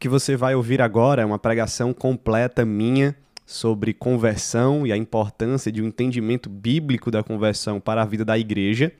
que 0.00 0.08
você 0.08 0.34
vai 0.34 0.54
ouvir 0.54 0.80
agora 0.80 1.20
é 1.20 1.26
uma 1.26 1.38
pregação 1.38 1.92
completa 1.92 2.64
minha 2.64 3.14
sobre 3.44 3.92
conversão 3.92 4.86
e 4.86 4.92
a 4.92 4.96
importância 4.96 5.70
de 5.70 5.82
um 5.82 5.88
entendimento 5.88 6.48
bíblico 6.48 7.10
da 7.10 7.22
conversão 7.22 7.78
para 7.78 8.00
a 8.00 8.06
vida 8.06 8.24
da 8.24 8.38
igreja, 8.38 8.90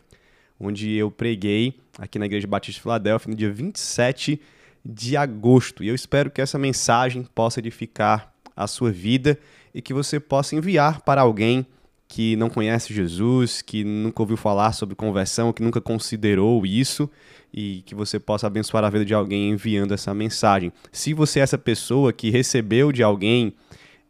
onde 0.60 0.92
eu 0.94 1.10
preguei 1.10 1.80
aqui 1.98 2.18
na 2.18 2.26
Igreja 2.26 2.46
Batista 2.46 2.76
de 2.76 2.82
Filadélfia 2.82 3.30
no 3.30 3.36
dia 3.36 3.50
27 3.50 4.38
de 4.84 5.16
agosto. 5.16 5.82
E 5.82 5.88
eu 5.88 5.94
espero 5.94 6.30
que 6.30 6.42
essa 6.42 6.58
mensagem 6.58 7.26
possa 7.34 7.60
edificar 7.60 8.30
a 8.54 8.66
sua 8.66 8.90
vida 8.90 9.38
e 9.72 9.80
que 9.80 9.94
você 9.94 10.20
possa 10.20 10.54
enviar 10.54 11.00
para 11.00 11.22
alguém 11.22 11.64
que 12.06 12.36
não 12.36 12.50
conhece 12.50 12.92
Jesus, 12.92 13.62
que 13.62 13.84
nunca 13.84 14.20
ouviu 14.20 14.36
falar 14.36 14.72
sobre 14.72 14.94
conversão, 14.94 15.50
que 15.50 15.62
nunca 15.62 15.80
considerou 15.80 16.66
isso 16.66 17.08
e 17.52 17.82
que 17.84 17.94
você 17.94 18.18
possa 18.18 18.46
abençoar 18.46 18.84
a 18.84 18.90
vida 18.90 19.04
de 19.04 19.14
alguém 19.14 19.50
enviando 19.50 19.92
essa 19.92 20.14
mensagem. 20.14 20.72
Se 20.92 21.12
você 21.12 21.40
é 21.40 21.42
essa 21.42 21.58
pessoa 21.58 22.12
que 22.12 22.30
recebeu 22.30 22.92
de 22.92 23.02
alguém 23.02 23.54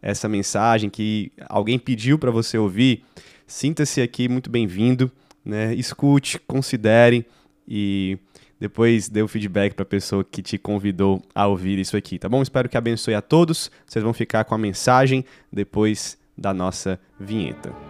essa 0.02 0.28
mensagem, 0.28 0.88
que 0.88 1.30
alguém 1.48 1.78
pediu 1.78 2.18
para 2.18 2.30
você 2.30 2.56
ouvir, 2.56 3.04
sinta-se 3.46 4.00
aqui 4.00 4.28
muito 4.28 4.48
bem-vindo, 4.48 5.10
né? 5.44 5.74
Escute, 5.74 6.38
considere 6.40 7.26
e 7.68 8.18
depois 8.58 9.08
dê 9.08 9.22
o 9.22 9.28
feedback 9.28 9.74
para 9.74 9.82
a 9.82 9.86
pessoa 9.86 10.24
que 10.24 10.42
te 10.42 10.58
convidou 10.58 11.22
a 11.34 11.46
ouvir 11.46 11.78
isso 11.78 11.96
aqui, 11.96 12.18
tá 12.18 12.28
bom? 12.28 12.42
Espero 12.42 12.68
que 12.68 12.76
abençoe 12.76 13.14
a 13.14 13.22
todos. 13.22 13.70
Vocês 13.86 14.02
vão 14.02 14.12
ficar 14.12 14.44
com 14.44 14.54
a 14.54 14.58
mensagem 14.58 15.24
depois 15.52 16.18
da 16.36 16.52
nossa 16.52 17.00
vinheta. 17.18 17.89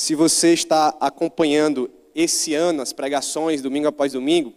Se 0.00 0.14
você 0.14 0.54
está 0.54 0.96
acompanhando 0.98 1.90
esse 2.14 2.54
ano 2.54 2.80
as 2.80 2.90
pregações, 2.90 3.60
domingo 3.60 3.86
após 3.86 4.14
domingo, 4.14 4.54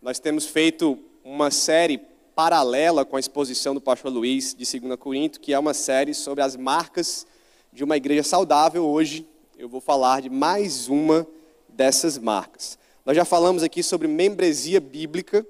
nós 0.00 0.20
temos 0.20 0.46
feito 0.46 0.96
uma 1.24 1.50
série 1.50 1.98
paralela 2.32 3.04
com 3.04 3.16
a 3.16 3.20
exposição 3.20 3.74
do 3.74 3.80
pastor 3.80 4.12
Luiz 4.12 4.54
de 4.54 4.78
2 4.78 4.94
Corinto, 4.94 5.40
que 5.40 5.52
é 5.52 5.58
uma 5.58 5.74
série 5.74 6.14
sobre 6.14 6.44
as 6.44 6.54
marcas 6.54 7.26
de 7.72 7.82
uma 7.82 7.96
igreja 7.96 8.22
saudável. 8.22 8.86
Hoje 8.86 9.26
eu 9.58 9.68
vou 9.68 9.80
falar 9.80 10.22
de 10.22 10.30
mais 10.30 10.86
uma 10.86 11.26
dessas 11.68 12.16
marcas. 12.16 12.78
Nós 13.04 13.16
já 13.16 13.24
falamos 13.24 13.64
aqui 13.64 13.82
sobre 13.82 14.06
membresia 14.06 14.80
bíblica, 14.80 15.44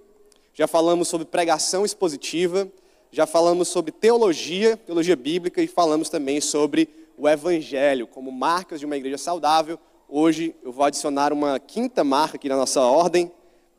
já 0.55 0.67
falamos 0.67 1.07
sobre 1.07 1.27
pregação 1.27 1.85
expositiva, 1.85 2.67
já 3.13 3.27
falamos 3.27 3.69
sobre 3.69 3.93
teologia, 3.93 4.75
teologia 4.79 5.17
bíblica 5.17 5.63
e 5.63 5.67
falamos 5.67 6.09
também 6.09 6.41
sobre 6.41 6.89
o 7.19 7.29
Evangelho 7.29 8.07
como 8.07 8.31
marcas 8.31 8.79
de 8.79 8.87
uma 8.87 8.97
igreja 8.97 9.19
saudável. 9.19 9.79
Hoje 10.09 10.55
eu 10.63 10.73
vou 10.73 10.85
adicionar 10.85 11.33
uma 11.33 11.59
quinta 11.59 12.05
marca 12.05 12.37
aqui 12.37 12.49
na 12.49 12.57
nossa 12.57 12.81
ordem, 12.81 13.31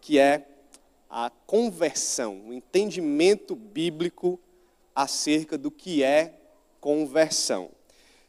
que 0.02 0.20
é 0.20 0.46
a 1.10 1.32
conversão, 1.48 2.42
o 2.48 2.54
entendimento 2.54 3.56
bíblico 3.56 4.40
acerca 4.94 5.58
do 5.58 5.72
que 5.72 6.04
é 6.04 6.36
conversão. 6.80 7.70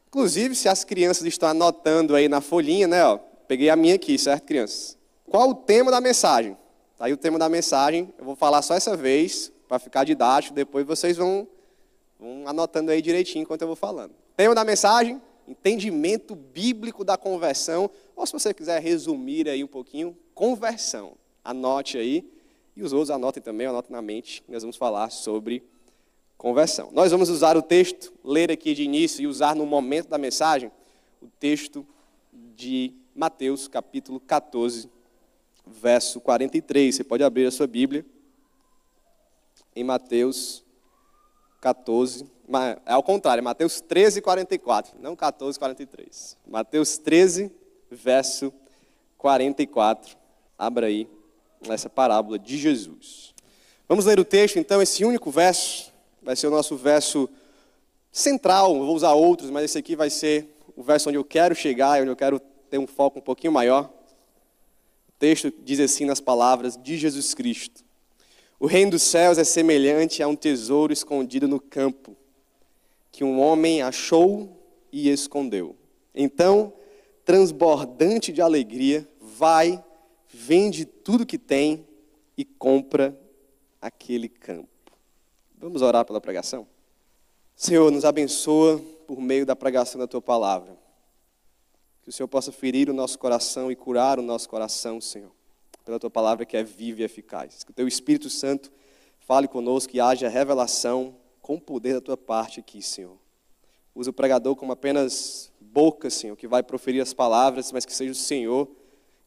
Inclusive, 0.09 0.55
se 0.55 0.69
as 0.69 0.83
crianças 0.83 1.27
estão 1.27 1.49
anotando 1.49 2.15
aí 2.15 2.29
na 2.29 2.41
folhinha, 2.41 2.89
né? 2.89 3.05
Ó, 3.05 3.19
peguei 3.47 3.69
a 3.69 3.77
minha 3.77 3.97
aqui, 3.97 4.17
certo, 4.19 4.45
crianças? 4.45 4.97
Qual 5.29 5.51
o 5.51 5.55
tema 5.55 5.91
da 5.91 6.01
mensagem? 6.01 6.57
Tá 6.97 7.05
aí 7.05 7.13
o 7.13 7.17
tema 7.17 7.39
da 7.39 7.49
mensagem. 7.49 8.13
Eu 8.19 8.25
vou 8.25 8.35
falar 8.35 8.63
só 8.63 8.75
essa 8.75 8.97
vez, 8.97 9.53
para 9.69 9.79
ficar 9.79 10.05
didático. 10.05 10.55
Depois 10.55 10.87
vocês 10.87 11.17
vão, 11.17 11.47
vão 12.19 12.43
anotando 12.47 12.91
aí 12.91 13.01
direitinho 13.03 13.43
enquanto 13.43 13.63
eu 13.63 13.69
vou 13.69 13.77
falando. 13.77 14.20
Tema 14.41 14.55
da 14.55 14.65
mensagem: 14.65 15.21
entendimento 15.47 16.35
bíblico 16.35 17.05
da 17.05 17.19
conversão. 17.19 17.91
Ou 18.17 18.25
se 18.27 18.33
você 18.33 18.55
quiser 18.55 18.81
resumir 18.81 19.47
aí 19.47 19.63
um 19.63 19.67
pouquinho, 19.67 20.17
conversão. 20.35 21.13
Anote 21.45 21.99
aí. 21.99 22.27
E 22.75 22.83
os 22.83 22.95
outros 22.95 23.11
anotem 23.11 23.43
também, 23.43 23.67
anotem 23.67 23.93
na 23.93 24.01
mente. 24.01 24.43
Nós 24.49 24.63
vamos 24.63 24.79
falar 24.79 25.11
sobre 25.11 25.63
conversão. 26.39 26.89
Nós 26.91 27.13
vamos 27.13 27.29
usar 27.29 27.55
o 27.55 27.61
texto, 27.61 28.15
ler 28.25 28.51
aqui 28.51 28.73
de 28.73 28.83
início 28.83 29.21
e 29.23 29.27
usar 29.27 29.55
no 29.55 29.67
momento 29.67 30.09
da 30.09 30.17
mensagem 30.17 30.73
o 31.21 31.27
texto 31.39 31.87
de 32.33 32.95
Mateus, 33.15 33.69
capítulo 33.69 34.19
14, 34.21 34.89
verso 35.67 36.19
43. 36.19 36.95
Você 36.95 37.05
pode 37.05 37.23
abrir 37.23 37.45
a 37.45 37.51
sua 37.51 37.67
Bíblia 37.67 38.07
em 39.77 39.85
Mateus 39.85 40.65
14, 41.61 42.25
é 42.87 42.93
ao 42.93 43.03
contrário, 43.03 43.43
Mateus 43.43 43.81
13, 43.81 44.21
44, 44.21 44.99
não 45.01 45.15
14, 45.15 45.59
43. 45.59 46.37
Mateus 46.47 46.99
13, 46.99 47.53
verso 47.91 48.53
44. 49.17 50.17
Abra 50.59 50.87
aí 50.87 51.09
essa 51.69 51.89
parábola 51.89 52.39
de 52.39 52.59
Jesus. 52.59 53.35
Vamos 53.89 54.05
ler 54.05 54.19
o 54.19 54.25
texto, 54.25 54.59
então, 54.59 54.81
esse 54.83 55.05
único 55.05 55.31
verso, 55.31 55.93
vai 56.23 56.35
ser 56.35 56.47
o 56.47 56.51
nosso 56.51 56.77
verso 56.77 57.29
central, 58.11 58.75
vou 58.79 58.95
usar 58.95 59.13
outros, 59.13 59.51
mas 59.51 59.65
esse 59.65 59.79
aqui 59.79 59.95
vai 59.95 60.11
ser 60.11 60.49
o 60.77 60.83
verso 60.83 61.09
onde 61.09 61.19
eu 61.19 61.25
quero 61.25 61.55
chegar, 61.55 62.01
onde 62.01 62.11
eu 62.11 62.17
quero 62.17 62.41
ter 62.69 62.79
um 62.79 62.87
foco 62.87 63.19
um 63.19 63.23
pouquinho 63.23 63.53
maior. 63.53 63.91
O 65.09 65.13
texto 65.19 65.53
diz 65.63 65.81
assim 65.81 66.05
nas 66.05 66.21
palavras 66.21 66.77
de 66.77 66.97
Jesus 66.97 67.35
Cristo: 67.35 67.85
O 68.59 68.67
reino 68.67 68.93
dos 68.93 69.03
céus 69.03 69.39
é 69.39 69.45
semelhante 69.45 70.23
a 70.23 70.29
um 70.29 70.37
tesouro 70.37 70.93
escondido 70.93 71.47
no 71.47 71.61
campo 71.61 72.17
que 73.21 73.25
um 73.25 73.39
homem 73.39 73.83
achou 73.83 74.49
e 74.91 75.11
escondeu. 75.11 75.77
Então, 76.15 76.73
transbordante 77.23 78.33
de 78.33 78.41
alegria, 78.41 79.07
vai, 79.21 79.85
vende 80.27 80.87
tudo 80.87 81.27
que 81.27 81.37
tem 81.37 81.87
e 82.35 82.47
compra 82.47 83.15
aquele 83.79 84.27
campo. 84.27 84.71
Vamos 85.55 85.83
orar 85.83 86.07
pela 86.07 86.19
pregação? 86.19 86.67
Senhor, 87.55 87.91
nos 87.91 88.07
abençoa 88.07 88.79
por 89.07 89.21
meio 89.21 89.45
da 89.45 89.55
pregação 89.55 89.99
da 89.99 90.07
tua 90.07 90.23
palavra. 90.23 90.75
Que 92.03 92.09
o 92.09 92.13
Senhor 92.13 92.27
possa 92.27 92.51
ferir 92.51 92.89
o 92.89 92.95
nosso 92.95 93.19
coração 93.19 93.71
e 93.71 93.77
curar 93.77 94.19
o 94.19 94.23
nosso 94.23 94.49
coração, 94.49 94.99
Senhor, 94.99 95.31
pela 95.85 95.99
tua 95.99 96.09
palavra 96.09 96.47
que 96.47 96.57
é 96.57 96.63
viva 96.63 97.03
e 97.03 97.05
eficaz. 97.05 97.65
Que 97.65 97.71
o 97.71 97.75
teu 97.75 97.87
Espírito 97.87 98.31
Santo 98.31 98.73
fale 99.19 99.47
conosco 99.47 99.95
e 99.95 100.01
haja 100.01 100.27
revelação 100.27 101.20
com 101.41 101.55
o 101.55 101.61
poder 101.61 101.95
da 101.95 102.01
tua 102.01 102.17
parte 102.17 102.61
aqui, 102.61 102.83
Senhor. 102.83 103.17
Usa 103.95 104.11
o 104.11 104.13
pregador 104.13 104.55
como 104.57 104.73
apenas 104.73 105.53
boca, 105.61 106.09
Senhor, 106.11 106.37
que 106.37 106.47
vai 106.47 106.63
proferir 106.63 107.01
as 107.01 107.13
palavras, 107.13 107.73
mas 107.73 107.85
que 107.85 107.93
seja 107.93 108.13
o 108.13 108.15
Senhor 108.15 108.69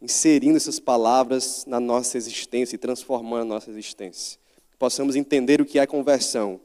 inserindo 0.01 0.57
essas 0.57 0.79
palavras 0.79 1.65
na 1.65 1.79
nossa 1.79 2.17
existência 2.17 2.75
e 2.75 2.79
transformando 2.79 3.43
a 3.43 3.55
nossa 3.55 3.69
existência. 3.69 4.37
Possamos 4.77 5.15
entender 5.15 5.61
o 5.61 5.65
que 5.65 5.79
é 5.79 5.87
conversão 5.87 6.59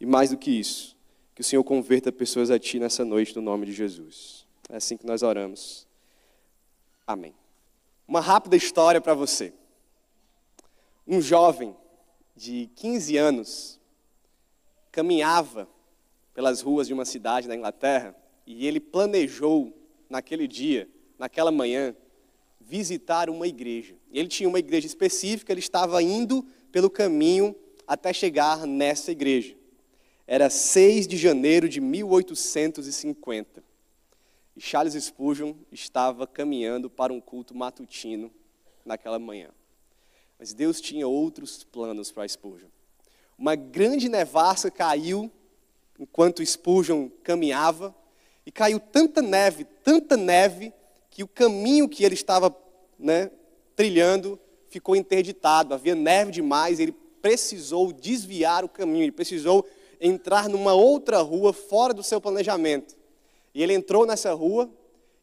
e, 0.00 0.04
mais 0.04 0.30
do 0.30 0.36
que 0.36 0.50
isso, 0.50 0.96
que 1.34 1.40
o 1.40 1.44
Senhor 1.44 1.62
converta 1.62 2.10
pessoas 2.10 2.50
a 2.50 2.58
Ti 2.58 2.80
nessa 2.80 3.04
noite, 3.04 3.34
no 3.36 3.42
nome 3.42 3.66
de 3.66 3.72
Jesus. 3.72 4.44
É 4.68 4.76
assim 4.76 4.96
que 4.96 5.06
nós 5.06 5.22
oramos. 5.22 5.86
Amém. 7.06 7.34
Uma 8.06 8.20
rápida 8.20 8.56
história 8.56 9.00
para 9.00 9.14
você. 9.14 9.52
Um 11.06 11.20
jovem 11.20 11.76
de 12.36 12.70
15 12.74 13.16
anos 13.16 13.79
caminhava 14.90 15.68
pelas 16.34 16.60
ruas 16.60 16.86
de 16.86 16.94
uma 16.94 17.04
cidade 17.04 17.48
da 17.48 17.54
Inglaterra 17.54 18.14
e 18.46 18.66
ele 18.66 18.80
planejou, 18.80 19.76
naquele 20.08 20.48
dia, 20.48 20.88
naquela 21.18 21.52
manhã, 21.52 21.94
visitar 22.60 23.30
uma 23.30 23.46
igreja. 23.46 23.94
Ele 24.12 24.28
tinha 24.28 24.48
uma 24.48 24.58
igreja 24.58 24.86
específica, 24.86 25.52
ele 25.52 25.60
estava 25.60 26.02
indo 26.02 26.44
pelo 26.72 26.90
caminho 26.90 27.54
até 27.86 28.12
chegar 28.12 28.66
nessa 28.66 29.12
igreja. 29.12 29.56
Era 30.26 30.48
6 30.48 31.06
de 31.08 31.16
janeiro 31.16 31.68
de 31.68 31.80
1850. 31.80 33.62
E 34.56 34.60
Charles 34.60 34.94
Spurgeon 34.94 35.54
estava 35.72 36.26
caminhando 36.26 36.90
para 36.90 37.12
um 37.12 37.20
culto 37.20 37.54
matutino 37.56 38.30
naquela 38.84 39.18
manhã. 39.18 39.50
Mas 40.38 40.54
Deus 40.54 40.80
tinha 40.80 41.06
outros 41.06 41.64
planos 41.64 42.10
para 42.10 42.26
Spurgeon. 42.28 42.68
Uma 43.40 43.54
grande 43.54 44.06
nevasca 44.06 44.70
caiu 44.70 45.32
enquanto 45.98 46.44
Spurgeon 46.44 47.08
caminhava, 47.22 47.94
e 48.44 48.52
caiu 48.52 48.78
tanta 48.78 49.22
neve, 49.22 49.64
tanta 49.82 50.14
neve, 50.14 50.74
que 51.08 51.22
o 51.22 51.28
caminho 51.28 51.88
que 51.88 52.04
ele 52.04 52.14
estava 52.14 52.54
né, 52.98 53.30
trilhando 53.74 54.38
ficou 54.68 54.94
interditado. 54.94 55.72
Havia 55.72 55.94
neve 55.94 56.32
demais, 56.32 56.78
ele 56.78 56.92
precisou 57.22 57.92
desviar 57.94 58.62
o 58.62 58.68
caminho, 58.68 59.04
ele 59.04 59.12
precisou 59.12 59.66
entrar 59.98 60.46
numa 60.46 60.74
outra 60.74 61.22
rua 61.22 61.54
fora 61.54 61.94
do 61.94 62.02
seu 62.02 62.20
planejamento. 62.20 62.94
E 63.54 63.62
ele 63.62 63.72
entrou 63.72 64.04
nessa 64.04 64.34
rua, 64.34 64.70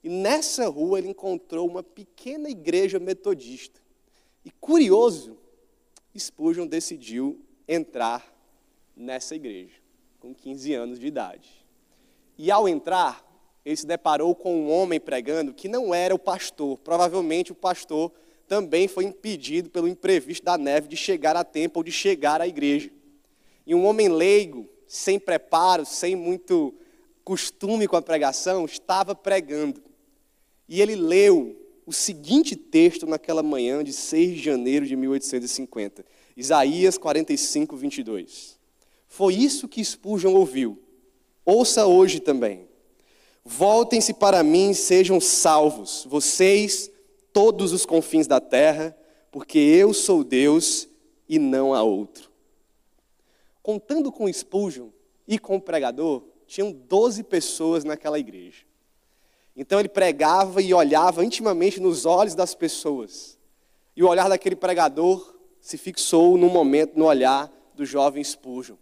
e 0.04 0.10
nessa 0.10 0.68
rua 0.68 0.98
ele 0.98 1.10
encontrou 1.10 1.68
uma 1.68 1.84
pequena 1.84 2.50
igreja 2.50 2.98
metodista. 2.98 3.80
E 4.44 4.50
curioso, 4.50 5.38
Spurgeon 6.18 6.66
decidiu 6.66 7.40
entrar 7.68 8.26
nessa 8.96 9.36
igreja, 9.36 9.76
com 10.20 10.34
15 10.34 10.74
anos 10.74 11.00
de 11.00 11.08
idade. 11.08 11.50
E 12.38 12.52
ao 12.52 12.68
entrar, 12.68 13.26
ele 13.66 13.76
se 13.76 13.86
deparou 13.86 14.34
com 14.34 14.56
um 14.56 14.72
homem 14.72 15.00
pregando 15.00 15.54
que 15.54 15.68
não 15.68 15.94
era 15.94 16.16
o 16.16 16.20
pastor. 16.20 16.78
Provavelmente 16.78 17.52
o 17.52 17.56
pastor 17.56 18.12
também 18.48 18.88
foi 18.88 19.04
impedido 19.04 19.70
pelo 19.70 19.88
imprevisto 19.88 20.46
da 20.46 20.58
neve 20.58 20.88
de 20.88 20.96
chegar 20.96 21.36
a 21.36 21.44
tempo 21.44 21.80
ou 21.80 21.84
de 21.84 21.92
chegar 21.92 22.40
à 22.40 22.48
igreja. 22.48 22.90
E 23.66 23.76
um 23.76 23.86
homem 23.86 24.08
leigo, 24.08 24.70
sem 24.88 25.20
preparo, 25.20 25.86
sem 25.86 26.16
muito 26.16 26.74
costume 27.26 27.88
com 27.88 27.98
a 27.98 28.02
pregação, 28.02 28.64
estava 28.64 29.14
pregando. 29.14 29.84
E 30.70 30.82
ele 30.82 30.96
leu 30.96 31.62
o 31.86 31.92
seguinte 31.92 32.56
texto 32.56 33.06
naquela 33.06 33.44
manhã 33.44 33.84
de 33.84 33.92
6 33.92 34.36
de 34.36 34.42
janeiro 34.42 34.86
de 34.86 34.96
1850, 34.96 36.06
Isaías 36.38 37.00
45, 37.00 37.76
22. 37.76 38.60
Foi 39.08 39.34
isso 39.34 39.68
que 39.68 39.84
Spurgeon 39.84 40.36
ouviu. 40.36 40.80
Ouça 41.44 41.88
hoje 41.88 42.20
também. 42.20 42.68
Voltem-se 43.44 44.14
para 44.14 44.44
mim, 44.44 44.72
sejam 44.74 45.20
salvos, 45.20 46.06
vocês, 46.08 46.92
todos 47.34 47.74
os 47.74 47.88
confins 47.88 48.28
da 48.28 48.40
terra, 48.40 48.96
porque 49.32 49.58
eu 49.58 49.96
sou 49.96 50.24
Deus 50.24 50.88
e 51.28 51.40
não 51.40 51.74
há 51.74 51.82
outro. 51.82 52.30
Contando 53.64 54.12
com 54.12 54.32
Spurgeon 54.32 54.90
e 55.28 55.40
com 55.40 55.56
o 55.56 55.62
pregador, 55.62 56.24
tinham 56.46 56.72
12 56.72 57.24
pessoas 57.24 57.84
naquela 57.84 58.20
igreja. 58.20 58.64
Então 59.56 59.80
ele 59.80 59.90
pregava 59.90 60.62
e 60.62 60.72
olhava 60.72 61.26
intimamente 61.26 61.80
nos 61.80 62.06
olhos 62.06 62.36
das 62.36 62.54
pessoas. 62.54 63.40
E 63.96 64.04
o 64.04 64.08
olhar 64.08 64.30
daquele 64.30 64.56
pregador 64.56 65.37
se 65.68 65.78
fixou 65.78 66.38
no 66.38 66.48
momento, 66.48 66.98
no 66.98 67.04
olhar 67.04 67.52
do 67.76 67.86
jovem 67.86 68.24
Spurgeon. 68.24 68.78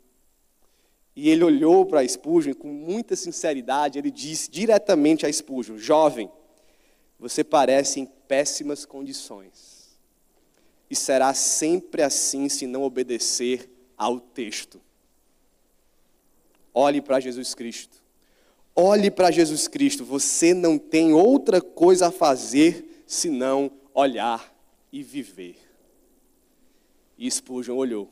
E 1.16 1.32
ele 1.32 1.44
olhou 1.44 1.84
para 1.84 2.08
Spurgeon 2.08 2.52
e 2.52 2.54
com 2.54 2.68
muita 2.68 3.16
sinceridade, 3.16 3.98
ele 3.98 4.12
disse 4.12 4.52
diretamente 4.52 5.26
a 5.26 5.34
Spurgeon: 5.34 5.80
Jovem, 5.80 6.30
você 7.18 7.44
parece 7.44 8.02
em 8.02 8.06
péssimas 8.06 8.86
condições. 8.86 9.98
E 10.88 10.96
será 10.96 11.34
sempre 11.34 12.04
assim 12.04 12.48
se 12.50 12.68
não 12.68 12.84
obedecer 12.84 13.68
ao 13.98 14.20
texto. 14.20 14.80
Olhe 16.72 17.02
para 17.02 17.20
Jesus 17.20 17.56
Cristo. 17.56 17.98
Olhe 18.76 19.10
para 19.10 19.32
Jesus 19.32 19.68
Cristo. 19.68 20.06
Você 20.06 20.54
não 20.54 20.78
tem 20.78 21.14
outra 21.14 21.60
coisa 21.60 22.10
a 22.10 22.12
fazer 22.12 23.04
senão 23.08 23.72
olhar 23.92 24.56
e 24.92 25.02
viver. 25.02 25.65
E 27.18 27.30
Spurgeon 27.30 27.76
olhou. 27.76 28.12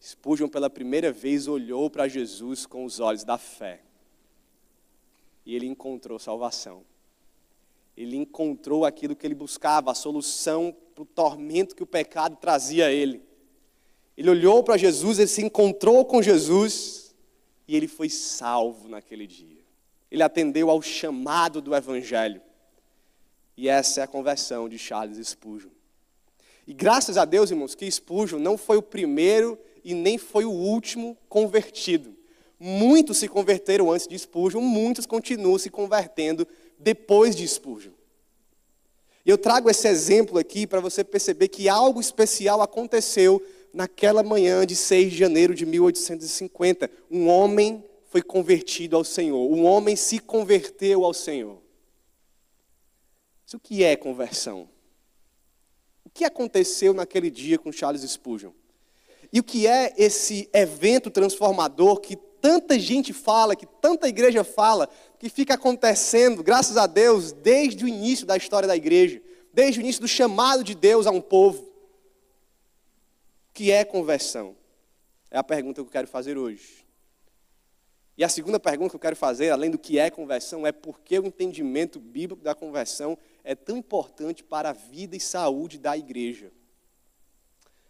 Spurgeon, 0.00 0.48
pela 0.48 0.68
primeira 0.68 1.10
vez, 1.10 1.48
olhou 1.48 1.88
para 1.88 2.06
Jesus 2.06 2.66
com 2.66 2.84
os 2.84 3.00
olhos 3.00 3.24
da 3.24 3.38
fé. 3.38 3.82
E 5.46 5.54
ele 5.54 5.66
encontrou 5.66 6.18
salvação. 6.18 6.84
Ele 7.96 8.16
encontrou 8.16 8.84
aquilo 8.84 9.14
que 9.16 9.26
ele 9.26 9.34
buscava, 9.34 9.90
a 9.90 9.94
solução 9.94 10.74
para 10.94 11.02
o 11.02 11.06
tormento 11.06 11.74
que 11.74 11.82
o 11.82 11.86
pecado 11.86 12.36
trazia 12.36 12.86
a 12.86 12.92
ele. 12.92 13.22
Ele 14.16 14.30
olhou 14.30 14.62
para 14.62 14.76
Jesus, 14.76 15.18
ele 15.18 15.28
se 15.28 15.42
encontrou 15.42 16.04
com 16.04 16.22
Jesus 16.22 17.14
e 17.66 17.76
ele 17.76 17.88
foi 17.88 18.08
salvo 18.08 18.88
naquele 18.88 19.26
dia. 19.26 19.62
Ele 20.10 20.22
atendeu 20.22 20.70
ao 20.70 20.80
chamado 20.80 21.60
do 21.60 21.74
Evangelho. 21.74 22.40
E 23.56 23.68
essa 23.68 24.00
é 24.00 24.04
a 24.04 24.08
conversão 24.08 24.68
de 24.68 24.78
Charles 24.78 25.26
Spurgeon. 25.26 25.70
E 26.66 26.72
graças 26.72 27.16
a 27.16 27.24
Deus, 27.24 27.50
irmãos, 27.50 27.74
que 27.74 27.90
Spurgeon 27.90 28.38
não 28.38 28.56
foi 28.56 28.76
o 28.76 28.82
primeiro 28.82 29.58
e 29.84 29.92
nem 29.92 30.16
foi 30.16 30.44
o 30.44 30.50
último 30.50 31.16
convertido. 31.28 32.16
Muitos 32.58 33.18
se 33.18 33.28
converteram 33.28 33.92
antes 33.92 34.06
de 34.06 34.18
Spurgeon, 34.18 34.60
muitos 34.60 35.04
continuam 35.04 35.58
se 35.58 35.68
convertendo 35.68 36.46
depois 36.78 37.36
de 37.36 37.46
Spurgeon. 37.46 37.92
E 39.26 39.30
eu 39.30 39.36
trago 39.36 39.70
esse 39.70 39.88
exemplo 39.88 40.38
aqui 40.38 40.66
para 40.66 40.80
você 40.80 41.02
perceber 41.02 41.48
que 41.48 41.68
algo 41.68 42.00
especial 42.00 42.62
aconteceu 42.62 43.42
naquela 43.72 44.22
manhã 44.22 44.64
de 44.64 44.76
6 44.76 45.10
de 45.10 45.18
janeiro 45.18 45.54
de 45.54 45.66
1850. 45.66 46.90
Um 47.10 47.28
homem 47.28 47.84
foi 48.08 48.22
convertido 48.22 48.96
ao 48.96 49.04
Senhor, 49.04 49.50
um 49.50 49.64
homem 49.64 49.96
se 49.96 50.18
converteu 50.18 51.04
ao 51.04 51.12
Senhor. 51.12 51.60
Isso 53.46 53.56
o 53.56 53.60
que 53.60 53.82
é 53.82 53.96
conversão? 53.96 54.68
O 56.04 56.10
que 56.10 56.24
aconteceu 56.24 56.92
naquele 56.92 57.30
dia 57.30 57.58
com 57.58 57.72
Charles 57.72 58.02
Spurgeon? 58.02 58.52
E 59.32 59.40
o 59.40 59.44
que 59.44 59.66
é 59.66 59.92
esse 59.96 60.48
evento 60.52 61.10
transformador 61.10 62.00
que 62.00 62.16
tanta 62.40 62.78
gente 62.78 63.12
fala, 63.12 63.56
que 63.56 63.66
tanta 63.66 64.08
igreja 64.08 64.44
fala, 64.44 64.88
que 65.18 65.28
fica 65.28 65.54
acontecendo, 65.54 66.42
graças 66.42 66.76
a 66.76 66.86
Deus, 66.86 67.32
desde 67.32 67.84
o 67.84 67.88
início 67.88 68.26
da 68.26 68.36
história 68.36 68.68
da 68.68 68.76
igreja, 68.76 69.20
desde 69.52 69.80
o 69.80 69.82
início 69.82 70.02
do 70.02 70.08
chamado 70.08 70.62
de 70.62 70.74
Deus 70.74 71.06
a 71.06 71.10
um 71.10 71.20
povo? 71.20 71.62
O 71.62 71.72
que 73.54 73.70
é 73.72 73.84
conversão? 73.84 74.54
É 75.30 75.38
a 75.38 75.42
pergunta 75.42 75.80
que 75.80 75.88
eu 75.88 75.90
quero 75.90 76.06
fazer 76.06 76.36
hoje. 76.36 76.84
E 78.16 78.22
a 78.22 78.28
segunda 78.28 78.60
pergunta 78.60 78.90
que 78.90 78.96
eu 78.96 79.00
quero 79.00 79.16
fazer, 79.16 79.50
além 79.50 79.70
do 79.70 79.78
que 79.78 79.98
é 79.98 80.10
conversão, 80.10 80.66
é 80.66 80.70
por 80.70 81.00
que 81.00 81.18
o 81.18 81.26
entendimento 81.26 81.98
bíblico 81.98 82.42
da 82.42 82.54
conversão 82.54 83.18
é 83.44 83.54
tão 83.54 83.76
importante 83.76 84.42
para 84.42 84.70
a 84.70 84.72
vida 84.72 85.14
e 85.14 85.20
saúde 85.20 85.78
da 85.78 85.96
igreja. 85.96 86.50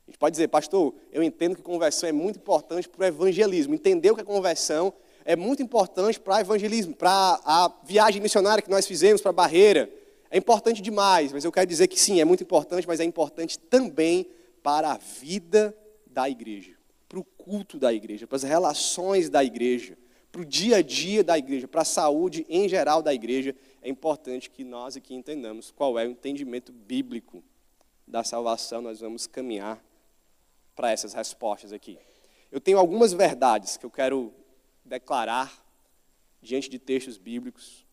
A 0.07 0.11
gente 0.11 0.19
pode 0.19 0.33
dizer, 0.33 0.49
pastor, 0.49 0.95
eu 1.11 1.23
entendo 1.23 1.57
que 1.57 1.63
conversão 1.63 2.09
é 2.09 2.13
muito 2.13 2.39
importante 2.39 2.89
para 2.89 3.03
o 3.03 3.07
evangelismo. 3.07 3.75
Entendeu 3.75 4.15
que 4.15 4.21
a 4.21 4.25
conversão 4.25 4.93
é 5.25 5.35
muito 5.35 5.63
importante 5.63 6.21
para 6.21 6.37
o 6.37 6.41
evangelismo, 6.41 6.95
para 6.95 7.41
a 7.45 7.73
viagem 7.85 8.21
missionária 8.21 8.63
que 8.63 8.71
nós 8.71 8.87
fizemos 8.87 9.23
para 9.23 9.31
a 9.31 9.35
Barreira. 9.35 9.91
É 10.31 10.37
importante 10.37 10.83
demais, 10.83 11.33
mas 11.33 11.45
eu 11.45 11.53
quero 11.53 11.67
dizer 11.67 11.87
que 11.87 11.99
sim, 11.99 12.21
é 12.21 12.25
muito 12.25 12.43
importante, 12.43 12.87
mas 12.87 13.01
é 13.01 13.05
importante 13.05 13.59
também 13.59 14.27
para 14.63 14.93
a 14.93 14.99
vida 14.99 15.75
da 16.07 16.29
igreja, 16.29 16.73
para 17.09 17.19
o 17.19 17.25
culto 17.25 17.79
da 17.79 17.93
igreja, 17.93 18.27
para 18.27 18.37
as 18.37 18.43
relações 18.43 19.31
da 19.31 19.43
igreja, 19.43 19.97
para 20.31 20.43
o 20.43 20.45
dia 20.45 20.79
a 20.79 20.83
dia 20.83 21.23
da 21.23 21.39
igreja, 21.39 21.69
para 21.69 21.83
a 21.83 21.85
saúde 21.85 22.45
em 22.49 22.69
geral 22.69 23.01
da 23.01 23.15
igreja. 23.15 23.55
É 23.85 23.91
importante 23.91 24.49
que 24.49 24.65
nós 24.65 24.97
aqui 24.97 25.15
entendamos 25.15 25.71
qual 25.71 25.99
é 25.99 26.07
o 26.07 26.11
entendimento 26.11 26.73
bíblico 26.73 27.45
da 28.07 28.25
salvação. 28.25 28.81
Nós 28.81 29.01
vamos 29.01 29.27
caminhar 29.27 29.79
para 30.75 30.91
essas 30.91 31.13
respostas 31.13 31.71
aqui. 31.71 31.99
Eu 32.51 32.63
tenho 32.63 32.79
algumas 32.79 33.13
verdades 33.13 33.77
que 33.77 33.85
eu 33.85 33.91
quero 33.91 34.33
declarar 34.83 35.63
diante 36.41 36.71
de 36.71 36.79
textos 36.79 37.19
bíblicos 37.19 37.85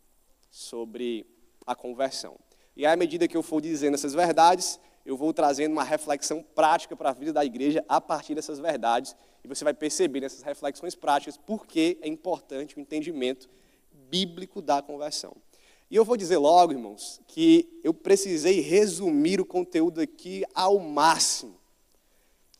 sobre 0.49 1.25
a 1.67 1.75
conversão. 1.75 2.39
E 2.73 2.85
à 2.85 2.95
medida 2.95 3.27
que 3.27 3.35
eu 3.35 3.43
for 3.43 3.59
dizendo 3.59 3.95
essas 3.95 4.13
verdades, 4.13 4.79
eu 5.05 5.17
vou 5.17 5.33
trazendo 5.33 5.73
uma 5.73 5.83
reflexão 5.83 6.41
prática 6.41 6.95
para 6.95 7.09
a 7.09 7.13
vida 7.13 7.33
da 7.33 7.43
igreja 7.43 7.83
a 7.89 7.99
partir 7.99 8.33
dessas 8.33 8.59
verdades. 8.59 9.13
E 9.43 9.47
você 9.49 9.65
vai 9.65 9.73
perceber 9.73 10.21
nessas 10.21 10.41
reflexões 10.41 10.95
práticas 10.95 11.35
por 11.35 11.67
que 11.67 11.97
é 12.01 12.07
importante 12.07 12.77
o 12.77 12.79
entendimento 12.79 13.49
bíblico 14.09 14.61
da 14.61 14.81
conversão. 14.81 15.35
E 15.91 15.95
eu 15.97 16.05
vou 16.05 16.15
dizer 16.15 16.37
logo, 16.37 16.71
irmãos, 16.71 17.19
que 17.27 17.67
eu 17.83 17.93
precisei 17.93 18.61
resumir 18.61 19.41
o 19.41 19.45
conteúdo 19.45 19.99
aqui 19.99 20.45
ao 20.55 20.79
máximo. 20.79 21.53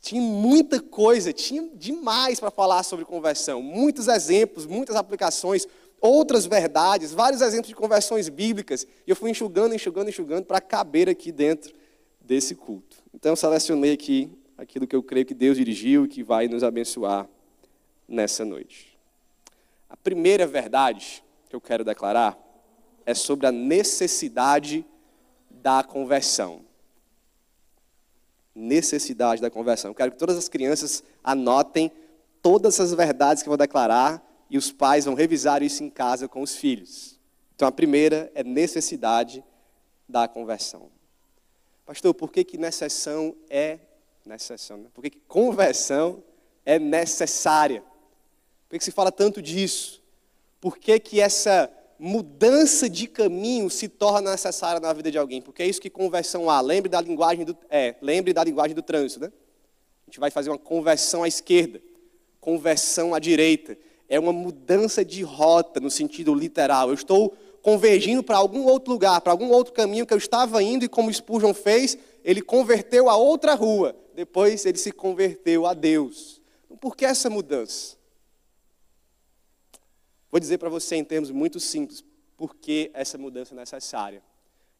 Tinha 0.01 0.21
muita 0.21 0.81
coisa, 0.81 1.31
tinha 1.31 1.69
demais 1.73 2.41
para 2.41 2.51
falar 2.51 2.83
sobre 2.83 3.05
conversão. 3.05 3.61
Muitos 3.61 4.09
exemplos, 4.09 4.65
muitas 4.65 4.97
aplicações, 4.97 5.65
outras 6.01 6.45
verdades, 6.45 7.13
vários 7.13 7.41
exemplos 7.41 7.69
de 7.69 7.75
conversões 7.75 8.27
bíblicas. 8.27 8.85
E 9.07 9.09
eu 9.09 9.15
fui 9.15 9.31
enxugando, 9.31 9.73
enxugando, 9.73 10.09
enxugando 10.09 10.43
para 10.43 10.59
caber 10.59 11.07
aqui 11.07 11.31
dentro 11.31 11.73
desse 12.19 12.53
culto. 12.53 12.97
Então 13.13 13.31
eu 13.31 13.37
selecionei 13.37 13.93
aqui 13.93 14.29
aquilo 14.57 14.85
que 14.85 14.95
eu 14.95 15.01
creio 15.01 15.25
que 15.25 15.33
Deus 15.33 15.55
dirigiu 15.55 16.03
e 16.03 16.09
que 16.09 16.21
vai 16.21 16.49
nos 16.49 16.65
abençoar 16.65 17.29
nessa 18.09 18.43
noite. 18.43 18.99
A 19.89 19.95
primeira 19.95 20.45
verdade 20.45 21.23
que 21.49 21.55
eu 21.55 21.61
quero 21.61 21.85
declarar 21.85 22.37
é 23.05 23.13
sobre 23.13 23.47
a 23.47 23.51
necessidade 23.51 24.85
da 25.49 25.83
conversão. 25.83 26.61
Necessidade 28.53 29.41
da 29.41 29.49
conversão. 29.49 29.91
Eu 29.91 29.95
quero 29.95 30.11
que 30.11 30.17
todas 30.17 30.37
as 30.37 30.49
crianças 30.49 31.03
anotem 31.23 31.91
todas 32.41 32.79
as 32.79 32.93
verdades 32.93 33.43
que 33.43 33.49
eu 33.49 33.51
vou 33.51 33.57
declarar 33.57 34.21
e 34.49 34.57
os 34.57 34.71
pais 34.71 35.05
vão 35.05 35.13
revisar 35.13 35.61
isso 35.61 35.83
em 35.83 35.89
casa 35.89 36.27
com 36.27 36.41
os 36.41 36.55
filhos. 36.55 37.19
Então 37.55 37.67
a 37.67 37.71
primeira 37.71 38.31
é 38.33 38.43
necessidade 38.43 39.43
da 40.07 40.27
conversão. 40.27 40.89
Pastor, 41.85 42.13
por 42.13 42.31
que 42.31 42.43
que 42.43 42.57
necessão 42.57 43.35
é 43.49 43.79
necessão, 44.25 44.77
né? 44.77 44.89
Por 44.93 45.01
que, 45.01 45.09
que 45.09 45.19
conversão 45.27 46.23
é 46.65 46.77
necessária? 46.77 47.81
Por 47.81 48.71
que, 48.71 48.77
que 48.79 48.83
se 48.83 48.91
fala 48.91 49.11
tanto 49.11 49.41
disso? 49.41 50.01
Por 50.59 50.77
que 50.77 50.99
que 50.99 51.19
essa 51.19 51.71
mudança 52.03 52.89
de 52.89 53.05
caminho 53.05 53.69
se 53.69 53.87
torna 53.87 54.31
necessária 54.31 54.79
na 54.79 54.91
vida 54.91 55.11
de 55.11 55.19
alguém? 55.19 55.39
Porque 55.39 55.61
é 55.61 55.67
isso 55.67 55.79
que 55.79 55.87
conversão 55.87 56.49
há. 56.49 56.59
Lembre 56.59 56.89
da 56.89 56.99
linguagem 56.99 57.45
do 57.45 57.55
é, 57.69 57.95
lembre 58.01 58.33
da 58.33 58.43
linguagem 58.43 58.75
do 58.75 58.81
trânsito, 58.81 59.21
né? 59.21 59.31
A 60.07 60.09
gente 60.09 60.19
vai 60.19 60.31
fazer 60.31 60.49
uma 60.49 60.57
conversão 60.57 61.21
à 61.21 61.27
esquerda, 61.27 61.79
conversão 62.39 63.13
à 63.13 63.19
direita. 63.19 63.77
É 64.09 64.19
uma 64.19 64.33
mudança 64.33 65.05
de 65.05 65.21
rota 65.21 65.79
no 65.79 65.91
sentido 65.91 66.33
literal. 66.33 66.87
Eu 66.89 66.95
estou 66.95 67.37
convergindo 67.61 68.23
para 68.23 68.37
algum 68.37 68.65
outro 68.65 68.91
lugar, 68.91 69.21
para 69.21 69.31
algum 69.31 69.51
outro 69.51 69.71
caminho 69.71 70.07
que 70.07 70.13
eu 70.13 70.17
estava 70.17 70.61
indo, 70.63 70.83
e 70.83 70.89
como 70.89 71.13
Spurgeon 71.13 71.53
fez, 71.53 71.99
ele 72.25 72.41
converteu 72.41 73.11
a 73.11 73.15
outra 73.15 73.53
rua. 73.53 73.95
Depois 74.15 74.65
ele 74.65 74.79
se 74.79 74.91
converteu 74.91 75.67
a 75.67 75.75
Deus. 75.75 76.41
Então, 76.65 76.75
por 76.77 76.95
que 76.95 77.05
essa 77.05 77.29
mudança? 77.29 78.00
Vou 80.31 80.39
dizer 80.39 80.57
para 80.57 80.69
você 80.69 80.95
em 80.95 81.03
termos 81.03 81.29
muito 81.29 81.59
simples, 81.59 82.03
por 82.37 82.55
que 82.55 82.89
essa 82.93 83.17
mudança 83.17 83.53
é 83.53 83.57
necessária. 83.57 84.23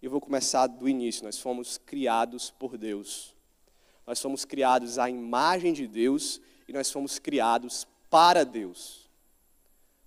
Eu 0.01 0.10
vou 0.10 0.22
começar 0.22 0.65
do 0.65 0.89
início. 0.89 1.24
Nós 1.24 1.38
fomos 1.38 1.77
criados 1.77 2.50
por 2.50 2.77
Deus. 2.77 3.36
Nós 4.08 4.20
fomos 4.20 4.46
criados 4.46 4.98
à 4.98 5.10
imagem 5.10 5.74
de 5.74 5.86
Deus 5.88 6.41
e 6.67 6.74
nós 6.74 6.89
fomos 6.89 7.20
criados 7.20 7.86
para 8.10 8.43
Deus. 8.43 9.10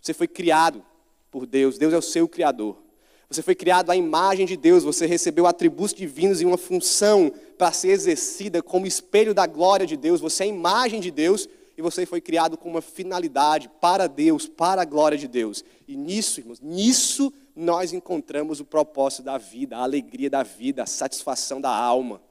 Você 0.00 0.12
foi 0.12 0.26
criado 0.26 0.84
por 1.30 1.46
Deus, 1.46 1.78
Deus 1.78 1.92
é 1.92 1.98
o 1.98 2.02
seu 2.02 2.26
Criador. 2.26 2.82
Você 3.28 3.42
foi 3.42 3.54
criado 3.54 3.90
à 3.90 3.96
imagem 3.96 4.46
de 4.46 4.56
Deus, 4.56 4.84
você 4.84 5.06
recebeu 5.06 5.46
atributos 5.46 5.94
divinos 5.94 6.40
e 6.40 6.44
uma 6.44 6.58
função 6.58 7.32
para 7.56 7.72
ser 7.72 7.88
exercida 7.88 8.62
como 8.62 8.86
espelho 8.86 9.34
da 9.34 9.46
glória 9.46 9.86
de 9.86 9.96
Deus. 9.96 10.20
Você 10.20 10.42
é 10.42 10.46
a 10.46 10.48
imagem 10.48 11.00
de 11.00 11.10
Deus 11.10 11.48
e 11.76 11.83
você 11.83 12.07
foi 12.07 12.21
criado 12.21 12.57
com 12.57 12.69
uma 12.69 12.81
finalidade 12.81 13.69
para 13.81 14.07
Deus, 14.07 14.47
para 14.47 14.83
a 14.83 14.85
glória 14.85 15.19
de 15.19 15.26
Deus. 15.26 15.64
E 15.88 15.97
nisso, 15.97 16.40
irmãos, 16.40 16.61
nisso 16.61 17.33
nós 17.54 17.93
encontramos 17.93 18.61
o 18.61 18.64
propósito 18.64 19.23
da 19.23 19.38
vida, 19.38 19.76
a 19.76 19.83
alegria 19.83 20.31
da 20.31 20.43
vida, 20.43 20.83
a 20.83 20.87
satisfação 20.87 21.61
da 21.61 21.75
alma. 21.75 22.23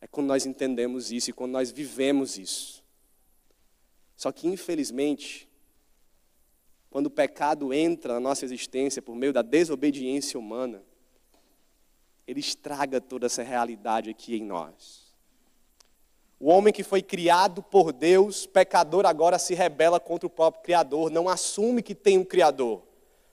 É 0.00 0.06
quando 0.06 0.28
nós 0.28 0.46
entendemos 0.46 1.10
isso 1.10 1.30
e 1.30 1.32
quando 1.32 1.52
nós 1.52 1.72
vivemos 1.72 2.38
isso. 2.38 2.84
Só 4.16 4.30
que, 4.30 4.46
infelizmente, 4.46 5.48
quando 6.90 7.06
o 7.06 7.10
pecado 7.10 7.72
entra 7.72 8.14
na 8.14 8.20
nossa 8.20 8.44
existência 8.44 9.02
por 9.02 9.16
meio 9.16 9.32
da 9.32 9.42
desobediência 9.42 10.38
humana, 10.38 10.82
ele 12.26 12.40
estraga 12.40 13.00
toda 13.00 13.26
essa 13.26 13.42
realidade 13.42 14.10
aqui 14.10 14.36
em 14.36 14.44
nós. 14.44 15.03
O 16.44 16.50
homem 16.50 16.74
que 16.74 16.82
foi 16.82 17.00
criado 17.00 17.62
por 17.62 17.90
Deus, 17.90 18.44
pecador, 18.44 19.06
agora 19.06 19.38
se 19.38 19.54
rebela 19.54 19.98
contra 19.98 20.26
o 20.26 20.30
próprio 20.30 20.62
Criador, 20.62 21.10
não 21.10 21.26
assume 21.26 21.82
que 21.82 21.94
tem 21.94 22.18
um 22.18 22.24
Criador, 22.24 22.82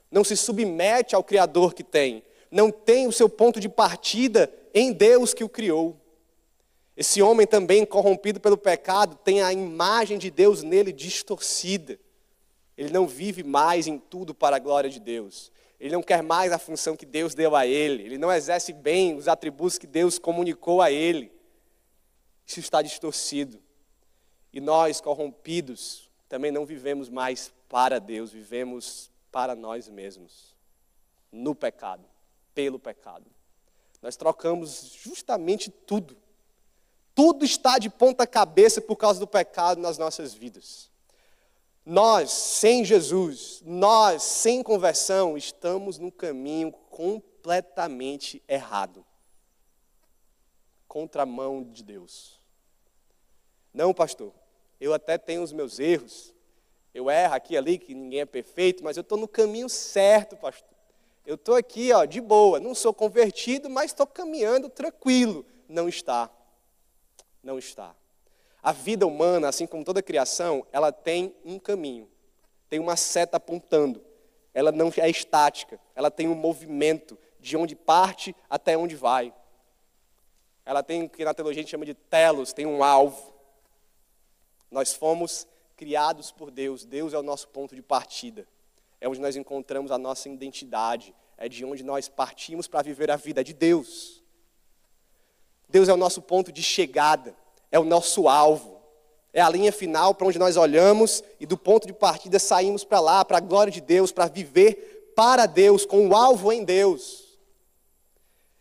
não 0.09 0.23
se 0.23 0.37
submete 0.37 1.13
ao 1.13 1.21
Criador 1.21 1.73
que 1.73 1.83
tem, 1.83 2.23
não 2.49 2.71
tem 2.71 3.07
o 3.07 3.11
seu 3.11 3.27
ponto 3.27 3.59
de 3.59 3.67
partida 3.67 4.49
em 4.73 4.93
Deus 4.93 5.33
que 5.33 5.43
o 5.43 5.49
criou. 5.49 5.97
Esse 6.95 7.21
homem 7.21 7.45
também, 7.45 7.85
corrompido 7.85 8.39
pelo 8.39 8.55
pecado, 8.55 9.17
tem 9.25 9.41
a 9.41 9.51
imagem 9.51 10.17
de 10.17 10.31
Deus 10.31 10.63
nele 10.63 10.93
distorcida. 10.93 11.99
Ele 12.77 12.93
não 12.93 13.05
vive 13.05 13.43
mais 13.43 13.87
em 13.87 13.97
tudo 13.97 14.33
para 14.33 14.55
a 14.55 14.59
glória 14.59 14.89
de 14.89 15.01
Deus. 15.01 15.51
Ele 15.81 15.93
não 15.93 16.01
quer 16.01 16.23
mais 16.23 16.53
a 16.53 16.57
função 16.57 16.95
que 16.95 17.05
Deus 17.05 17.35
deu 17.35 17.57
a 17.57 17.67
ele. 17.67 18.03
Ele 18.03 18.17
não 18.17 18.31
exerce 18.31 18.71
bem 18.71 19.17
os 19.17 19.27
atributos 19.27 19.77
que 19.77 19.85
Deus 19.85 20.17
comunicou 20.17 20.81
a 20.81 20.89
ele. 20.89 21.40
Isso 22.51 22.59
está 22.59 22.81
distorcido. 22.81 23.63
E 24.51 24.59
nós, 24.59 24.99
corrompidos, 24.99 26.09
também 26.27 26.51
não 26.51 26.65
vivemos 26.65 27.07
mais 27.07 27.49
para 27.69 27.97
Deus, 27.97 28.29
vivemos 28.29 29.09
para 29.31 29.55
nós 29.55 29.87
mesmos. 29.87 30.53
No 31.31 31.55
pecado, 31.55 32.03
pelo 32.53 32.77
pecado. 32.77 33.25
Nós 34.01 34.17
trocamos 34.17 34.91
justamente 35.01 35.71
tudo. 35.71 36.17
Tudo 37.15 37.45
está 37.45 37.79
de 37.79 37.89
ponta 37.89 38.27
cabeça 38.27 38.81
por 38.81 38.97
causa 38.97 39.17
do 39.17 39.27
pecado 39.27 39.79
nas 39.79 39.97
nossas 39.97 40.33
vidas. 40.33 40.91
Nós, 41.85 42.31
sem 42.31 42.83
Jesus, 42.83 43.61
nós, 43.65 44.23
sem 44.23 44.61
conversão, 44.61 45.37
estamos 45.37 45.97
num 45.97 46.11
caminho 46.11 46.73
completamente 46.89 48.43
errado 48.45 49.05
contramão 50.91 51.63
de 51.63 51.83
Deus. 51.83 52.40
Não, 53.73 53.93
pastor, 53.93 54.33
eu 54.79 54.93
até 54.93 55.17
tenho 55.17 55.41
os 55.41 55.53
meus 55.53 55.79
erros, 55.79 56.33
eu 56.93 57.09
erro 57.09 57.33
aqui 57.33 57.55
ali, 57.55 57.77
que 57.77 57.95
ninguém 57.95 58.21
é 58.21 58.25
perfeito, 58.25 58.83
mas 58.83 58.97
eu 58.97 59.01
estou 59.01 59.17
no 59.17 59.27
caminho 59.27 59.69
certo, 59.69 60.35
pastor. 60.35 60.69
Eu 61.25 61.35
estou 61.35 61.55
aqui, 61.55 61.93
ó, 61.93 62.03
de 62.03 62.19
boa, 62.19 62.59
não 62.59 62.75
sou 62.75 62.93
convertido, 62.93 63.69
mas 63.69 63.91
estou 63.91 64.07
caminhando 64.07 64.69
tranquilo. 64.69 65.45
Não 65.69 65.87
está. 65.87 66.29
Não 67.43 67.57
está. 67.57 67.95
A 68.61 68.71
vida 68.71 69.07
humana, 69.07 69.47
assim 69.47 69.65
como 69.65 69.83
toda 69.83 70.01
criação, 70.01 70.65
ela 70.71 70.91
tem 70.91 71.35
um 71.45 71.57
caminho, 71.57 72.09
tem 72.69 72.79
uma 72.79 72.95
seta 72.95 73.37
apontando. 73.37 74.03
Ela 74.53 74.71
não 74.71 74.91
é 74.97 75.09
estática, 75.09 75.79
ela 75.95 76.11
tem 76.11 76.27
um 76.27 76.35
movimento 76.35 77.17
de 77.39 77.55
onde 77.55 77.75
parte 77.75 78.35
até 78.49 78.77
onde 78.77 78.95
vai. 78.95 79.33
Ela 80.65 80.83
tem 80.83 81.03
o 81.03 81.09
que 81.09 81.25
na 81.25 81.33
teologia 81.33 81.61
a 81.61 81.63
gente 81.63 81.71
chama 81.71 81.85
de 81.85 81.93
telos, 81.93 82.53
tem 82.53 82.65
um 82.65 82.83
alvo. 82.83 83.30
Nós 84.71 84.93
fomos 84.93 85.45
criados 85.77 86.31
por 86.31 86.49
Deus, 86.49 86.85
Deus 86.85 87.13
é 87.13 87.19
o 87.19 87.23
nosso 87.23 87.49
ponto 87.49 87.75
de 87.75 87.81
partida. 87.81 88.47
É 88.99 89.07
onde 89.07 89.19
nós 89.19 89.35
encontramos 89.35 89.91
a 89.91 89.97
nossa 89.97 90.29
identidade, 90.29 91.13
é 91.37 91.49
de 91.49 91.65
onde 91.65 91.83
nós 91.83 92.07
partimos 92.07 92.67
para 92.67 92.81
viver 92.81 93.11
a 93.11 93.15
vida 93.15 93.43
de 93.43 93.53
Deus. 93.53 94.23
Deus 95.67 95.89
é 95.89 95.93
o 95.93 95.97
nosso 95.97 96.21
ponto 96.21 96.51
de 96.51 96.63
chegada 96.63 97.35
é 97.71 97.79
o 97.79 97.83
nosso 97.83 98.27
alvo. 98.27 98.79
É 99.33 99.39
a 99.39 99.49
linha 99.49 99.71
final 99.71 100.13
para 100.13 100.27
onde 100.27 100.37
nós 100.37 100.57
olhamos 100.57 101.23
e 101.39 101.45
do 101.45 101.57
ponto 101.57 101.87
de 101.87 101.93
partida 101.93 102.37
saímos 102.37 102.83
para 102.83 102.99
lá, 102.99 103.23
para 103.23 103.37
a 103.37 103.41
glória 103.41 103.71
de 103.71 103.79
Deus, 103.79 104.11
para 104.11 104.27
viver 104.27 105.13
para 105.15 105.45
Deus, 105.45 105.85
com 105.85 106.07
o 106.09 106.15
alvo 106.15 106.51
em 106.51 106.65
Deus. 106.65 107.39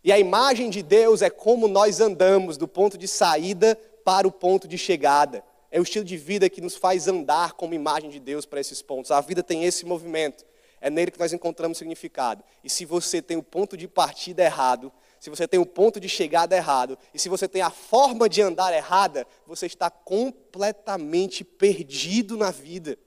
E 0.05 0.13
a 0.13 0.19
imagem 0.19 0.71
de 0.71 0.83
Deus 0.83 1.23
é 1.23 1.29
como 1.29 1.67
nós 1.67 2.01
andamos 2.01 2.57
do 2.57 2.69
ponto 2.69 2.97
de 2.97 3.09
saída 3.09 3.77
para 4.05 4.29
o 4.29 4.33
ponto 4.33 4.69
de 4.69 4.79
chegada. 4.79 5.45
É 5.71 5.79
o 5.79 5.83
estilo 5.83 6.05
de 6.05 6.17
vida 6.17 6.51
que 6.51 6.61
nos 6.61 6.75
faz 6.75 7.07
andar 7.07 7.53
como 7.53 7.75
imagem 7.75 8.11
de 8.11 8.19
Deus 8.19 8.45
para 8.45 8.61
esses 8.61 8.83
pontos. 8.83 9.11
A 9.11 9.21
vida 9.21 9.43
tem 9.43 9.65
esse 9.65 9.87
movimento. 9.87 10.45
É 10.81 10.91
nele 10.91 11.11
que 11.11 11.19
nós 11.19 11.33
encontramos 11.33 11.79
significado. 11.79 12.43
E 12.65 12.71
se 12.71 12.85
você 12.85 13.21
tem 13.21 13.37
o 13.37 13.43
ponto 13.43 13.77
de 13.77 13.87
partida 13.87 14.43
errado, 14.43 14.91
se 15.21 15.29
você 15.29 15.47
tem 15.47 15.61
o 15.61 15.67
ponto 15.67 16.01
de 16.01 16.09
chegada 16.09 16.57
errado, 16.57 16.99
e 17.13 17.19
se 17.19 17.29
você 17.29 17.47
tem 17.47 17.61
a 17.61 17.71
forma 17.71 18.29
de 18.29 18.41
andar 18.41 18.73
errada, 18.73 19.27
você 19.47 19.67
está 19.67 19.91
completamente 19.91 21.45
perdido 21.45 22.37
na 22.39 22.51
vida. 22.51 22.99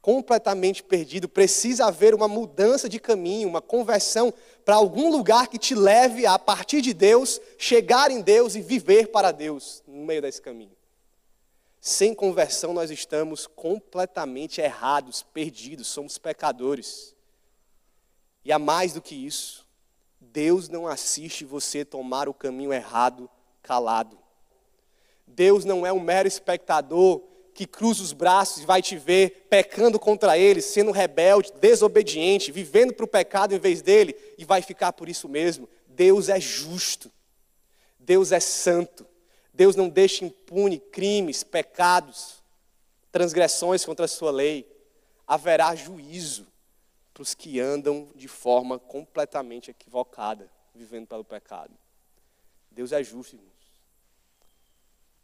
Completamente 0.00 0.84
perdido. 0.84 1.28
Precisa 1.28 1.86
haver 1.86 2.14
uma 2.14 2.28
mudança 2.28 2.88
de 2.88 3.00
caminho, 3.00 3.48
uma 3.48 3.60
conversão 3.60 4.32
para 4.64 4.76
algum 4.76 5.10
lugar 5.10 5.48
que 5.48 5.58
te 5.58 5.74
leve 5.74 6.24
a, 6.24 6.34
a 6.34 6.38
partir 6.38 6.80
de 6.80 6.94
Deus, 6.94 7.40
chegar 7.58 8.12
em 8.12 8.20
Deus 8.20 8.54
e 8.54 8.60
viver 8.60 9.08
para 9.08 9.32
Deus 9.32 9.82
no 9.84 10.06
meio 10.06 10.22
desse 10.22 10.40
caminho. 10.40 10.75
Sem 11.88 12.12
conversão, 12.12 12.72
nós 12.72 12.90
estamos 12.90 13.46
completamente 13.46 14.60
errados, 14.60 15.22
perdidos, 15.22 15.86
somos 15.86 16.18
pecadores. 16.18 17.14
E 18.44 18.50
há 18.50 18.58
mais 18.58 18.94
do 18.94 19.00
que 19.00 19.14
isso. 19.14 19.64
Deus 20.20 20.68
não 20.68 20.88
assiste 20.88 21.44
você 21.44 21.84
tomar 21.84 22.28
o 22.28 22.34
caminho 22.34 22.72
errado 22.72 23.30
calado. 23.62 24.18
Deus 25.28 25.64
não 25.64 25.86
é 25.86 25.92
um 25.92 26.00
mero 26.00 26.26
espectador 26.26 27.22
que 27.54 27.68
cruza 27.68 28.02
os 28.02 28.12
braços 28.12 28.64
e 28.64 28.66
vai 28.66 28.82
te 28.82 28.96
ver 28.96 29.46
pecando 29.48 29.96
contra 29.96 30.36
ele, 30.36 30.60
sendo 30.60 30.90
rebelde, 30.90 31.52
desobediente, 31.60 32.50
vivendo 32.50 32.94
para 32.94 33.04
o 33.04 33.08
pecado 33.08 33.54
em 33.54 33.60
vez 33.60 33.80
dele 33.80 34.16
e 34.36 34.44
vai 34.44 34.60
ficar 34.60 34.92
por 34.92 35.08
isso 35.08 35.28
mesmo. 35.28 35.68
Deus 35.86 36.28
é 36.28 36.40
justo. 36.40 37.12
Deus 37.96 38.32
é 38.32 38.40
santo. 38.40 39.06
Deus 39.56 39.74
não 39.74 39.88
deixa 39.88 40.22
impune 40.22 40.78
crimes, 40.78 41.42
pecados, 41.42 42.42
transgressões 43.10 43.86
contra 43.86 44.04
a 44.04 44.08
sua 44.08 44.30
lei. 44.30 44.70
Haverá 45.26 45.74
juízo 45.74 46.46
para 47.14 47.22
os 47.22 47.34
que 47.34 47.58
andam 47.58 48.06
de 48.14 48.28
forma 48.28 48.78
completamente 48.78 49.70
equivocada, 49.70 50.50
vivendo 50.74 51.06
pelo 51.06 51.24
pecado. 51.24 51.72
Deus 52.70 52.92
é 52.92 53.02
justo, 53.02 53.34
irmãos. 53.34 53.50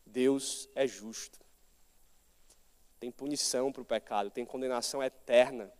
Deus 0.07 0.67
é 0.75 0.87
justo. 0.87 1.39
Tem 2.99 3.11
punição 3.11 3.71
para 3.71 3.83
o 3.83 3.85
pecado, 3.85 4.31
tem 4.31 4.47
condenação 4.47 5.03
eterna 5.03 5.71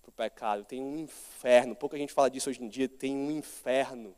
para 0.00 0.08
o 0.08 0.12
pecado, 0.12 0.64
tem 0.64 0.82
um 0.82 0.96
inferno. 0.96 1.76
Pouca 1.76 1.98
gente 1.98 2.14
fala 2.14 2.30
disso 2.30 2.48
hoje 2.48 2.64
em 2.64 2.68
dia. 2.68 2.88
Tem 2.88 3.14
um 3.14 3.30
inferno 3.30 4.16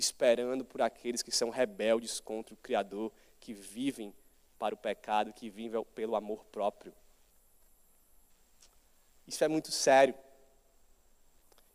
esperando 0.00 0.64
por 0.64 0.82
aqueles 0.82 1.22
que 1.22 1.30
são 1.30 1.50
rebeldes 1.50 2.18
contra 2.18 2.54
o 2.54 2.56
Criador, 2.56 3.12
que 3.38 3.52
vivem 3.52 4.12
para 4.58 4.74
o 4.74 4.78
pecado, 4.78 5.32
que 5.32 5.48
vivem 5.48 5.84
pelo 5.94 6.16
amor 6.16 6.44
próprio. 6.46 6.92
Isso 9.26 9.44
é 9.44 9.48
muito 9.48 9.70
sério. 9.70 10.14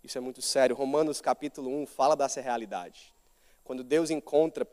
Isso 0.03 0.17
é 0.17 0.22
muito 0.22 0.41
sério. 0.41 0.75
Romanos 0.75 1.22
capítulo 1.22 1.70
1 1.82 1.86
fala 1.86 2.15
dessa 2.15 2.41
realidade. 2.41 3.13
Quando 3.63 3.84
Deus 3.84 4.10
encontra 4.10 4.67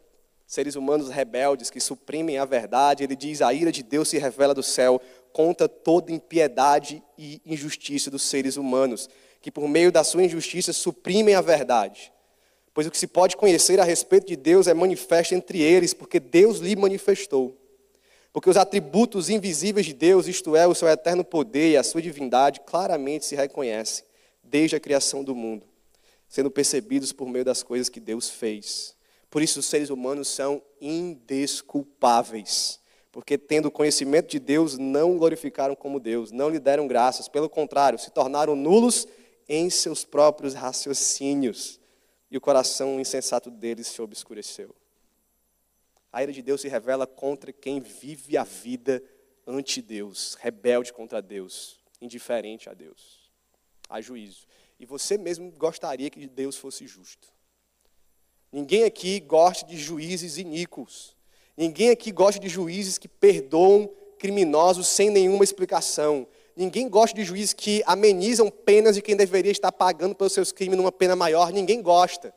seres 0.46 0.74
humanos 0.74 1.08
rebeldes 1.08 1.70
que 1.70 1.80
suprimem 1.80 2.38
a 2.38 2.44
verdade, 2.44 3.04
ele 3.04 3.16
diz: 3.16 3.40
a 3.40 3.52
ira 3.52 3.70
de 3.70 3.82
Deus 3.82 4.08
se 4.08 4.18
revela 4.18 4.54
do 4.54 4.62
céu 4.62 5.00
contra 5.32 5.68
toda 5.68 6.12
impiedade 6.12 7.02
e 7.16 7.40
injustiça 7.46 8.10
dos 8.10 8.22
seres 8.22 8.56
humanos, 8.56 9.08
que 9.40 9.50
por 9.50 9.66
meio 9.68 9.90
da 9.90 10.04
sua 10.04 10.24
injustiça 10.24 10.72
suprimem 10.72 11.34
a 11.34 11.40
verdade. 11.40 12.12
Pois 12.74 12.86
o 12.86 12.90
que 12.90 12.98
se 12.98 13.06
pode 13.06 13.36
conhecer 13.36 13.78
a 13.80 13.84
respeito 13.84 14.26
de 14.26 14.36
Deus 14.36 14.66
é 14.66 14.74
manifesto 14.74 15.34
entre 15.34 15.60
eles, 15.60 15.92
porque 15.92 16.18
Deus 16.18 16.58
lhe 16.58 16.74
manifestou. 16.74 17.56
Porque 18.32 18.48
os 18.48 18.56
atributos 18.56 19.28
invisíveis 19.28 19.84
de 19.84 19.92
Deus, 19.92 20.26
isto 20.26 20.56
é, 20.56 20.66
o 20.66 20.74
seu 20.74 20.88
eterno 20.88 21.22
poder 21.22 21.72
e 21.72 21.76
a 21.76 21.82
sua 21.82 22.00
divindade, 22.00 22.60
claramente 22.60 23.26
se 23.26 23.36
reconhecem 23.36 24.04
desde 24.42 24.74
a 24.74 24.80
criação 24.80 25.22
do 25.22 25.34
mundo, 25.34 25.66
sendo 26.28 26.50
percebidos 26.50 27.12
por 27.12 27.28
meio 27.28 27.44
das 27.44 27.62
coisas 27.62 27.90
que 27.90 28.00
Deus 28.00 28.30
fez. 28.30 28.96
Por 29.28 29.42
isso, 29.42 29.60
os 29.60 29.66
seres 29.66 29.90
humanos 29.90 30.28
são 30.28 30.62
indesculpáveis, 30.80 32.80
porque, 33.10 33.36
tendo 33.36 33.70
conhecimento 33.70 34.30
de 34.30 34.38
Deus, 34.38 34.78
não 34.78 35.18
glorificaram 35.18 35.74
como 35.74 36.00
Deus, 36.00 36.32
não 36.32 36.48
lhe 36.48 36.58
deram 36.58 36.86
graças, 36.86 37.28
pelo 37.28 37.50
contrário, 37.50 37.98
se 37.98 38.10
tornaram 38.10 38.56
nulos 38.56 39.06
em 39.46 39.68
seus 39.68 40.04
próprios 40.04 40.54
raciocínios, 40.54 41.78
e 42.32 42.36
o 42.38 42.40
coração 42.40 42.98
insensato 42.98 43.50
deles 43.50 43.88
se 43.88 44.00
obscureceu. 44.00 44.74
A 46.10 46.22
ira 46.22 46.32
de 46.32 46.40
Deus 46.40 46.62
se 46.62 46.68
revela 46.68 47.06
contra 47.06 47.52
quem 47.52 47.78
vive 47.78 48.38
a 48.38 48.42
vida 48.42 49.02
ante 49.46 49.82
Deus, 49.82 50.34
rebelde 50.40 50.94
contra 50.94 51.20
Deus, 51.20 51.78
indiferente 52.00 52.70
a 52.70 52.72
Deus. 52.74 53.30
Há 53.86 54.00
juízo. 54.00 54.46
E 54.80 54.86
você 54.86 55.18
mesmo 55.18 55.52
gostaria 55.52 56.08
que 56.08 56.26
Deus 56.26 56.56
fosse 56.56 56.86
justo. 56.86 57.28
Ninguém 58.50 58.84
aqui 58.84 59.20
gosta 59.20 59.66
de 59.66 59.76
juízes 59.76 60.38
iníquos. 60.38 61.14
Ninguém 61.54 61.90
aqui 61.90 62.10
gosta 62.10 62.40
de 62.40 62.48
juízes 62.48 62.96
que 62.96 63.08
perdoam 63.08 63.92
criminosos 64.18 64.86
sem 64.86 65.10
nenhuma 65.10 65.44
explicação. 65.44 66.26
Ninguém 66.54 66.88
gosta 66.88 67.16
de 67.16 67.24
juízes 67.24 67.52
que 67.52 67.82
amenizam 67.86 68.50
penas 68.50 68.94
de 68.94 69.02
quem 69.02 69.16
deveria 69.16 69.52
estar 69.52 69.72
pagando 69.72 70.14
pelos 70.14 70.32
seus 70.32 70.52
crimes 70.52 70.76
numa 70.76 70.92
pena 70.92 71.16
maior. 71.16 71.52
Ninguém 71.52 71.80
gosta. 71.80 72.34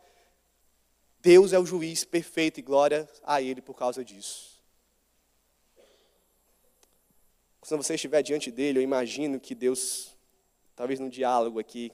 Deus 1.20 1.54
é 1.54 1.60
o 1.60 1.66
juiz 1.66 2.06
perfeito 2.06 2.60
e 2.60 2.64
glória 2.64 3.10
a 3.24 3.42
Ele 3.42 3.62
por 3.62 3.74
causa 3.74 4.06
disso. 4.06 4.56
Quando 7.60 7.84
você 7.84 7.96
estiver 7.96 8.22
diante 8.22 8.52
dele, 8.52 8.80
eu 8.80 8.84
imagino 8.84 9.40
que 9.40 9.56
Deus, 9.56 10.16
talvez 10.76 11.00
num 11.00 11.10
diálogo 11.10 11.60
aqui 11.60 11.92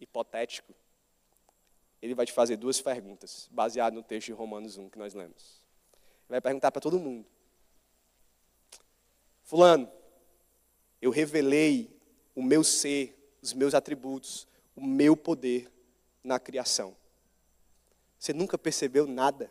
hipotético, 0.00 0.74
ele 2.02 2.14
vai 2.14 2.26
te 2.26 2.32
fazer 2.32 2.56
duas 2.56 2.80
perguntas, 2.80 3.48
baseado 3.50 3.94
no 3.94 4.02
texto 4.02 4.26
de 4.26 4.32
Romanos 4.32 4.76
1 4.76 4.90
que 4.90 4.98
nós 4.98 5.14
lemos. 5.14 5.64
Ele 6.28 6.30
vai 6.30 6.40
perguntar 6.40 6.70
para 6.72 6.80
todo 6.80 6.98
mundo: 6.98 7.24
Fulano, 9.44 9.90
eu 11.04 11.10
revelei 11.10 11.94
o 12.34 12.42
meu 12.42 12.64
ser, 12.64 13.14
os 13.42 13.52
meus 13.52 13.74
atributos, 13.74 14.48
o 14.74 14.82
meu 14.82 15.14
poder 15.14 15.70
na 16.22 16.40
criação. 16.40 16.96
Você 18.18 18.32
nunca 18.32 18.56
percebeu 18.56 19.06
nada. 19.06 19.50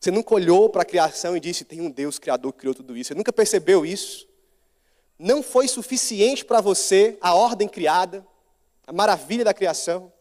Você 0.00 0.10
nunca 0.10 0.34
olhou 0.34 0.68
para 0.68 0.82
a 0.82 0.84
criação 0.84 1.36
e 1.36 1.40
disse: 1.40 1.64
tem 1.64 1.80
um 1.80 1.88
Deus 1.88 2.18
criador 2.18 2.52
que 2.52 2.58
criou 2.58 2.74
tudo 2.74 2.96
isso. 2.96 3.08
Você 3.08 3.14
nunca 3.14 3.32
percebeu 3.32 3.86
isso. 3.86 4.28
Não 5.16 5.40
foi 5.40 5.68
suficiente 5.68 6.44
para 6.44 6.60
você 6.60 7.16
a 7.20 7.32
ordem 7.32 7.68
criada, 7.68 8.26
a 8.84 8.92
maravilha 8.92 9.44
da 9.44 9.54
criação. 9.54 10.12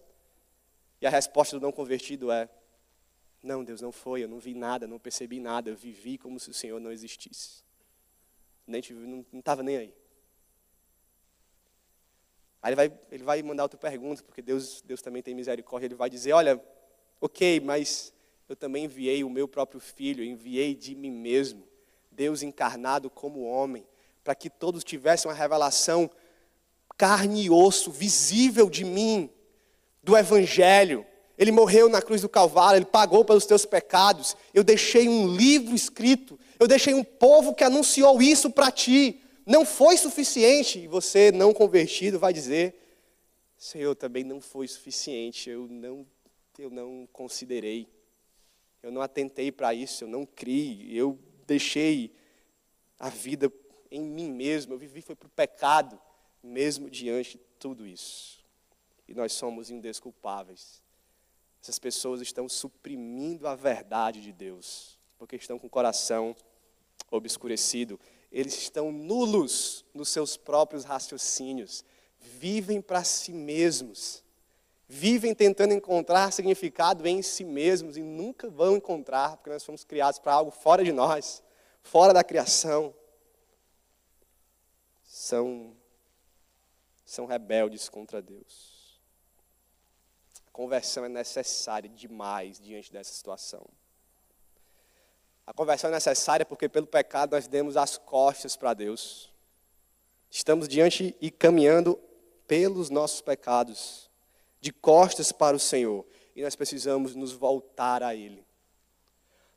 E 1.02 1.08
a 1.08 1.10
resposta 1.10 1.58
do 1.58 1.64
não 1.64 1.72
convertido 1.72 2.32
é: 2.32 2.48
não, 3.42 3.64
Deus, 3.64 3.82
não 3.82 3.92
foi. 3.92 4.24
Eu 4.24 4.28
não 4.28 4.38
vi 4.38 4.54
nada, 4.54 4.86
não 4.86 5.00
percebi 5.00 5.40
nada. 5.40 5.72
Eu 5.72 5.76
vivi 5.76 6.20
como 6.20 6.40
se 6.40 6.52
o 6.52 6.54
Senhor 6.54 6.80
não 6.80 6.92
existisse. 6.92 7.64
Nem 8.68 8.84
não 8.92 9.40
estava 9.40 9.64
nem 9.64 9.78
aí. 9.78 10.03
Aí 12.64 12.70
ele 12.70 12.76
vai, 12.76 13.00
ele 13.12 13.24
vai 13.24 13.44
mandar 13.44 13.64
outra 13.64 13.78
pergunta, 13.78 14.24
porque 14.24 14.42
Deus, 14.42 14.82
Deus 14.82 15.02
também 15.02 15.22
tem 15.22 15.36
misericórdia. 15.36 15.86
Ele 15.86 15.96
vai 15.96 16.10
dizer: 16.10 16.32
Olha, 16.32 16.60
Ok, 17.26 17.62
mas 17.62 18.12
eu 18.50 18.56
também 18.56 18.84
enviei 18.84 19.24
o 19.24 19.30
meu 19.30 19.48
próprio 19.48 19.80
filho, 19.80 20.22
enviei 20.22 20.76
de 20.76 20.94
mim 20.94 21.10
mesmo, 21.10 21.64
Deus 22.12 22.44
encarnado 22.44 23.10
como 23.10 23.46
homem, 23.46 23.88
para 24.26 24.36
que 24.36 24.50
todos 24.50 24.84
tivessem 24.84 25.32
uma 25.32 25.38
revelação 25.38 26.12
carne 26.98 27.46
e 27.46 27.50
osso, 27.50 27.92
visível 27.92 28.70
de 28.70 28.84
mim, 28.84 29.30
do 30.04 30.18
Evangelho. 30.18 31.06
Ele 31.38 31.50
morreu 31.50 31.88
na 31.88 32.02
cruz 32.02 32.20
do 32.20 32.28
Calvário, 32.28 32.80
ele 32.80 32.86
pagou 32.86 33.24
pelos 33.24 33.46
teus 33.46 33.66
pecados. 33.66 34.36
Eu 34.54 34.62
deixei 34.62 35.08
um 35.08 35.34
livro 35.34 35.74
escrito, 35.74 36.38
eu 36.60 36.68
deixei 36.68 36.94
um 36.94 37.06
povo 37.06 37.56
que 37.56 37.64
anunciou 37.64 38.22
isso 38.22 38.50
para 38.50 38.70
ti. 38.70 39.23
Não 39.46 39.66
foi 39.66 39.98
suficiente. 39.98 40.80
E 40.80 40.88
você, 40.88 41.32
não 41.32 41.54
convertido, 41.54 42.20
vai 42.20 42.34
dizer: 42.34 42.76
Senhor, 43.58 43.96
também 43.96 44.24
não 44.24 44.40
foi 44.40 44.68
suficiente. 44.68 45.50
Eu 45.50 45.68
não 45.68 46.06
eu 46.62 46.70
não 46.70 47.08
considerei, 47.12 47.88
eu 48.82 48.92
não 48.92 49.02
atentei 49.02 49.52
para 49.52 49.74
isso, 49.74 50.04
eu 50.04 50.08
não 50.08 50.26
criei, 50.26 50.92
eu 50.92 51.18
deixei 51.48 52.14
a 53.00 53.10
vida 53.10 53.52
em 53.90 54.02
mim 54.02 54.32
mesmo, 54.32 54.74
eu 54.74 54.78
vivi 54.78 55.02
foi 55.02 55.16
para 55.16 55.28
o 55.28 55.32
pecado, 55.32 56.00
mesmo 56.42 56.90
diante 56.90 57.38
de 57.38 57.44
tudo 57.58 57.88
isso. 57.88 58.44
E 59.08 59.14
nós 59.14 59.34
somos 59.34 59.70
indesculpáveis. 59.70 60.84
Essas 61.62 61.80
pessoas 61.80 62.22
estão 62.22 62.48
suprimindo 62.50 63.48
a 63.48 63.56
verdade 63.56 64.22
de 64.22 64.32
Deus, 64.32 65.00
porque 65.18 65.36
estão 65.36 65.58
com 65.58 65.68
o 65.68 65.70
coração 65.70 66.36
obscurecido. 67.10 68.00
Eles 68.34 68.58
estão 68.58 68.92
nulos 68.92 69.86
nos 69.94 70.10
seus 70.10 70.36
próprios 70.36 70.84
raciocínios, 70.84 71.86
vivem 72.20 72.82
para 72.82 73.06
si 73.06 73.32
mesmos 73.32 74.24
vivem 74.94 75.34
tentando 75.34 75.74
encontrar 75.74 76.32
significado 76.32 77.08
em 77.08 77.22
si 77.24 77.44
mesmos 77.44 77.98
e 77.98 78.04
nunca 78.04 78.48
vão 78.48 78.76
encontrar, 78.78 79.38
porque 79.38 79.50
nós 79.50 79.64
fomos 79.64 79.84
criados 79.84 80.20
para 80.20 80.34
algo 80.34 80.52
fora 80.52 80.84
de 80.84 80.92
nós, 80.92 81.42
fora 81.82 82.14
da 82.14 82.24
criação. 82.24 82.94
São, 85.04 85.76
são 87.04 87.26
rebeldes 87.26 87.90
contra 87.90 88.22
Deus. 88.22 89.02
A 90.48 90.52
conversão 90.52 91.06
é 91.06 91.10
necessária 91.10 91.90
demais 91.90 92.60
diante 92.60 92.92
dessa 92.92 93.14
situação. 93.14 93.66
A 95.46 95.54
conversão 95.54 95.90
é 95.90 95.94
necessária 95.94 96.46
porque 96.46 96.70
pelo 96.70 96.88
pecado 96.88 97.32
nós 97.32 97.48
demos 97.48 97.76
as 97.76 97.98
costas 97.98 98.56
para 98.56 98.74
Deus. 98.74 99.32
Estamos 100.30 100.68
diante 100.68 101.16
e 101.20 101.30
caminhando 101.30 102.00
pelos 102.48 102.90
nossos 102.90 103.22
pecados 103.22 104.10
de 104.62 104.72
costas 104.72 105.32
para 105.32 105.56
o 105.56 105.60
Senhor. 105.60 106.06
E 106.36 106.42
nós 106.42 106.56
precisamos 106.56 107.14
nos 107.14 107.34
voltar 107.34 108.02
a 108.02 108.16
Ele. 108.16 108.46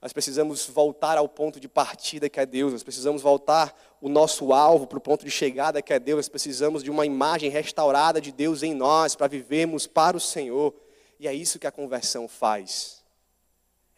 Nós 0.03 0.13
precisamos 0.13 0.67
voltar 0.67 1.17
ao 1.17 1.29
ponto 1.29 1.59
de 1.59 1.69
partida 1.69 2.29
que 2.29 2.39
é 2.39 2.45
Deus, 2.45 2.73
nós 2.73 2.83
precisamos 2.83 3.23
voltar 3.23 3.75
o 4.01 4.09
nosso 4.09 4.53
alvo 4.53 4.87
para 4.87 4.99
o 4.99 5.01
ponto 5.01 5.25
de 5.25 5.31
chegada 5.31 5.81
que 5.81 5.93
é 5.93 5.99
Deus, 5.99 6.19
nós 6.19 6.29
precisamos 6.29 6.83
de 6.83 6.91
uma 6.91 7.07
imagem 7.07 7.49
restaurada 7.49 8.21
de 8.21 8.31
Deus 8.31 8.63
em 8.63 8.75
nós 8.75 9.17
para 9.17 9.27
vivermos 9.27 9.87
para 9.87 10.17
o 10.17 10.21
Senhor. 10.21 10.75
E 11.19 11.27
é 11.27 11.33
isso 11.33 11.59
que 11.59 11.67
a 11.67 11.73
conversão 11.73 12.29
faz. 12.29 13.03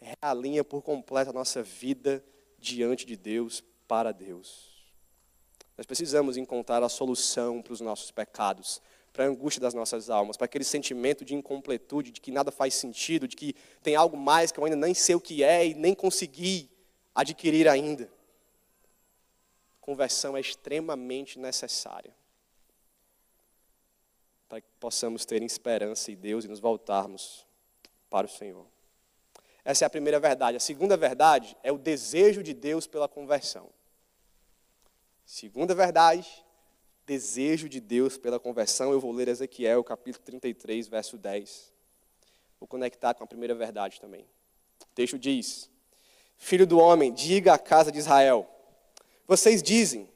Realinha 0.01 0.63
por 0.65 0.83
completo 0.83 1.31
a 1.31 1.33
nossa 1.33 1.63
vida 1.63 2.25
diante 2.59 3.05
de 3.05 3.17
Deus, 3.17 3.63
para 3.87 4.13
Deus. 4.13 4.69
Nós 5.77 5.87
precisamos 5.87 6.37
encontrar 6.37 6.83
a 6.83 6.89
solução 6.89 7.63
para 7.63 7.73
os 7.73 7.81
nossos 7.81 8.11
pecados 8.11 8.81
para 9.19 9.25
a 9.25 9.29
angústia 9.31 9.61
das 9.61 9.75
nossas 9.75 10.11
almas, 10.11 10.37
para 10.37 10.45
aquele 10.45 10.63
sentimento 10.63 11.25
de 11.25 11.35
incompletude, 11.35 12.13
de 12.13 12.21
que 12.21 12.31
nada 12.31 12.53
faz 12.53 12.75
sentido, 12.75 13.27
de 13.27 13.35
que 13.35 13.53
tem 13.83 13.97
algo 13.97 14.17
mais 14.17 14.53
que 14.53 14.61
eu 14.61 14.65
ainda 14.65 14.77
nem 14.77 14.95
sei 14.95 15.17
o 15.17 15.21
que 15.21 15.43
é 15.43 15.67
e 15.67 15.75
nem 15.75 15.93
consegui 15.93 16.71
adquirir 17.13 17.67
ainda. 17.67 18.09
Conversão 19.81 20.37
é 20.37 20.41
extremamente 20.41 21.37
necessária. 21.37 22.17
para 24.49 24.61
que 24.61 24.69
possamos 24.79 25.27
ter 25.27 25.43
esperança 25.43 26.13
em 26.13 26.15
Deus 26.15 26.45
e 26.45 26.49
nos 26.49 26.61
voltarmos 26.61 27.45
para 28.09 28.25
o 28.27 28.31
Senhor. 28.31 28.67
Essa 29.69 29.85
é 29.85 29.87
a 29.87 29.91
primeira 29.91 30.19
verdade. 30.19 30.57
A 30.57 30.61
segunda 30.61 30.97
verdade 30.97 31.55
é 31.63 31.71
o 31.71 31.77
desejo 31.77 32.43
de 32.43 32.55
Deus 32.55 32.87
pela 32.87 33.07
conversão. 33.07 33.69
Segunda 35.27 35.75
verdade, 35.75 36.27
desejo 37.05 37.69
de 37.69 37.79
Deus 37.79 38.17
pela 38.17 38.41
conversão. 38.41 38.93
Eu 38.93 38.99
vou 38.99 39.13
ler 39.13 39.29
Ezequiel, 39.29 39.85
capítulo 39.85 40.25
33, 40.25 40.89
verso 40.89 41.19
10. 41.19 41.71
Vou 42.59 42.67
conectar 42.67 43.13
com 43.13 43.25
a 43.25 43.27
primeira 43.27 43.55
verdade 43.55 44.01
também. 44.01 44.23
O 44.81 44.95
texto 44.95 45.19
diz: 45.19 45.69
Filho 46.39 46.67
do 46.67 46.79
homem, 46.79 47.13
diga 47.13 47.53
à 47.53 47.59
casa 47.59 47.93
de 47.93 47.99
Israel: 47.99 48.49
Vocês 49.27 49.63
dizem, 49.63 50.09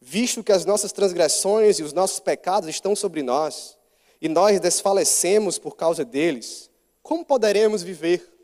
visto 0.00 0.44
que 0.44 0.52
as 0.52 0.64
nossas 0.64 0.92
transgressões 0.92 1.80
e 1.80 1.82
os 1.82 1.92
nossos 1.92 2.20
pecados 2.20 2.68
estão 2.68 2.94
sobre 2.94 3.24
nós, 3.24 3.76
e 4.20 4.28
nós 4.28 4.60
desfalecemos 4.60 5.58
por 5.58 5.74
causa 5.74 6.04
deles, 6.04 6.70
como 7.02 7.24
poderemos 7.24 7.82
viver? 7.82 8.39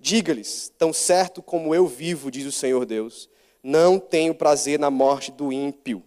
Diga-lhes, 0.00 0.72
tão 0.78 0.94
certo 0.94 1.42
como 1.42 1.74
eu 1.74 1.86
vivo, 1.86 2.30
diz 2.30 2.46
o 2.46 2.52
Senhor 2.52 2.86
Deus, 2.86 3.28
não 3.62 4.00
tenho 4.00 4.34
prazer 4.34 4.78
na 4.78 4.90
morte 4.90 5.30
do 5.30 5.52
ímpio, 5.52 6.02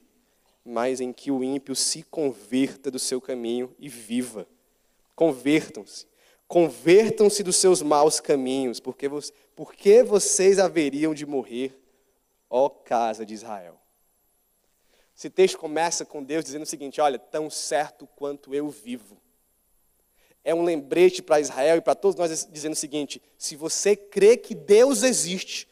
mas 0.65 0.99
em 0.99 1.13
que 1.13 1.29
o 1.29 1.43
ímpio 1.43 1.75
se 1.75 2.01
converta 2.01 2.89
do 2.89 2.97
seu 2.97 3.21
caminho 3.21 3.73
e 3.77 3.87
viva. 3.87 4.47
Convertam-se. 5.15 6.07
Convertam-se 6.47 7.43
dos 7.43 7.55
seus 7.55 7.83
maus 7.83 8.19
caminhos, 8.19 8.79
porque, 8.79 9.07
porque 9.55 10.01
vocês 10.01 10.57
haveriam 10.57 11.13
de 11.13 11.25
morrer, 11.27 11.79
ó 12.49 12.69
casa 12.69 13.23
de 13.23 13.35
Israel. 13.35 13.79
Esse 15.15 15.29
texto 15.29 15.59
começa 15.59 16.03
com 16.03 16.23
Deus 16.23 16.43
dizendo 16.43 16.63
o 16.63 16.67
seguinte: 16.67 16.99
Olha, 16.99 17.19
tão 17.19 17.47
certo 17.49 18.07
quanto 18.07 18.55
eu 18.55 18.69
vivo. 18.69 19.21
É 20.43 20.53
um 20.53 20.63
lembrete 20.63 21.21
para 21.21 21.39
Israel 21.39 21.77
e 21.77 21.81
para 21.81 21.95
todos 21.95 22.17
nós 22.17 22.47
dizendo 22.51 22.73
o 22.73 22.77
seguinte: 22.77 23.21
se 23.37 23.55
você 23.55 23.95
crê 23.95 24.35
que 24.35 24.53
Deus 24.53 25.03
existe, 25.03 25.67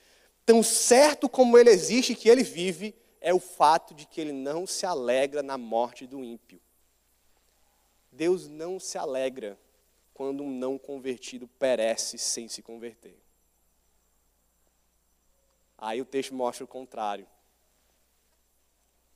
tão 0.45 0.63
certo 0.63 1.27
como 1.27 1.57
ele 1.57 1.69
existe 1.69 2.15
que 2.15 2.29
ele 2.29 2.43
vive, 2.43 2.95
é 3.19 3.33
o 3.33 3.39
fato 3.39 3.93
de 3.93 4.05
que 4.05 4.19
ele 4.19 4.31
não 4.31 4.65
se 4.65 4.85
alegra 4.85 5.43
na 5.43 5.57
morte 5.57 6.07
do 6.07 6.23
ímpio. 6.23 6.59
Deus 8.11 8.47
não 8.47 8.79
se 8.79 8.97
alegra 8.97 9.57
quando 10.13 10.43
um 10.43 10.49
não 10.49 10.77
convertido 10.77 11.47
perece 11.47 12.17
sem 12.17 12.47
se 12.47 12.61
converter. 12.61 13.17
Aí 15.77 16.01
o 16.01 16.05
texto 16.05 16.33
mostra 16.33 16.63
o 16.63 16.67
contrário. 16.67 17.27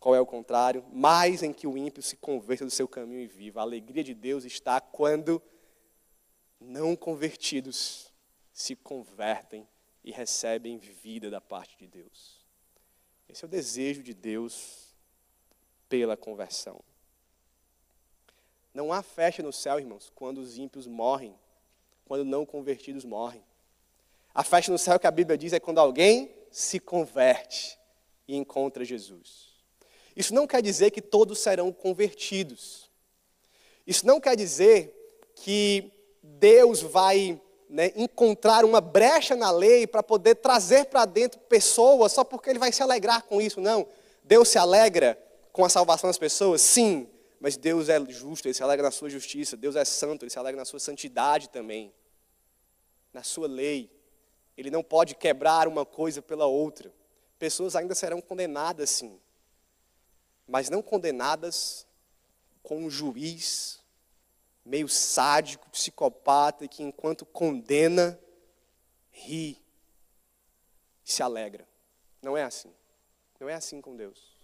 Qual 0.05 0.13
é 0.13 0.21
o 0.21 0.25
contrário? 0.27 0.85
Mais 0.93 1.41
em 1.41 1.51
que 1.51 1.65
o 1.65 1.75
ímpio 1.75 2.03
se 2.03 2.15
converta 2.15 2.63
do 2.63 2.69
seu 2.69 2.87
caminho 2.87 3.21
e 3.21 3.25
viva. 3.25 3.59
A 3.59 3.63
alegria 3.63 4.03
de 4.03 4.13
Deus 4.13 4.45
está 4.45 4.79
quando 4.79 5.41
não 6.59 6.95
convertidos 6.95 8.13
se 8.53 8.75
convertem 8.75 9.67
e 10.03 10.11
recebem 10.11 10.77
vida 10.77 11.31
da 11.31 11.41
parte 11.41 11.75
de 11.79 11.87
Deus. 11.87 12.45
Esse 13.27 13.43
é 13.43 13.47
o 13.47 13.49
desejo 13.49 14.03
de 14.03 14.13
Deus 14.13 14.95
pela 15.89 16.15
conversão. 16.15 16.79
Não 18.75 18.93
há 18.93 19.01
festa 19.01 19.41
no 19.41 19.51
céu, 19.51 19.79
irmãos, 19.79 20.11
quando 20.13 20.37
os 20.37 20.55
ímpios 20.55 20.85
morrem, 20.85 21.35
quando 22.05 22.23
não 22.23 22.45
convertidos 22.45 23.03
morrem. 23.03 23.43
A 24.35 24.43
festa 24.43 24.71
no 24.71 24.77
céu 24.77 24.99
que 24.99 25.07
a 25.07 25.11
Bíblia 25.11 25.35
diz 25.35 25.51
é 25.51 25.59
quando 25.59 25.79
alguém 25.79 26.31
se 26.51 26.79
converte 26.79 27.79
e 28.27 28.35
encontra 28.35 28.85
Jesus. 28.85 29.54
Isso 30.15 30.33
não 30.33 30.47
quer 30.47 30.61
dizer 30.61 30.91
que 30.91 31.01
todos 31.01 31.39
serão 31.39 31.71
convertidos. 31.71 32.89
Isso 33.85 34.05
não 34.07 34.19
quer 34.19 34.35
dizer 34.35 34.93
que 35.35 35.91
Deus 36.23 36.81
vai 36.81 37.39
né, 37.69 37.91
encontrar 37.95 38.63
uma 38.63 38.79
brecha 38.79 39.35
na 39.35 39.51
lei 39.51 39.85
para 39.85 40.01
poder 40.01 40.35
trazer 40.35 40.85
para 40.85 41.05
dentro 41.05 41.39
pessoas 41.41 42.13
só 42.13 42.23
porque 42.23 42.49
ele 42.49 42.59
vai 42.59 42.71
se 42.71 42.81
alegrar 42.81 43.23
com 43.23 43.41
isso. 43.41 43.59
Não. 43.59 43.87
Deus 44.23 44.49
se 44.49 44.57
alegra 44.57 45.19
com 45.51 45.65
a 45.65 45.69
salvação 45.69 46.09
das 46.09 46.17
pessoas? 46.17 46.61
Sim. 46.61 47.09
Mas 47.39 47.57
Deus 47.57 47.89
é 47.89 47.99
justo, 48.09 48.47
ele 48.47 48.53
se 48.53 48.63
alegra 48.63 48.85
na 48.85 48.91
sua 48.91 49.09
justiça. 49.09 49.57
Deus 49.57 49.75
é 49.75 49.85
santo, 49.85 50.23
ele 50.23 50.31
se 50.31 50.39
alegra 50.39 50.59
na 50.59 50.65
sua 50.65 50.79
santidade 50.79 51.49
também. 51.49 51.93
Na 53.13 53.23
sua 53.23 53.47
lei. 53.47 53.91
Ele 54.57 54.71
não 54.71 54.81
pode 54.81 55.13
quebrar 55.15 55.67
uma 55.67 55.85
coisa 55.85 56.21
pela 56.21 56.45
outra. 56.45 56.91
Pessoas 57.37 57.75
ainda 57.75 57.93
serão 57.93 58.21
condenadas, 58.21 58.89
sim. 58.89 59.19
Mas 60.47 60.69
não 60.69 60.81
condenadas 60.81 61.87
com 62.61 62.85
um 62.85 62.89
juiz 62.89 63.79
meio 64.65 64.87
sádico, 64.89 65.69
psicopata, 65.69 66.67
que 66.67 66.81
enquanto 66.81 67.25
condena, 67.25 68.19
ri 69.11 69.61
e 71.05 71.11
se 71.11 71.21
alegra. 71.21 71.67
Não 72.21 72.35
é 72.35 72.43
assim. 72.43 72.73
Não 73.39 73.47
é 73.47 73.53
assim 73.53 73.79
com 73.79 73.95
Deus. 73.95 74.35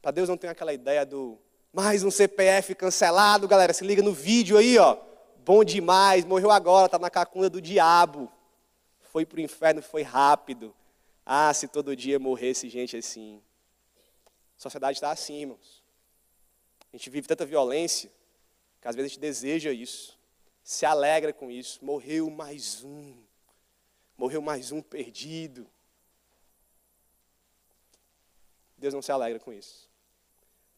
Para 0.00 0.12
Deus 0.12 0.28
não 0.28 0.36
tem 0.36 0.48
aquela 0.48 0.72
ideia 0.72 1.04
do 1.04 1.38
mais 1.72 2.02
um 2.02 2.10
CPF 2.10 2.74
cancelado, 2.74 3.46
galera. 3.46 3.74
Se 3.74 3.84
liga 3.84 4.02
no 4.02 4.12
vídeo 4.12 4.56
aí, 4.56 4.78
ó. 4.78 4.96
Bom 5.44 5.62
demais, 5.62 6.24
morreu 6.24 6.50
agora, 6.50 6.88
tá 6.88 6.98
na 6.98 7.10
cacunda 7.10 7.50
do 7.50 7.60
diabo. 7.60 8.32
Foi 9.02 9.26
pro 9.26 9.40
inferno, 9.40 9.82
foi 9.82 10.02
rápido. 10.02 10.74
Ah, 11.24 11.52
se 11.52 11.68
todo 11.68 11.94
dia 11.94 12.18
morresse 12.18 12.68
gente 12.68 12.96
assim. 12.96 13.42
A 14.58 14.60
sociedade 14.60 14.96
está 14.96 15.10
assim, 15.10 15.40
irmãos. 15.40 15.84
A 16.92 16.96
gente 16.96 17.10
vive 17.10 17.28
tanta 17.28 17.44
violência 17.44 18.10
que 18.80 18.88
às 18.88 18.96
vezes 18.96 19.10
a 19.10 19.14
gente 19.14 19.20
deseja 19.20 19.72
isso, 19.72 20.18
se 20.62 20.86
alegra 20.86 21.32
com 21.32 21.50
isso. 21.50 21.84
Morreu 21.84 22.30
mais 22.30 22.82
um, 22.82 23.22
morreu 24.16 24.40
mais 24.40 24.72
um 24.72 24.80
perdido. 24.80 25.66
Deus 28.78 28.94
não 28.94 29.02
se 29.02 29.12
alegra 29.12 29.38
com 29.40 29.52
isso. 29.52 29.90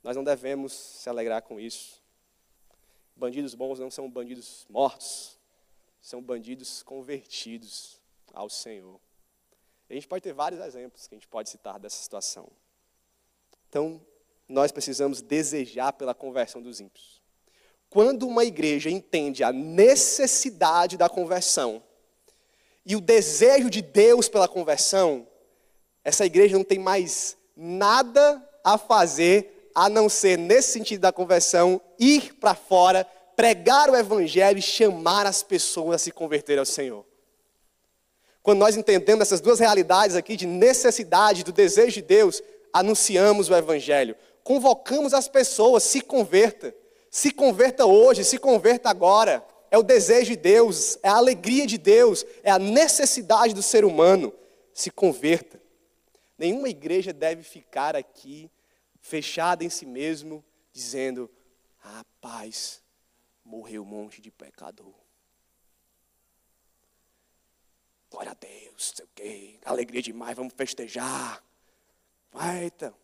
Nós 0.02 0.16
não 0.16 0.24
devemos 0.24 0.72
se 0.72 1.08
alegrar 1.08 1.42
com 1.42 1.58
isso. 1.58 2.02
Bandidos 3.14 3.54
bons 3.54 3.78
não 3.78 3.90
são 3.90 4.08
bandidos 4.08 4.64
mortos, 4.68 5.38
são 6.00 6.22
bandidos 6.22 6.82
convertidos 6.82 8.00
ao 8.32 8.48
Senhor. 8.48 9.00
A 9.90 9.94
gente 9.94 10.06
pode 10.06 10.22
ter 10.22 10.32
vários 10.32 10.60
exemplos 10.60 11.06
que 11.06 11.14
a 11.14 11.18
gente 11.18 11.28
pode 11.28 11.48
citar 11.48 11.80
dessa 11.80 12.00
situação. 12.00 12.50
Então, 13.68 14.00
nós 14.48 14.72
precisamos 14.72 15.20
desejar 15.20 15.92
pela 15.92 16.14
conversão 16.14 16.62
dos 16.62 16.80
ímpios. 16.80 17.20
Quando 17.90 18.26
uma 18.26 18.44
igreja 18.44 18.90
entende 18.90 19.42
a 19.42 19.52
necessidade 19.52 20.96
da 20.96 21.08
conversão 21.08 21.82
e 22.84 22.96
o 22.96 23.00
desejo 23.00 23.68
de 23.70 23.82
Deus 23.82 24.28
pela 24.28 24.48
conversão, 24.48 25.26
essa 26.04 26.24
igreja 26.24 26.56
não 26.56 26.64
tem 26.64 26.78
mais 26.78 27.36
nada 27.56 28.42
a 28.64 28.78
fazer 28.78 29.70
a 29.74 29.88
não 29.88 30.08
ser, 30.08 30.36
nesse 30.36 30.72
sentido 30.72 31.02
da 31.02 31.12
conversão, 31.12 31.80
ir 31.98 32.34
para 32.34 32.54
fora, 32.54 33.06
pregar 33.36 33.88
o 33.88 33.96
evangelho 33.96 34.58
e 34.58 34.62
chamar 34.62 35.24
as 35.24 35.42
pessoas 35.42 35.94
a 35.94 35.98
se 35.98 36.10
converter 36.10 36.58
ao 36.58 36.66
Senhor. 36.66 37.06
Quando 38.42 38.58
nós 38.58 38.76
entendemos 38.76 39.22
essas 39.22 39.40
duas 39.40 39.60
realidades 39.60 40.16
aqui 40.16 40.36
de 40.36 40.46
necessidade 40.46 41.44
do 41.44 41.52
desejo 41.52 41.92
de 41.92 42.02
Deus, 42.02 42.42
anunciamos 42.72 43.48
o 43.48 43.54
evangelho, 43.54 44.16
convocamos 44.42 45.14
as 45.14 45.28
pessoas, 45.28 45.82
se 45.82 46.00
converta. 46.00 46.74
Se 47.10 47.30
converta 47.30 47.86
hoje, 47.86 48.24
se 48.24 48.38
converta 48.38 48.90
agora. 48.90 49.46
É 49.70 49.78
o 49.78 49.82
desejo 49.82 50.30
de 50.30 50.36
Deus, 50.36 50.98
é 51.02 51.08
a 51.08 51.16
alegria 51.16 51.66
de 51.66 51.76
Deus, 51.76 52.24
é 52.42 52.50
a 52.50 52.58
necessidade 52.58 53.54
do 53.54 53.62
ser 53.62 53.84
humano. 53.84 54.32
Se 54.72 54.90
converta. 54.90 55.60
Nenhuma 56.38 56.68
igreja 56.68 57.12
deve 57.12 57.42
ficar 57.42 57.96
aqui 57.96 58.50
fechada 59.00 59.64
em 59.64 59.70
si 59.70 59.84
mesmo, 59.84 60.44
dizendo: 60.72 61.30
rapaz, 61.78 62.82
morreu 63.44 63.82
um 63.82 63.86
monte 63.86 64.20
de 64.20 64.30
pecador. 64.30 64.94
Glória 68.10 68.32
a 68.32 68.34
Deus, 68.34 68.94
sei 68.96 69.04
o 69.04 69.08
quê, 69.14 69.58
alegria 69.64 70.00
demais, 70.00 70.36
vamos 70.36 70.54
festejar. 70.54 71.44
Eita, 72.34 72.94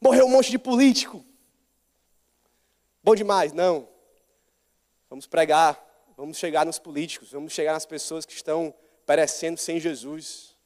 morreu 0.00 0.26
um 0.26 0.30
monte 0.30 0.50
de 0.50 0.58
político. 0.58 1.24
Bom 3.02 3.14
demais? 3.14 3.52
Não. 3.52 3.88
Vamos 5.08 5.26
pregar, 5.26 5.80
vamos 6.16 6.36
chegar 6.36 6.66
nos 6.66 6.78
políticos, 6.78 7.30
vamos 7.30 7.52
chegar 7.52 7.72
nas 7.72 7.86
pessoas 7.86 8.26
que 8.26 8.32
estão 8.32 8.74
perecendo 9.04 9.58
sem 9.58 9.78
Jesus. 9.78 10.56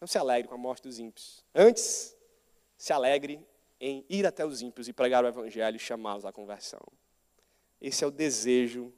Não 0.00 0.06
se 0.06 0.18
alegre 0.18 0.48
com 0.48 0.54
a 0.54 0.58
morte 0.58 0.82
dos 0.82 0.98
ímpios. 0.98 1.44
Antes, 1.54 2.16
se 2.76 2.92
alegre 2.92 3.46
em 3.80 4.04
ir 4.08 4.26
até 4.26 4.44
os 4.44 4.62
ímpios 4.62 4.88
e 4.88 4.92
pregar 4.92 5.24
o 5.24 5.28
evangelho 5.28 5.76
e 5.76 5.80
chamá-los 5.80 6.24
à 6.24 6.32
conversão. 6.32 6.80
Esse 7.80 8.04
é 8.04 8.06
o 8.06 8.10
desejo 8.10 8.92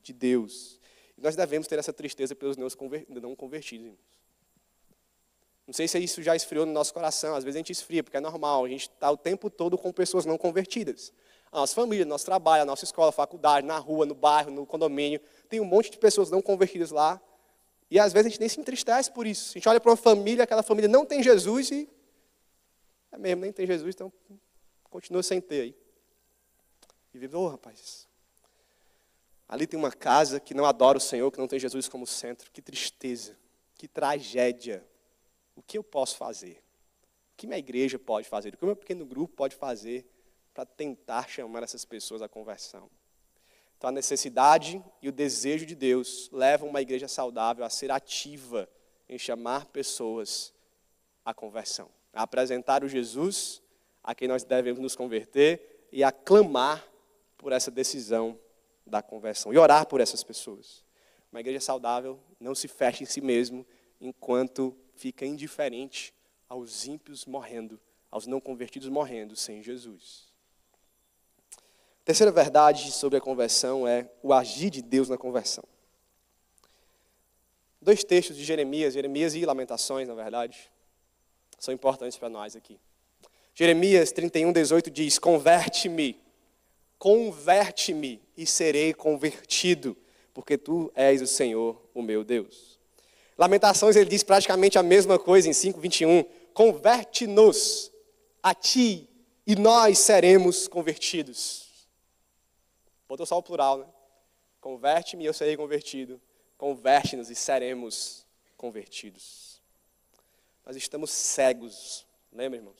de 0.00 0.12
Deus. 0.12 0.80
Nós 1.16 1.34
devemos 1.34 1.66
ter 1.66 1.78
essa 1.78 1.92
tristeza 1.92 2.34
pelos 2.34 2.56
não 2.56 3.34
convertidos. 3.36 3.98
Não 5.66 5.74
sei 5.74 5.88
se 5.88 5.98
isso 5.98 6.22
já 6.22 6.36
esfriou 6.36 6.64
no 6.64 6.72
nosso 6.72 6.94
coração. 6.94 7.34
Às 7.34 7.42
vezes 7.42 7.56
a 7.56 7.58
gente 7.58 7.72
esfria, 7.72 8.04
porque 8.04 8.16
é 8.16 8.20
normal. 8.20 8.64
A 8.64 8.68
gente 8.68 8.88
está 8.88 9.10
o 9.10 9.16
tempo 9.16 9.50
todo 9.50 9.76
com 9.76 9.92
pessoas 9.92 10.24
não 10.24 10.38
convertidas. 10.38 11.12
A 11.50 11.58
nossa 11.58 11.74
família, 11.74 12.04
nosso 12.04 12.24
trabalho, 12.24 12.62
a 12.62 12.66
nossa 12.66 12.84
escola, 12.84 13.08
a 13.08 13.12
faculdade, 13.12 13.66
na 13.66 13.78
rua, 13.78 14.06
no 14.06 14.14
bairro, 14.14 14.50
no 14.50 14.64
condomínio. 14.64 15.20
Tem 15.48 15.60
um 15.60 15.64
monte 15.64 15.90
de 15.90 15.98
pessoas 15.98 16.30
não 16.30 16.40
convertidas 16.40 16.90
lá. 16.90 17.20
E 17.90 17.98
às 17.98 18.12
vezes 18.12 18.26
a 18.26 18.28
gente 18.30 18.40
nem 18.40 18.48
se 18.48 18.60
entristece 18.60 19.10
por 19.10 19.26
isso. 19.26 19.52
A 19.52 19.54
gente 19.54 19.68
olha 19.68 19.80
para 19.80 19.90
uma 19.90 19.96
família, 19.96 20.44
aquela 20.44 20.62
família 20.62 20.88
não 20.88 21.04
tem 21.04 21.22
Jesus 21.22 21.70
e. 21.70 21.88
É 23.10 23.18
mesmo, 23.18 23.42
nem 23.42 23.52
tem 23.52 23.66
Jesus, 23.66 23.94
então 23.94 24.12
continua 24.90 25.22
sem 25.22 25.40
ter 25.40 25.60
aí. 25.62 25.76
E 27.14 27.18
vive, 27.18 27.36
oh 27.36 27.48
rapaz. 27.48 28.06
Ali 29.48 29.66
tem 29.66 29.78
uma 29.78 29.92
casa 29.92 30.40
que 30.40 30.52
não 30.52 30.64
adora 30.64 30.98
o 30.98 31.00
Senhor, 31.00 31.30
que 31.30 31.38
não 31.38 31.46
tem 31.46 31.58
Jesus 31.58 31.88
como 31.88 32.06
centro. 32.06 32.50
Que 32.50 32.60
tristeza, 32.60 33.36
que 33.74 33.86
tragédia. 33.86 34.84
O 35.56 35.62
que 35.62 35.78
eu 35.78 35.82
posso 35.82 36.16
fazer? 36.16 36.62
O 37.32 37.36
que 37.36 37.46
minha 37.46 37.58
igreja 37.58 37.98
pode 37.98 38.28
fazer? 38.28 38.54
O 38.54 38.56
que 38.56 38.64
o 38.64 38.66
meu 38.66 38.76
pequeno 38.76 39.04
grupo 39.04 39.34
pode 39.34 39.56
fazer 39.56 40.06
para 40.54 40.64
tentar 40.64 41.28
chamar 41.28 41.62
essas 41.62 41.84
pessoas 41.84 42.22
à 42.22 42.28
conversão? 42.28 42.88
Então, 43.76 43.88
a 43.88 43.92
necessidade 43.92 44.82
e 45.02 45.08
o 45.08 45.12
desejo 45.12 45.66
de 45.66 45.74
Deus 45.74 46.30
levam 46.32 46.68
uma 46.68 46.80
igreja 46.80 47.08
saudável 47.08 47.64
a 47.64 47.70
ser 47.70 47.90
ativa 47.90 48.68
em 49.08 49.18
chamar 49.18 49.66
pessoas 49.66 50.52
à 51.24 51.34
conversão, 51.34 51.90
a 52.12 52.22
apresentar 52.22 52.84
o 52.84 52.88
Jesus 52.88 53.62
a 54.02 54.14
quem 54.14 54.28
nós 54.28 54.44
devemos 54.44 54.80
nos 54.80 54.96
converter 54.96 55.88
e 55.92 56.02
a 56.04 56.12
clamar 56.12 56.86
por 57.36 57.52
essa 57.52 57.70
decisão 57.70 58.38
da 58.86 59.02
conversão 59.02 59.52
e 59.52 59.58
orar 59.58 59.86
por 59.86 60.00
essas 60.00 60.22
pessoas. 60.22 60.84
Uma 61.30 61.40
igreja 61.40 61.60
saudável 61.60 62.18
não 62.40 62.54
se 62.54 62.68
fecha 62.68 63.02
em 63.02 63.06
si 63.06 63.20
mesmo 63.20 63.66
enquanto 64.00 64.74
fica 64.96 65.24
indiferente 65.24 66.12
aos 66.48 66.86
ímpios 66.86 67.26
morrendo, 67.26 67.80
aos 68.10 68.26
não 68.26 68.40
convertidos 68.40 68.88
morrendo 68.88 69.36
sem 69.36 69.62
Jesus. 69.62 70.26
Terceira 72.04 72.30
verdade 72.30 72.92
sobre 72.92 73.18
a 73.18 73.20
conversão 73.20 73.86
é 73.86 74.08
o 74.22 74.32
agir 74.32 74.70
de 74.70 74.80
Deus 74.80 75.08
na 75.08 75.18
conversão. 75.18 75.64
Dois 77.80 78.04
textos 78.04 78.36
de 78.36 78.44
Jeremias, 78.44 78.94
Jeremias 78.94 79.34
e 79.34 79.44
Lamentações, 79.44 80.08
na 80.08 80.14
verdade, 80.14 80.70
são 81.58 81.74
importantes 81.74 82.16
para 82.16 82.28
nós 82.28 82.56
aqui. 82.56 82.78
Jeremias 83.54 84.12
31, 84.12 84.52
18 84.52 84.90
diz: 84.90 85.18
Converte-me, 85.18 86.20
converte-me 86.98 88.22
e 88.36 88.46
serei 88.46 88.92
convertido, 88.92 89.96
porque 90.32 90.56
tu 90.56 90.92
és 90.94 91.22
o 91.22 91.26
Senhor, 91.26 91.80
o 91.94 92.02
meu 92.02 92.22
Deus. 92.22 92.75
Lamentações, 93.38 93.96
ele 93.96 94.08
diz 94.08 94.22
praticamente 94.22 94.78
a 94.78 94.82
mesma 94.82 95.18
coisa 95.18 95.48
em 95.48 95.52
5, 95.52 95.78
21. 95.80 96.24
Converte-nos 96.54 97.92
a 98.42 98.54
ti 98.54 99.08
e 99.46 99.54
nós 99.54 99.98
seremos 99.98 100.66
convertidos. 100.66 101.66
Botou 103.08 103.26
só 103.26 103.38
o 103.38 103.42
plural, 103.42 103.78
né? 103.78 103.86
Converte-me 104.60 105.24
e 105.24 105.26
eu 105.26 105.34
serei 105.34 105.56
convertido. 105.56 106.20
Converte-nos 106.56 107.30
e 107.30 107.34
seremos 107.34 108.26
convertidos. 108.56 109.60
Nós 110.64 110.74
estamos 110.74 111.10
cegos, 111.10 112.04
lembra, 112.32 112.58
irmãos? 112.58 112.74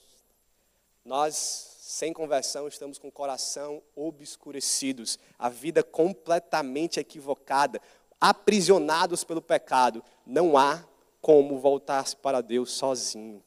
Nós, 1.05 1.77
sem 1.79 2.11
conversão, 2.11 2.67
estamos 2.67 2.97
com 2.97 3.07
o 3.07 3.11
coração 3.11 3.81
obscurecidos, 3.95 5.17
a 5.39 5.47
vida 5.47 5.81
completamente 5.81 6.99
equivocada, 6.99 7.79
aprisionados 8.19 9.23
pelo 9.23 9.41
pecado. 9.41 10.03
Não 10.27 10.57
há 10.57 10.83
como 11.21 11.57
voltar-se 11.57 12.15
para 12.15 12.41
Deus 12.41 12.71
sozinho. 12.71 13.43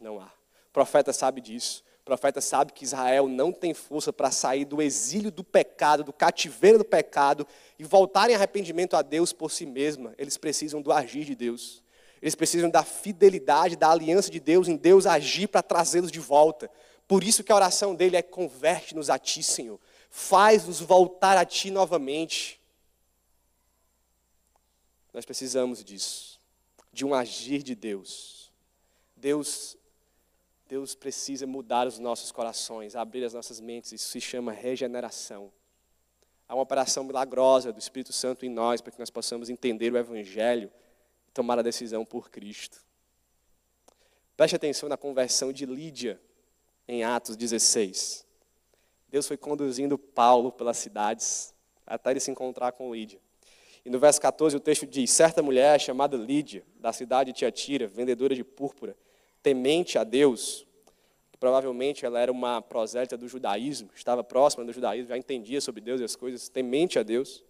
Não 0.00 0.20
há. 0.20 0.26
O 0.26 0.72
profeta 0.72 1.12
sabe 1.12 1.40
disso 1.40 1.82
profeta 2.10 2.40
sabe 2.40 2.72
que 2.72 2.82
Israel 2.82 3.28
não 3.28 3.52
tem 3.52 3.72
força 3.72 4.12
para 4.12 4.32
sair 4.32 4.64
do 4.64 4.82
exílio 4.82 5.30
do 5.30 5.44
pecado, 5.44 6.02
do 6.02 6.12
cativeiro 6.12 6.78
do 6.78 6.84
pecado 6.84 7.46
e 7.78 7.84
voltar 7.84 8.28
em 8.28 8.34
arrependimento 8.34 8.96
a 8.96 9.02
Deus 9.02 9.32
por 9.32 9.48
si 9.48 9.64
mesma. 9.64 10.12
Eles 10.18 10.36
precisam 10.36 10.82
do 10.82 10.90
agir 10.90 11.24
de 11.24 11.36
Deus. 11.36 11.84
Eles 12.20 12.34
precisam 12.34 12.68
da 12.68 12.82
fidelidade, 12.82 13.76
da 13.76 13.92
aliança 13.92 14.28
de 14.28 14.40
Deus 14.40 14.66
em 14.66 14.74
Deus 14.74 15.06
agir 15.06 15.46
para 15.46 15.62
trazê-los 15.62 16.10
de 16.10 16.18
volta. 16.18 16.68
Por 17.06 17.22
isso 17.22 17.44
que 17.44 17.52
a 17.52 17.54
oração 17.54 17.94
dele 17.94 18.16
é 18.16 18.22
converte-nos 18.22 19.08
a 19.08 19.16
ti, 19.16 19.40
Senhor. 19.44 19.78
Faz-nos 20.10 20.80
voltar 20.80 21.36
a 21.36 21.44
ti 21.44 21.70
novamente. 21.70 22.59
Nós 25.12 25.24
precisamos 25.24 25.82
disso, 25.82 26.40
de 26.92 27.04
um 27.04 27.14
agir 27.14 27.62
de 27.62 27.74
Deus. 27.74 28.52
Deus 29.16 29.76
Deus 30.70 30.94
precisa 30.94 31.48
mudar 31.48 31.88
os 31.88 31.98
nossos 31.98 32.30
corações, 32.30 32.94
abrir 32.94 33.24
as 33.24 33.34
nossas 33.34 33.58
mentes. 33.58 33.90
Isso 33.90 34.08
se 34.08 34.20
chama 34.20 34.52
regeneração. 34.52 35.50
Há 36.48 36.54
uma 36.54 36.62
operação 36.62 37.02
milagrosa 37.02 37.72
do 37.72 37.80
Espírito 37.80 38.12
Santo 38.12 38.46
em 38.46 38.48
nós 38.48 38.80
para 38.80 38.92
que 38.92 38.98
nós 39.00 39.10
possamos 39.10 39.50
entender 39.50 39.92
o 39.92 39.98
Evangelho 39.98 40.70
e 41.28 41.32
tomar 41.32 41.58
a 41.58 41.62
decisão 41.62 42.04
por 42.04 42.30
Cristo. 42.30 42.80
Preste 44.36 44.54
atenção 44.54 44.88
na 44.88 44.96
conversão 44.96 45.52
de 45.52 45.66
Lídia 45.66 46.20
em 46.86 47.02
Atos 47.02 47.36
16. 47.36 48.24
Deus 49.08 49.26
foi 49.26 49.36
conduzindo 49.36 49.98
Paulo 49.98 50.52
pelas 50.52 50.78
cidades 50.78 51.52
até 51.84 52.12
ele 52.12 52.20
se 52.20 52.30
encontrar 52.30 52.70
com 52.70 52.94
Lídia. 52.94 53.20
E 53.84 53.90
no 53.90 53.98
verso 53.98 54.20
14 54.20 54.56
o 54.56 54.60
texto 54.60 54.86
diz: 54.86 55.10
Certa 55.10 55.42
mulher 55.42 55.80
chamada 55.80 56.16
Lídia, 56.16 56.64
da 56.78 56.92
cidade 56.92 57.32
de 57.32 57.38
Tiatira, 57.38 57.86
vendedora 57.86 58.34
de 58.34 58.44
púrpura, 58.44 58.96
temente 59.42 59.98
a 59.98 60.04
Deus, 60.04 60.66
provavelmente 61.38 62.04
ela 62.04 62.20
era 62.20 62.30
uma 62.30 62.60
prosélita 62.60 63.16
do 63.16 63.26
judaísmo, 63.26 63.90
estava 63.94 64.22
próxima 64.22 64.64
do 64.64 64.72
judaísmo, 64.72 65.08
já 65.08 65.16
entendia 65.16 65.60
sobre 65.60 65.80
Deus 65.80 66.00
e 66.00 66.04
as 66.04 66.14
coisas, 66.14 66.48
temente 66.48 66.98
a 66.98 67.02
Deus, 67.02 67.42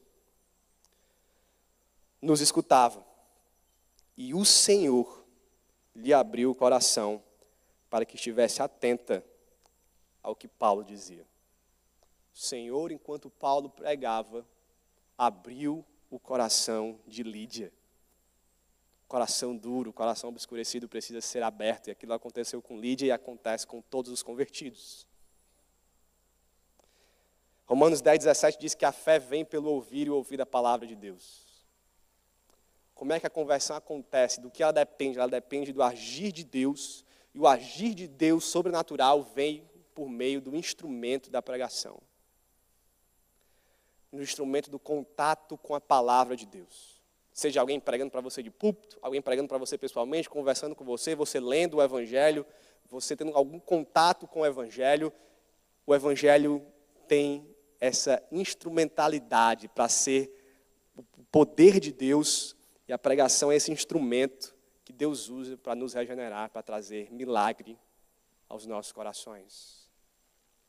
nos 2.23 2.41
escutava. 2.41 3.05
E 4.17 4.35
o 4.35 4.45
Senhor 4.45 5.25
lhe 5.95 6.13
abriu 6.13 6.51
o 6.51 6.55
coração 6.55 7.23
para 7.89 8.05
que 8.05 8.15
estivesse 8.15 8.63
atenta 8.63 9.25
ao 10.23 10.37
que 10.37 10.47
Paulo 10.47 10.85
dizia. 10.85 11.27
O 12.33 12.39
Senhor, 12.39 12.93
enquanto 12.93 13.29
Paulo 13.29 13.69
pregava, 13.69 14.47
abriu 15.19 15.85
o 16.11 16.19
coração 16.19 16.99
de 17.07 17.23
Lídia 17.23 17.73
coração 19.11 19.57
duro, 19.57 19.93
coração 19.93 20.31
obscurecido 20.31 20.89
precisa 20.89 21.21
ser 21.21 21.43
aberto. 21.43 21.89
E 21.89 21.91
aquilo 21.91 22.13
aconteceu 22.13 22.63
com 22.63 22.79
Lídia 22.79 23.07
e 23.07 23.11
acontece 23.11 23.67
com 23.67 23.83
todos 23.83 24.13
os 24.13 24.23
convertidos. 24.23 25.05
Romanos 27.67 28.01
10, 28.01 28.21
17 28.21 28.57
diz 28.57 28.73
que 28.73 28.85
a 28.85 28.93
fé 28.93 29.19
vem 29.19 29.45
pelo 29.45 29.69
ouvir 29.69 30.07
e 30.07 30.11
ouvir 30.11 30.41
a 30.41 30.47
palavra 30.47 30.87
de 30.87 30.95
Deus. 30.95 31.45
Como 32.95 33.13
é 33.13 33.19
que 33.19 33.27
a 33.27 33.31
conversão 33.31 33.75
acontece? 33.75 34.41
Do 34.41 34.49
que 34.49 34.63
ela 34.63 34.73
depende? 34.73 35.19
Ela 35.19 35.29
depende 35.29 35.73
do 35.73 35.83
agir 35.83 36.31
de 36.31 36.45
Deus. 36.45 37.05
E 37.35 37.41
o 37.41 37.49
agir 37.49 37.95
de 37.95 38.07
Deus 38.07 38.45
sobrenatural 38.45 39.25
vem 39.25 39.69
por 39.93 40.09
meio 40.09 40.41
do 40.41 40.55
instrumento 40.55 41.31
da 41.31 41.43
pregação 41.43 42.01
no 44.13 44.23
instrumento 44.23 44.71
do 44.71 44.79
contato 44.79 45.57
com 45.59 45.75
a 45.75 45.81
palavra 45.81 46.37
de 46.37 46.47
Deus. 46.47 47.01
Seja 47.33 47.61
alguém 47.61 47.79
pregando 47.79 48.11
para 48.11 48.21
você 48.21 48.43
de 48.43 48.51
púlpito, 48.51 48.99
alguém 49.01 49.23
pregando 49.23 49.49
para 49.49 49.59
você 49.59 49.79
pessoalmente, 49.79 50.29
conversando 50.29 50.75
com 50.75 50.85
você, 50.85 51.15
você 51.15 51.39
lendo 51.39 51.77
o 51.77 51.83
Evangelho, 51.83 52.45
você 52.89 53.17
tendo 53.17 53.37
algum 53.37 53.59
contato 53.61 54.27
com 54.27 54.41
o 54.41 54.47
Evangelho. 54.47 55.13
O 55.87 55.95
Evangelho 55.95 56.67
tem 57.07 57.47
essa 57.81 58.23
instrumentalidade 58.31 59.69
para 59.69 59.89
ser 59.89 60.31
o 60.97 61.03
poder 61.31 61.81
de 61.81 61.93
Deus 61.93 62.57
e 62.87 62.93
a 62.93 62.99
pregação 62.99 63.53
é 63.53 63.57
esse 63.57 63.71
instrumento 63.71 64.55
que 64.85 64.93
Deus 64.93 65.29
usa 65.29 65.57
para 65.57 65.77
nos 65.77 65.95
regenerar, 65.95 66.51
para 66.51 66.63
trazer 66.63 67.11
milagre 67.13 67.79
aos 68.49 68.67
nossos 68.67 68.91
corações. 68.91 69.89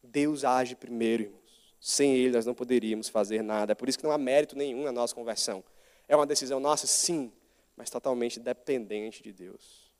Deus 0.03 0.43
age 0.43 0.75
primeiro, 0.75 1.23
irmãos. 1.23 1.40
Sem 1.81 2.15
Ele 2.15 2.35
nós 2.35 2.45
não 2.45 2.53
poderíamos 2.53 3.09
fazer 3.09 3.41
nada. 3.41 3.71
É 3.71 3.75
por 3.75 3.89
isso 3.89 3.97
que 3.97 4.03
não 4.03 4.11
há 4.11 4.17
mérito 4.17 4.55
nenhum 4.55 4.83
na 4.83 4.91
nossa 4.91 5.15
conversão. 5.15 5.63
É 6.07 6.15
uma 6.15 6.27
decisão 6.27 6.59
nossa? 6.59 6.85
Sim, 6.85 7.33
mas 7.75 7.89
totalmente 7.89 8.39
dependente 8.39 9.23
de 9.23 9.33
Deus. 9.33 9.91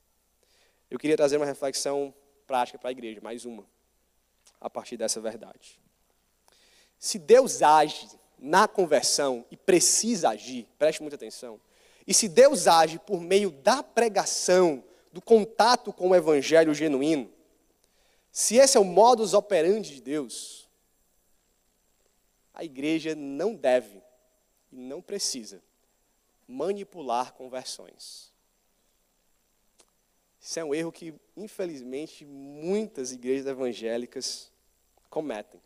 Eu 0.92 1.00
queria 1.00 1.18
trazer 1.18 1.38
uma 1.38 1.46
reflexão 1.46 2.14
prática 2.46 2.78
para 2.78 2.90
a 2.90 2.92
igreja, 2.92 3.20
mais 3.20 3.46
uma, 3.46 3.66
a 4.60 4.70
partir 4.70 4.96
dessa 4.96 5.20
verdade. 5.20 5.82
Se 7.00 7.18
Deus 7.18 7.64
age 7.64 8.08
na 8.38 8.68
conversão 8.68 9.44
e 9.50 9.58
precisa 9.58 10.30
agir, 10.30 10.68
preste 10.78 11.02
muita 11.02 11.16
atenção, 11.16 11.60
e 12.06 12.14
se 12.14 12.28
Deus 12.28 12.68
age 12.68 13.00
por 13.00 13.20
meio 13.20 13.50
da 13.50 13.82
pregação, 13.82 14.84
do 15.12 15.22
contato 15.22 15.92
com 15.92 16.10
o 16.10 16.16
evangelho 16.16 16.74
genuíno, 16.74 17.32
se 18.32 18.58
esse 18.58 18.78
é 18.78 18.80
o 18.80 18.86
modus 18.86 19.34
operandi 19.34 19.96
de 19.96 20.02
Deus, 20.02 20.61
a 22.54 22.64
igreja 22.64 23.16
não 23.16 23.56
deve 23.56 24.02
e 24.72 24.76
não 24.76 25.02
precisa 25.02 25.62
manipular 26.48 27.34
conversões. 27.34 28.32
Isso 30.40 30.60
é 30.60 30.64
um 30.64 30.74
erro 30.74 30.92
que, 30.92 31.14
infelizmente, 31.38 32.26
muitas 32.26 33.12
igrejas 33.12 33.46
evangélicas 33.46 34.52
cometem. 35.10 35.62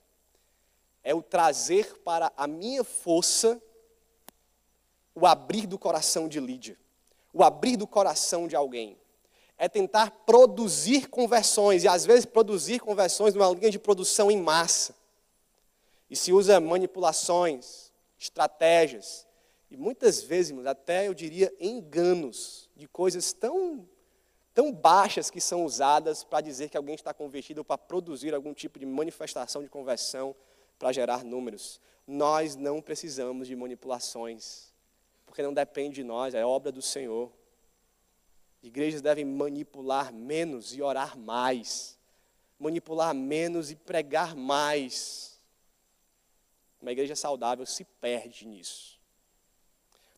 é 1.03 1.13
o 1.13 1.21
trazer 1.21 1.97
para 1.99 2.33
a 2.35 2.47
minha 2.47 2.83
força 2.83 3.61
o 5.13 5.25
abrir 5.25 5.67
do 5.67 5.77
coração 5.77 6.27
de 6.27 6.39
Lídia, 6.39 6.77
o 7.31 7.43
abrir 7.43 7.77
do 7.77 7.87
coração 7.87 8.47
de 8.47 8.55
alguém. 8.55 8.97
É 9.57 9.69
tentar 9.69 10.11
produzir 10.25 11.07
conversões, 11.07 11.83
e 11.83 11.87
às 11.87 12.05
vezes 12.05 12.25
produzir 12.25 12.79
conversões 12.79 13.33
numa 13.33 13.47
linha 13.49 13.69
de 13.69 13.79
produção 13.79 14.29
em 14.29 14.41
massa. 14.41 14.95
E 16.09 16.15
se 16.15 16.31
usa 16.31 16.59
manipulações, 16.59 17.91
estratégias, 18.17 19.25
e 19.69 19.77
muitas 19.77 20.21
vezes, 20.21 20.55
até 20.65 21.07
eu 21.07 21.13
diria 21.13 21.53
enganos, 21.59 22.69
de 22.75 22.87
coisas 22.87 23.33
tão, 23.33 23.87
tão 24.53 24.71
baixas 24.71 25.29
que 25.29 25.41
são 25.41 25.65
usadas 25.65 26.23
para 26.23 26.41
dizer 26.41 26.69
que 26.69 26.77
alguém 26.77 26.95
está 26.95 27.13
convertido 27.13 27.59
ou 27.59 27.65
para 27.65 27.77
produzir 27.77 28.33
algum 28.33 28.53
tipo 28.53 28.77
de 28.77 28.85
manifestação 28.85 29.63
de 29.63 29.69
conversão 29.69 30.35
para 30.77 30.91
gerar 30.91 31.23
números. 31.23 31.79
Nós 32.05 32.55
não 32.55 32.81
precisamos 32.81 33.47
de 33.47 33.55
manipulações, 33.55 34.73
porque 35.25 35.41
não 35.41 35.53
depende 35.53 35.95
de 35.95 36.03
nós, 36.03 36.33
é 36.33 36.45
obra 36.45 36.71
do 36.71 36.81
Senhor. 36.81 37.31
Igrejas 38.61 39.01
devem 39.01 39.25
manipular 39.25 40.13
menos 40.13 40.75
e 40.75 40.81
orar 40.81 41.17
mais, 41.17 41.97
manipular 42.59 43.13
menos 43.13 43.71
e 43.71 43.75
pregar 43.75 44.35
mais. 44.35 45.34
Uma 46.85 46.91
igreja 46.91 47.15
saudável 47.15 47.65
se 47.65 47.83
perde 47.83 48.45
nisso. 48.45 49.01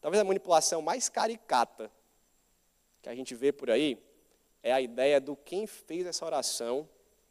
Talvez 0.02 0.20
a 0.20 0.26
manipulação 0.26 0.82
mais 0.82 1.08
caricata 1.08 1.90
que 3.02 3.08
a 3.08 3.16
gente 3.16 3.34
vê 3.34 3.54
por 3.54 3.72
aí 3.72 3.98
é 4.62 4.74
a 4.74 4.82
ideia 4.82 5.22
do 5.22 5.34
quem 5.34 5.66
fez 5.66 6.06
essa 6.06 6.26
oração 6.26 6.86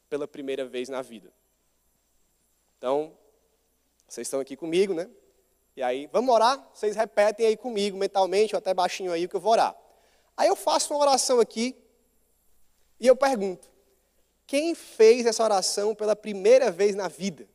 pela 0.09 0.27
primeira 0.27 0.65
vez 0.65 0.89
na 0.89 1.03
vida. 1.03 1.31
Então, 2.79 3.13
vocês 4.09 4.27
estão 4.27 4.41
aqui 4.41 4.57
comigo, 4.57 4.95
né? 4.95 5.07
E 5.77 5.83
aí, 5.83 6.07
vamos 6.11 6.35
orar? 6.35 6.71
Vocês 6.73 6.97
repetem 6.97 7.45
aí 7.45 7.59
comigo 7.59 7.99
mentalmente, 7.99 8.55
ou 8.55 8.59
até 8.59 8.73
baixinho 8.73 9.13
aí, 9.13 9.29
que 9.29 9.37
eu 9.37 9.41
vou 9.41 9.53
orar. 9.53 9.77
Aí 10.35 10.49
eu 10.49 10.57
faço 10.57 10.95
uma 10.95 11.01
oração 11.03 11.41
aqui 11.41 11.77
e 12.99 13.07
eu 13.07 13.15
pergunto: 13.15 13.71
quem 14.47 14.75
fez 14.75 15.27
essa 15.27 15.45
oração 15.45 15.95
pela 15.95 16.17
primeira 16.17 16.71
vez 16.71 16.95
na 16.95 17.07
vida? 17.07 17.47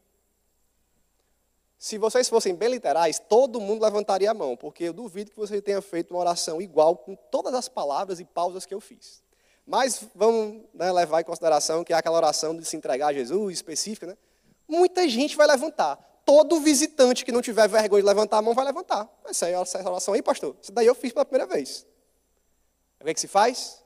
Se 1.82 1.98
vocês 1.98 2.30
fossem 2.30 2.54
bem 2.54 2.70
literais, 2.70 3.18
todo 3.18 3.60
mundo 3.60 3.84
levantaria 3.84 4.30
a 4.30 4.36
mão, 4.36 4.56
porque 4.56 4.84
eu 4.84 4.94
duvido 4.94 5.32
que 5.32 5.38
você 5.38 5.60
tenha 5.60 5.82
feito 5.82 6.12
uma 6.12 6.20
oração 6.20 6.62
igual 6.62 6.96
com 6.96 7.16
todas 7.16 7.56
as 7.56 7.68
palavras 7.68 8.20
e 8.20 8.24
pausas 8.24 8.68
que 8.68 8.74
eu 8.76 8.80
fiz. 8.80 9.24
Mas 9.66 10.06
vamos 10.14 10.62
né, 10.76 10.92
levar 10.92 11.22
em 11.22 11.24
consideração 11.24 11.84
que 11.84 11.92
é 11.92 11.96
aquela 11.96 12.16
oração 12.16 12.56
de 12.56 12.64
se 12.66 12.78
entregar 12.78 13.08
a 13.08 13.14
Jesus 13.14 13.56
específica, 13.56 14.06
né? 14.06 14.16
Muita 14.68 15.10
gente 15.10 15.36
vai 15.36 15.48
levantar. 15.48 15.96
Todo 16.24 16.60
visitante 16.60 17.26
que 17.26 17.32
não 17.32 17.42
tiver 17.42 17.68
vergonha 17.68 18.04
de 18.04 18.08
levantar 18.08 18.38
a 18.38 18.42
mão 18.44 18.54
vai 18.54 18.64
levantar. 18.64 19.10
Essa 19.26 19.50
é 19.50 19.54
essa 19.54 19.80
oração 19.80 20.14
aí, 20.14 20.22
pastor. 20.22 20.56
Isso 20.62 20.72
daí 20.72 20.86
eu 20.86 20.94
fiz 20.94 21.12
pela 21.12 21.26
primeira 21.26 21.52
vez. 21.52 21.88
O 23.00 23.06
que, 23.06 23.10
é 23.10 23.14
que 23.16 23.20
se 23.20 23.28
faz? 23.28 23.84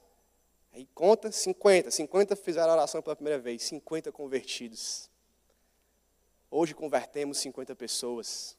Aí 0.74 0.86
conta 0.94 1.32
50. 1.32 1.90
50 1.90 2.36
fizeram 2.36 2.72
a 2.72 2.74
oração 2.74 3.02
pela 3.02 3.16
primeira 3.16 3.40
vez. 3.40 3.64
50 3.64 4.12
convertidos. 4.12 5.10
Hoje 6.58 6.74
convertemos 6.74 7.40
50 7.40 7.76
pessoas. 7.76 8.58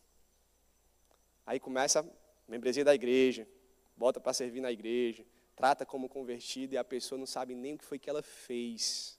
Aí 1.47 1.59
começa 1.59 2.01
a 2.01 2.05
membresia 2.47 2.85
da 2.85 2.95
igreja, 2.95 3.49
bota 3.97 4.21
para 4.21 4.35
servir 4.35 4.61
na 4.61 4.71
igreja, 4.71 5.25
trata 5.57 5.87
como 5.87 6.07
convertido 6.07 6.75
e 6.75 6.77
a 6.77 6.85
pessoa 6.85 7.19
não 7.19 7.25
sabe 7.25 7.55
nem 7.55 7.73
o 7.73 7.79
que 7.79 7.87
foi 7.87 7.99
que 7.99 8.11
ela 8.11 8.21
fez. 8.21 9.19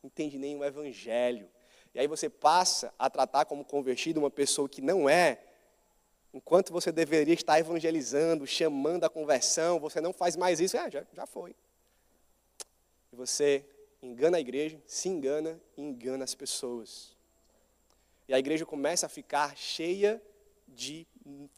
Não 0.00 0.06
entende 0.06 0.38
nem 0.38 0.54
o 0.54 0.62
evangelho. 0.62 1.50
E 1.92 1.98
aí 1.98 2.06
você 2.06 2.30
passa 2.30 2.94
a 2.96 3.10
tratar 3.10 3.44
como 3.44 3.64
convertido 3.64 4.20
uma 4.20 4.30
pessoa 4.30 4.68
que 4.68 4.80
não 4.80 5.08
é, 5.08 5.42
enquanto 6.32 6.72
você 6.72 6.92
deveria 6.92 7.34
estar 7.34 7.58
evangelizando, 7.58 8.46
chamando 8.46 9.02
a 9.02 9.10
conversão, 9.10 9.80
você 9.80 10.00
não 10.00 10.12
faz 10.12 10.36
mais 10.36 10.60
isso, 10.60 10.76
é, 10.76 10.88
já, 10.88 11.04
já 11.12 11.26
foi. 11.26 11.56
E 13.12 13.16
você 13.16 13.64
engana 14.00 14.36
a 14.36 14.40
igreja, 14.40 14.80
se 14.86 15.08
engana 15.08 15.60
e 15.76 15.82
engana 15.82 16.22
as 16.22 16.36
pessoas. 16.36 17.15
E 18.28 18.34
a 18.34 18.38
igreja 18.38 18.66
começa 18.66 19.06
a 19.06 19.08
ficar 19.08 19.56
cheia 19.56 20.20
de 20.66 21.06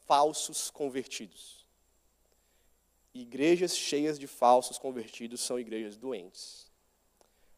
falsos 0.07 0.71
convertidos. 0.71 1.67
Igrejas 3.15 3.77
cheias 3.77 4.19
de 4.19 4.27
falsos 4.27 4.79
convertidos 4.79 5.41
são 5.41 5.59
igrejas 5.59 5.97
doentes. 5.97 6.71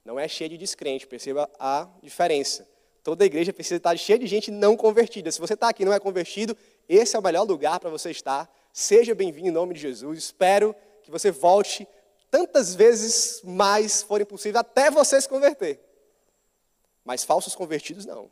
Não 0.05 0.19
é 0.19 0.27
cheia 0.27 0.49
de 0.49 0.57
descrente, 0.57 1.07
perceba 1.07 1.51
a 1.59 1.89
diferença. 2.03 2.69
Toda 3.03 3.25
igreja 3.25 3.53
precisa 3.53 3.77
estar 3.77 3.97
cheia 3.97 4.19
de 4.19 4.27
gente 4.27 4.51
não 4.51 4.77
convertida. 4.77 5.31
Se 5.31 5.41
você 5.41 5.55
está 5.55 5.69
aqui 5.69 5.83
e 5.83 5.87
não 5.87 5.93
é 5.93 6.01
convertido, 6.01 6.57
esse 6.89 7.17
é 7.17 7.19
o 7.19 7.23
melhor 7.23 7.45
lugar 7.45 7.81
para 7.81 7.91
você 7.91 8.11
estar. 8.11 8.51
Seja 8.73 9.15
bem-vindo 9.15 9.49
em 9.49 9.53
nome 9.53 9.75
de 9.75 9.81
Jesus. 9.81 10.19
Espero 10.19 10.75
que 11.03 11.11
você 11.11 11.31
volte 11.31 11.87
tantas 12.31 12.75
vezes 12.75 13.43
mais 13.43 14.03
forem 14.03 14.27
possível 14.27 14.61
até 14.61 14.91
você 14.91 15.21
se 15.21 15.29
converter. 15.29 15.81
Mas 17.05 17.25
falsos 17.25 17.55
convertidos 17.55 18.07
não. 18.07 18.31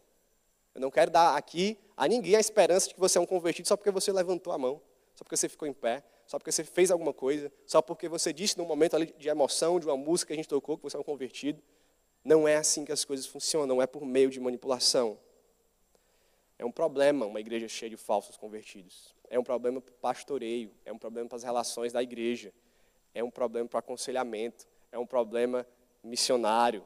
Eu 0.78 0.82
não 0.82 0.92
quero 0.92 1.10
dar 1.10 1.36
aqui 1.36 1.76
a 1.96 2.06
ninguém 2.06 2.36
a 2.36 2.40
esperança 2.40 2.86
de 2.86 2.94
que 2.94 3.00
você 3.00 3.18
é 3.18 3.20
um 3.20 3.26
convertido 3.26 3.66
só 3.66 3.76
porque 3.76 3.90
você 3.90 4.12
levantou 4.12 4.52
a 4.52 4.58
mão, 4.58 4.80
só 5.12 5.24
porque 5.24 5.36
você 5.36 5.48
ficou 5.48 5.66
em 5.66 5.72
pé, 5.72 6.04
só 6.24 6.38
porque 6.38 6.52
você 6.52 6.62
fez 6.62 6.92
alguma 6.92 7.12
coisa, 7.12 7.50
só 7.66 7.82
porque 7.82 8.08
você 8.08 8.32
disse 8.32 8.56
num 8.56 8.64
momento 8.64 8.94
ali 8.94 9.12
de 9.18 9.28
emoção, 9.28 9.80
de 9.80 9.86
uma 9.86 9.96
música 9.96 10.28
que 10.28 10.34
a 10.34 10.36
gente 10.36 10.48
tocou, 10.48 10.76
que 10.76 10.84
você 10.84 10.96
é 10.96 11.00
um 11.00 11.02
convertido. 11.02 11.60
Não 12.24 12.46
é 12.46 12.54
assim 12.54 12.84
que 12.84 12.92
as 12.92 13.04
coisas 13.04 13.26
funcionam, 13.26 13.66
não 13.66 13.82
é 13.82 13.88
por 13.88 14.06
meio 14.06 14.30
de 14.30 14.38
manipulação. 14.38 15.18
É 16.56 16.64
um 16.64 16.70
problema 16.70 17.26
uma 17.26 17.40
igreja 17.40 17.66
cheia 17.66 17.90
de 17.90 17.96
falsos 17.96 18.36
convertidos. 18.36 19.16
É 19.28 19.36
um 19.36 19.42
problema 19.42 19.80
para 19.80 19.90
o 19.90 19.96
pastoreio, 19.96 20.70
é 20.84 20.92
um 20.92 20.98
problema 20.98 21.28
para 21.28 21.36
as 21.36 21.42
relações 21.42 21.92
da 21.92 22.00
igreja, 22.00 22.52
é 23.12 23.24
um 23.24 23.32
problema 23.32 23.68
para 23.68 23.78
o 23.78 23.80
aconselhamento, 23.80 24.64
é 24.92 24.98
um 24.98 25.06
problema 25.06 25.66
missionário, 26.04 26.84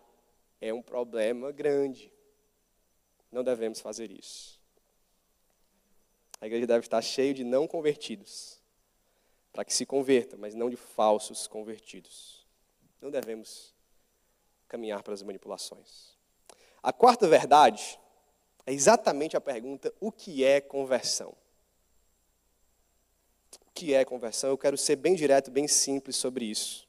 é 0.63 0.73
um 0.73 0.81
problema 0.81 1.53
grande. 1.53 2.12
Não 3.33 3.43
devemos 3.43 3.81
fazer 3.81 4.11
isso. 4.11 4.61
A 6.39 6.47
igreja 6.47 6.67
deve 6.67 6.85
estar 6.85 7.01
cheia 7.01 7.33
de 7.33 7.43
não 7.43 7.67
convertidos, 7.67 8.61
para 9.53 9.65
que 9.65 9.73
se 9.73 9.87
converta, 9.87 10.37
mas 10.37 10.55
não 10.55 10.69
de 10.69 10.77
falsos 10.77 11.47
convertidos. 11.47 12.47
Não 13.01 13.11
devemos 13.11 13.75
caminhar 14.69 15.03
para 15.03 15.15
as 15.15 15.23
manipulações. 15.23 16.13
A 16.83 16.93
quarta 16.93 17.27
verdade 17.27 17.99
é 18.67 18.73
exatamente 18.73 19.37
a 19.37 19.41
pergunta: 19.41 19.93
o 20.01 20.13
que 20.13 20.45
é 20.45 20.61
conversão? 20.61 21.35
O 23.67 23.71
que 23.73 23.95
é 23.95 24.05
conversão? 24.05 24.51
Eu 24.51 24.59
quero 24.59 24.77
ser 24.77 24.97
bem 24.97 25.15
direto, 25.15 25.51
bem 25.51 25.67
simples 25.67 26.17
sobre 26.17 26.45
isso. 26.45 26.89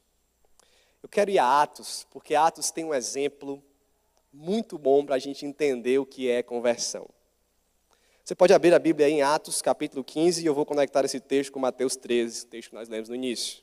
Eu 1.02 1.08
quero 1.08 1.30
ir 1.30 1.38
a 1.38 1.62
Atos, 1.62 2.06
porque 2.10 2.34
Atos 2.34 2.70
tem 2.70 2.84
um 2.84 2.94
exemplo 2.94 3.62
muito 4.34 4.76
bom 4.76 5.06
para 5.06 5.14
a 5.14 5.18
gente 5.18 5.46
entender 5.46 5.98
o 5.98 6.04
que 6.04 6.28
é 6.28 6.42
conversão. 6.42 7.08
Você 8.24 8.34
pode 8.34 8.52
abrir 8.52 8.74
a 8.74 8.78
Bíblia 8.78 9.08
em 9.08 9.22
Atos, 9.22 9.62
capítulo 9.62 10.02
15, 10.02 10.42
e 10.42 10.46
eu 10.46 10.54
vou 10.54 10.66
conectar 10.66 11.04
esse 11.04 11.20
texto 11.20 11.52
com 11.52 11.60
Mateus 11.60 11.94
13, 11.94 12.46
texto 12.46 12.70
que 12.70 12.74
nós 12.74 12.88
lemos 12.88 13.08
no 13.08 13.14
início. 13.14 13.62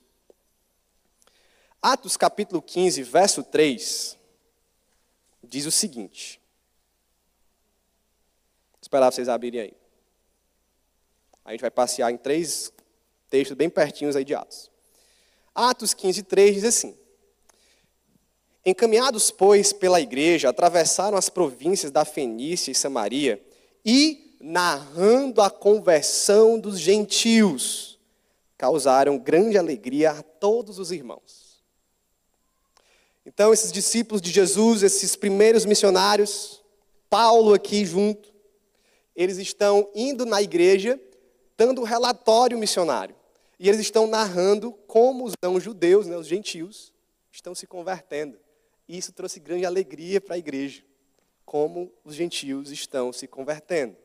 Atos, 1.81 2.15
capítulo 2.15 2.61
15, 2.61 3.03
verso 3.03 3.43
3, 3.43 4.17
diz 5.43 5.65
o 5.65 5.71
seguinte. 5.71 6.39
Vou 8.73 8.79
esperar 8.81 9.11
vocês 9.11 9.27
abrirem 9.27 9.61
aí. 9.61 9.73
A 11.43 11.51
gente 11.51 11.61
vai 11.61 11.71
passear 11.71 12.11
em 12.11 12.17
três 12.17 12.71
textos 13.29 13.57
bem 13.57 13.69
pertinhos 13.69 14.15
aí 14.15 14.23
de 14.23 14.35
Atos. 14.35 14.71
Atos 15.53 15.93
15, 15.93 16.23
3 16.23 16.55
diz 16.55 16.63
assim: 16.63 16.97
Encaminhados, 18.65 19.31
pois, 19.31 19.73
pela 19.73 19.99
igreja, 19.99 20.49
atravessaram 20.49 21.17
as 21.17 21.29
províncias 21.29 21.91
da 21.91 22.05
Fenícia 22.05 22.71
e 22.71 22.75
Samaria 22.75 23.43
e, 23.83 24.37
narrando 24.39 25.41
a 25.41 25.49
conversão 25.49 26.59
dos 26.59 26.79
gentios, 26.79 27.99
causaram 28.57 29.17
grande 29.17 29.57
alegria 29.57 30.11
a 30.11 30.21
todos 30.21 30.77
os 30.77 30.91
irmãos. 30.91 31.63
Então, 33.25 33.51
esses 33.51 33.71
discípulos 33.71 34.21
de 34.21 34.31
Jesus, 34.31 34.83
esses 34.83 35.15
primeiros 35.15 35.65
missionários, 35.65 36.61
Paulo 37.09 37.53
aqui 37.53 37.83
junto, 37.83 38.31
eles 39.15 39.37
estão 39.37 39.89
indo 39.95 40.25
na 40.25 40.41
igreja, 40.41 40.99
dando 41.57 41.83
relatório 41.83 42.57
missionário. 42.57 43.15
E 43.59 43.67
eles 43.67 43.81
estão 43.81 44.07
narrando 44.07 44.71
como 44.87 45.25
os 45.25 45.33
não-judeus, 45.43 46.07
né, 46.07 46.15
os 46.15 46.27
gentios, 46.27 46.93
estão 47.31 47.53
se 47.53 47.65
convertendo. 47.65 48.37
E 48.91 48.97
isso 48.97 49.13
trouxe 49.13 49.39
grande 49.39 49.65
alegria 49.65 50.19
para 50.19 50.35
a 50.35 50.37
igreja, 50.37 50.83
como 51.45 51.89
os 52.03 52.13
gentios 52.13 52.71
estão 52.71 53.13
se 53.13 53.25
convertendo. 53.25 53.95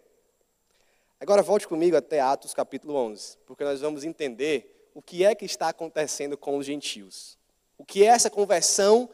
Agora 1.19 1.43
volte 1.43 1.67
comigo 1.67 1.97
até 1.97 2.21
Atos 2.21 2.55
capítulo 2.55 2.95
11, 2.95 3.37
porque 3.45 3.65
nós 3.65 3.81
vamos 3.81 4.05
entender 4.05 4.89
o 4.95 5.03
que 5.03 5.25
é 5.25 5.35
que 5.35 5.45
está 5.45 5.71
acontecendo 5.71 6.39
com 6.39 6.57
os 6.57 6.65
gentios. 6.65 7.37
O 7.77 7.85
que 7.85 8.05
é 8.05 8.07
essa 8.07 8.31
conversão 8.31 9.11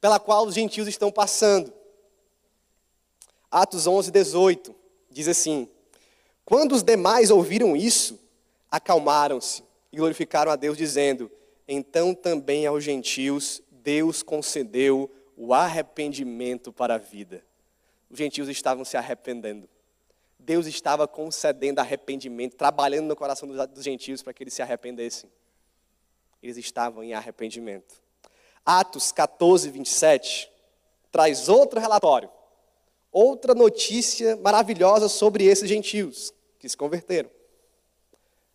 pela 0.00 0.18
qual 0.18 0.44
os 0.44 0.56
gentios 0.56 0.88
estão 0.88 1.12
passando. 1.12 1.72
Atos 3.48 3.86
11, 3.86 4.10
18 4.10 4.74
Diz 5.08 5.28
assim: 5.28 5.68
Quando 6.44 6.72
os 6.72 6.82
demais 6.82 7.30
ouviram 7.30 7.76
isso, 7.76 8.18
acalmaram-se 8.68 9.62
e 9.92 9.98
glorificaram 9.98 10.50
a 10.50 10.56
Deus, 10.56 10.76
dizendo: 10.76 11.30
Então 11.68 12.12
também 12.12 12.66
aos 12.66 12.82
gentios 12.82 13.62
Deus 13.86 14.20
concedeu 14.20 15.08
o 15.36 15.54
arrependimento 15.54 16.72
para 16.72 16.96
a 16.96 16.98
vida. 16.98 17.46
Os 18.10 18.18
gentios 18.18 18.48
estavam 18.48 18.84
se 18.84 18.96
arrependendo. 18.96 19.68
Deus 20.40 20.66
estava 20.66 21.06
concedendo 21.06 21.80
arrependimento, 21.80 22.56
trabalhando 22.56 23.06
no 23.06 23.14
coração 23.14 23.48
dos 23.48 23.84
gentios 23.84 24.24
para 24.24 24.32
que 24.32 24.42
eles 24.42 24.54
se 24.54 24.60
arrependessem. 24.60 25.30
Eles 26.42 26.56
estavam 26.56 27.04
em 27.04 27.14
arrependimento. 27.14 28.02
Atos 28.64 29.12
14, 29.12 29.70
27 29.70 30.50
traz 31.12 31.48
outro 31.48 31.78
relatório, 31.78 32.28
outra 33.12 33.54
notícia 33.54 34.36
maravilhosa 34.38 35.08
sobre 35.08 35.44
esses 35.44 35.68
gentios 35.68 36.34
que 36.58 36.68
se 36.68 36.76
converteram. 36.76 37.30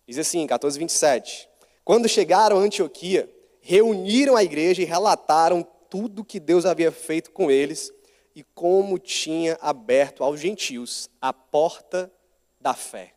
Diz 0.05 0.17
assim, 0.17 0.45
14, 0.45 0.77
27. 0.77 1.49
Quando 1.85 2.09
chegaram 2.09 2.57
a 2.57 2.59
Antioquia, 2.59 3.33
reuniram 3.61 4.35
a 4.35 4.43
igreja 4.43 4.81
e 4.81 4.85
relataram 4.85 5.63
tudo 5.89 6.25
que 6.25 6.39
Deus 6.39 6.65
havia 6.65 6.91
feito 6.91 7.31
com 7.31 7.51
eles 7.51 7.93
e 8.35 8.43
como 8.43 8.97
tinha 8.97 9.57
aberto 9.61 10.23
aos 10.23 10.39
gentios 10.39 11.09
a 11.21 11.31
porta 11.31 12.11
da 12.59 12.73
fé. 12.73 13.13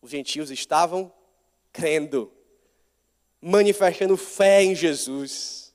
Os 0.00 0.10
gentios 0.10 0.50
estavam 0.50 1.12
crendo, 1.72 2.32
manifestando 3.40 4.16
fé 4.16 4.62
em 4.62 4.74
Jesus. 4.74 5.74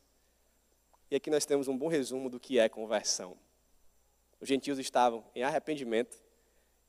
E 1.11 1.15
aqui 1.15 1.29
nós 1.29 1.45
temos 1.45 1.67
um 1.67 1.77
bom 1.77 1.87
resumo 1.87 2.29
do 2.29 2.39
que 2.39 2.59
é 2.59 2.69
conversão. 2.69 3.37
Os 4.39 4.47
gentios 4.47 4.79
estavam 4.79 5.25
em 5.35 5.43
arrependimento 5.43 6.17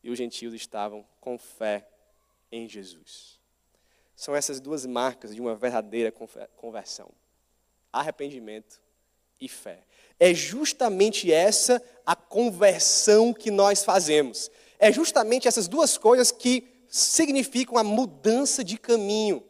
e 0.03 0.11
os 0.11 0.17
gentios 0.17 0.55
estavam 0.55 1.05
com 1.21 1.37
fé 1.37 1.89
em 2.53 2.69
Jesus. 2.69 3.40
São 4.21 4.37
essas 4.37 4.61
duas 4.61 4.85
marcas 4.85 5.35
de 5.35 5.41
uma 5.41 5.55
verdadeira 5.55 6.13
conversão: 6.55 7.09
arrependimento 7.91 8.79
e 9.41 9.49
fé. 9.49 9.87
É 10.19 10.35
justamente 10.35 11.33
essa 11.33 11.83
a 12.05 12.15
conversão 12.15 13.33
que 13.33 13.51
nós 13.51 13.83
fazemos. 13.83 14.51
É 14.79 14.93
justamente 14.93 15.49
essas 15.49 15.67
duas 15.67 15.97
coisas 15.97 16.31
que 16.31 16.85
significam 16.87 17.79
a 17.79 17.83
mudança 17.83 18.63
de 18.63 18.77
caminho. 18.77 19.43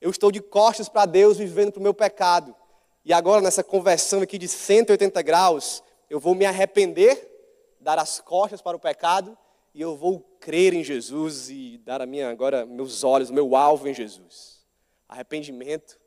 Eu 0.00 0.10
estou 0.10 0.32
de 0.32 0.40
costas 0.40 0.88
para 0.88 1.06
Deus, 1.06 1.36
vivendo 1.36 1.70
para 1.70 1.78
o 1.78 1.82
meu 1.84 1.94
pecado. 1.94 2.56
E 3.04 3.12
agora, 3.12 3.40
nessa 3.40 3.62
conversão 3.62 4.22
aqui 4.22 4.38
de 4.38 4.48
180 4.48 5.22
graus, 5.22 5.84
eu 6.10 6.18
vou 6.18 6.34
me 6.34 6.44
arrepender, 6.44 7.76
dar 7.78 8.00
as 8.00 8.18
costas 8.18 8.60
para 8.60 8.76
o 8.76 8.80
pecado, 8.80 9.38
e 9.78 9.80
eu 9.80 9.94
vou 9.94 10.18
crer 10.40 10.74
em 10.74 10.82
Jesus 10.82 11.48
e 11.50 11.78
dar 11.78 12.02
a 12.02 12.06
minha 12.06 12.28
agora 12.28 12.66
meus 12.66 13.04
olhos, 13.04 13.30
meu 13.30 13.54
alvo 13.54 13.86
em 13.86 13.94
Jesus. 13.94 14.66
Arrependimento 15.08 16.00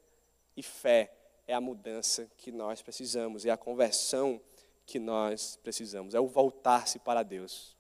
e 0.57 0.61
fé 0.61 1.09
é 1.47 1.53
a 1.53 1.61
mudança 1.61 2.29
que 2.35 2.51
nós 2.51 2.81
precisamos, 2.81 3.45
é 3.45 3.49
a 3.49 3.55
conversão 3.55 4.41
que 4.85 4.99
nós 4.99 5.57
precisamos, 5.63 6.13
é 6.13 6.19
o 6.19 6.27
voltar-se 6.27 6.99
para 6.99 7.23
Deus. 7.23 7.77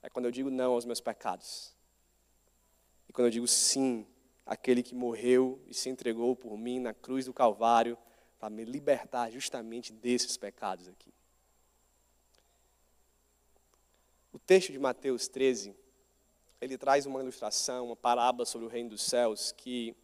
É 0.00 0.08
quando 0.08 0.26
eu 0.26 0.30
digo 0.30 0.50
não 0.50 0.74
aos 0.74 0.84
meus 0.84 1.00
pecados. 1.00 1.74
E 3.08 3.12
quando 3.12 3.26
eu 3.26 3.32
digo 3.32 3.48
sim 3.48 4.06
àquele 4.46 4.84
que 4.84 4.94
morreu 4.94 5.60
e 5.66 5.74
se 5.74 5.90
entregou 5.90 6.36
por 6.36 6.56
mim 6.56 6.78
na 6.78 6.94
cruz 6.94 7.24
do 7.24 7.32
Calvário 7.32 7.98
para 8.38 8.48
me 8.48 8.64
libertar 8.64 9.32
justamente 9.32 9.92
desses 9.92 10.36
pecados 10.36 10.86
aqui. 10.86 11.12
O 14.32 14.38
texto 14.38 14.72
de 14.72 14.78
Mateus 14.78 15.28
13, 15.28 15.76
ele 16.58 16.78
traz 16.78 17.04
uma 17.04 17.20
ilustração, 17.20 17.86
uma 17.86 17.96
parábola 17.96 18.46
sobre 18.46 18.66
o 18.66 18.70
reino 18.70 18.88
dos 18.88 19.02
céus 19.02 19.52
que 19.52 19.94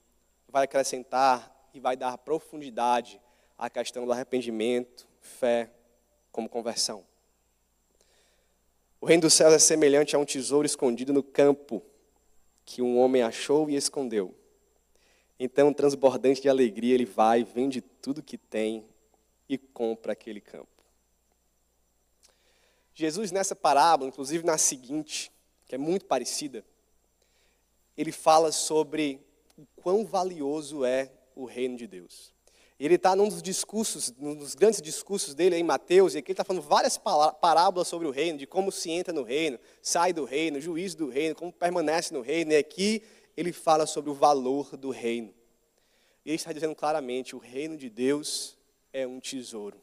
vai 0.46 0.64
acrescentar 0.64 1.70
e 1.72 1.80
vai 1.80 1.96
dar 1.96 2.18
profundidade 2.18 3.18
à 3.56 3.70
questão 3.70 4.04
do 4.04 4.12
arrependimento, 4.12 5.08
fé, 5.22 5.70
como 6.30 6.46
conversão. 6.46 7.06
O 9.00 9.06
reino 9.06 9.22
dos 9.22 9.32
céus 9.32 9.54
é 9.54 9.58
semelhante 9.58 10.14
a 10.14 10.18
um 10.18 10.26
tesouro 10.26 10.66
escondido 10.66 11.12
no 11.12 11.22
campo 11.22 11.82
que 12.66 12.82
um 12.82 12.98
homem 12.98 13.22
achou 13.22 13.70
e 13.70 13.76
escondeu. 13.76 14.34
Então, 15.40 15.72
transbordante 15.72 16.42
de 16.42 16.50
alegria, 16.50 16.94
ele 16.94 17.06
vai, 17.06 17.44
vende 17.44 17.80
tudo 17.80 18.22
que 18.22 18.36
tem 18.36 18.84
e 19.48 19.56
compra 19.56 20.12
aquele 20.12 20.40
campo. 20.40 20.77
Jesus, 22.98 23.30
nessa 23.30 23.54
parábola, 23.54 24.08
inclusive 24.08 24.44
na 24.44 24.58
seguinte, 24.58 25.30
que 25.66 25.76
é 25.76 25.78
muito 25.78 26.04
parecida, 26.04 26.64
ele 27.96 28.10
fala 28.10 28.50
sobre 28.50 29.24
o 29.56 29.64
quão 29.80 30.04
valioso 30.04 30.84
é 30.84 31.12
o 31.36 31.44
reino 31.44 31.76
de 31.76 31.86
Deus. 31.86 32.34
Ele 32.76 32.96
está 32.96 33.14
num 33.14 33.28
dos 33.28 33.40
discursos, 33.40 34.12
num 34.18 34.34
dos 34.34 34.56
grandes 34.56 34.82
discursos 34.82 35.32
dele 35.32 35.54
em 35.54 35.62
Mateus, 35.62 36.14
e 36.14 36.18
aqui 36.18 36.32
ele 36.32 36.32
está 36.32 36.42
falando 36.42 36.62
várias 36.64 36.98
parábolas 36.98 37.86
sobre 37.86 38.08
o 38.08 38.10
reino, 38.10 38.36
de 38.36 38.48
como 38.48 38.72
se 38.72 38.90
entra 38.90 39.14
no 39.14 39.22
reino, 39.22 39.60
sai 39.80 40.12
do 40.12 40.24
reino, 40.24 40.60
juízo 40.60 40.96
do 40.96 41.08
reino, 41.08 41.36
como 41.36 41.52
permanece 41.52 42.12
no 42.12 42.20
reino, 42.20 42.50
e 42.50 42.56
aqui 42.56 43.00
ele 43.36 43.52
fala 43.52 43.86
sobre 43.86 44.10
o 44.10 44.14
valor 44.14 44.76
do 44.76 44.90
reino. 44.90 45.32
E 46.24 46.30
ele 46.30 46.36
está 46.36 46.52
dizendo 46.52 46.74
claramente: 46.74 47.36
o 47.36 47.38
reino 47.38 47.76
de 47.76 47.88
Deus 47.88 48.58
é 48.92 49.06
um 49.06 49.20
tesouro. 49.20 49.80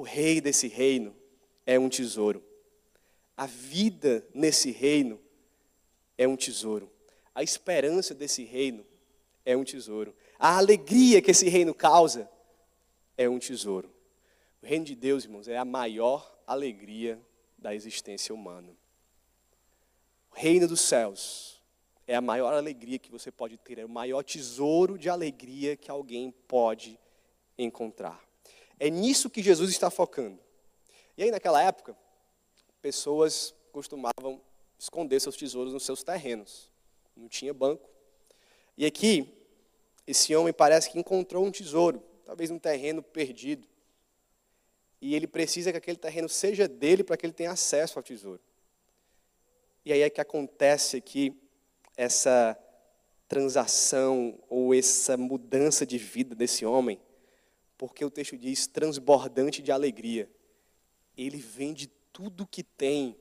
O 0.00 0.02
rei 0.02 0.40
desse 0.40 0.66
reino 0.66 1.14
é 1.66 1.78
um 1.78 1.86
tesouro. 1.86 2.42
A 3.36 3.44
vida 3.44 4.26
nesse 4.32 4.70
reino 4.70 5.20
é 6.16 6.26
um 6.26 6.36
tesouro. 6.36 6.90
A 7.34 7.42
esperança 7.42 8.14
desse 8.14 8.42
reino 8.42 8.82
é 9.44 9.54
um 9.54 9.62
tesouro. 9.62 10.16
A 10.38 10.56
alegria 10.56 11.20
que 11.20 11.30
esse 11.30 11.50
reino 11.50 11.74
causa 11.74 12.30
é 13.14 13.28
um 13.28 13.38
tesouro. 13.38 13.92
O 14.62 14.66
reino 14.66 14.86
de 14.86 14.94
Deus, 14.94 15.24
irmãos, 15.24 15.48
é 15.48 15.58
a 15.58 15.66
maior 15.66 16.34
alegria 16.46 17.20
da 17.58 17.74
existência 17.74 18.34
humana. 18.34 18.74
O 20.30 20.34
reino 20.34 20.66
dos 20.66 20.80
céus 20.80 21.62
é 22.06 22.14
a 22.14 22.22
maior 22.22 22.54
alegria 22.54 22.98
que 22.98 23.10
você 23.10 23.30
pode 23.30 23.58
ter, 23.58 23.78
é 23.78 23.84
o 23.84 23.88
maior 23.90 24.22
tesouro 24.22 24.96
de 24.96 25.10
alegria 25.10 25.76
que 25.76 25.90
alguém 25.90 26.30
pode 26.48 26.98
encontrar. 27.58 28.29
É 28.80 28.88
nisso 28.88 29.28
que 29.28 29.42
Jesus 29.42 29.70
está 29.70 29.90
focando. 29.90 30.40
E 31.16 31.22
aí, 31.22 31.30
naquela 31.30 31.62
época, 31.62 31.94
pessoas 32.80 33.54
costumavam 33.70 34.40
esconder 34.78 35.20
seus 35.20 35.36
tesouros 35.36 35.74
nos 35.74 35.84
seus 35.84 36.02
terrenos. 36.02 36.72
Não 37.14 37.28
tinha 37.28 37.52
banco. 37.52 37.86
E 38.78 38.86
aqui, 38.86 39.32
esse 40.06 40.34
homem 40.34 40.52
parece 40.52 40.90
que 40.90 40.98
encontrou 40.98 41.44
um 41.44 41.50
tesouro, 41.50 42.02
talvez 42.24 42.50
um 42.50 42.58
terreno 42.58 43.02
perdido. 43.02 43.68
E 44.98 45.14
ele 45.14 45.26
precisa 45.26 45.70
que 45.70 45.76
aquele 45.78 45.98
terreno 45.98 46.28
seja 46.28 46.66
dele 46.66 47.04
para 47.04 47.18
que 47.18 47.26
ele 47.26 47.34
tenha 47.34 47.50
acesso 47.50 47.98
ao 47.98 48.02
tesouro. 48.02 48.40
E 49.84 49.92
aí 49.92 50.00
é 50.00 50.08
que 50.08 50.20
acontece 50.20 50.96
aqui 50.96 51.38
essa 51.96 52.58
transação 53.28 54.38
ou 54.48 54.74
essa 54.74 55.16
mudança 55.16 55.84
de 55.84 55.98
vida 55.98 56.34
desse 56.34 56.64
homem, 56.64 56.98
porque 57.80 58.04
o 58.04 58.10
texto 58.10 58.36
diz 58.36 58.66
transbordante 58.66 59.62
de 59.62 59.72
alegria. 59.72 60.30
Ele 61.16 61.38
vende 61.38 61.86
tudo 62.12 62.46
que 62.46 62.62
tem 62.62 63.16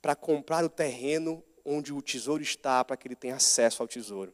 para 0.00 0.14
comprar 0.14 0.64
o 0.64 0.68
terreno 0.68 1.42
onde 1.64 1.92
o 1.92 2.00
tesouro 2.00 2.40
está, 2.40 2.84
para 2.84 2.96
que 2.96 3.08
ele 3.08 3.16
tenha 3.16 3.34
acesso 3.34 3.82
ao 3.82 3.88
tesouro. 3.88 4.32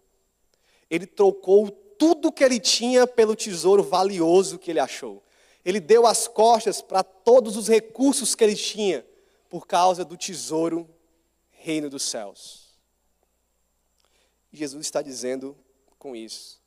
Ele 0.91 1.07
trocou 1.07 1.71
tudo 1.71 2.31
que 2.31 2.45
ele 2.45 2.61
tinha 2.61 3.07
pelo 3.07 3.35
tesouro 3.35 3.83
valioso 3.83 4.59
que 4.59 4.71
ele 4.71 4.79
achou. 4.79 5.23
Ele 5.65 5.81
deu 5.81 6.07
as 6.07 6.29
costas 6.29 6.83
para 6.83 7.03
todos 7.03 7.57
os 7.57 7.67
recursos 7.67 8.35
que 8.35 8.45
ele 8.45 8.57
tinha 8.57 9.07
por 9.49 9.67
causa 9.67 10.05
do 10.05 10.19
tesouro 10.19 10.87
reino 11.49 11.89
dos 11.89 12.03
céus. 12.03 12.77
Jesus 14.53 14.85
está 14.85 15.01
dizendo 15.01 15.57
com 15.99 16.15
isso 16.15 16.61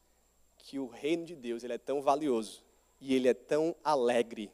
que 0.57 0.79
o 0.79 0.87
reino 0.87 1.23
de 1.23 1.35
Deus 1.35 1.63
ele 1.63 1.73
é 1.73 1.77
tão 1.77 2.01
valioso 2.01 2.64
e 3.05 3.13
ele 3.13 3.27
é 3.27 3.33
tão 3.33 3.75
alegre 3.83 4.51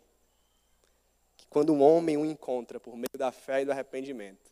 que 1.38 1.48
quando 1.48 1.74
um 1.74 1.82
homem 1.82 2.18
o 2.18 2.26
encontra 2.26 2.80
por 2.80 2.96
meio 2.96 3.18
da 3.18 3.32
fé 3.32 3.62
e 3.62 3.66
do 3.66 3.72
arrependimento, 3.72 4.52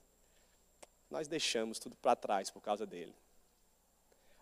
nós 1.10 1.28
deixamos 1.28 1.80
tudo 1.80 1.96
para 1.96 2.16
trás 2.16 2.50
por 2.50 2.62
causa 2.62 2.86
dele 2.86 3.14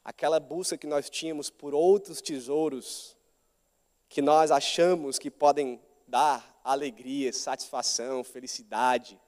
aquela 0.07 0.39
busca 0.39 0.77
que 0.77 0.87
nós 0.87 1.09
tínhamos 1.09 1.49
por 1.49 1.73
outros 1.73 2.21
tesouros 2.21 3.13
que 4.07 4.21
nós 4.21 4.51
achamos 4.51 5.19
que 5.19 5.29
podem 5.29 5.81
dar 6.07 6.61
alegria, 6.63 7.33
satisfação, 7.33 8.23
felicidade, 8.23 9.19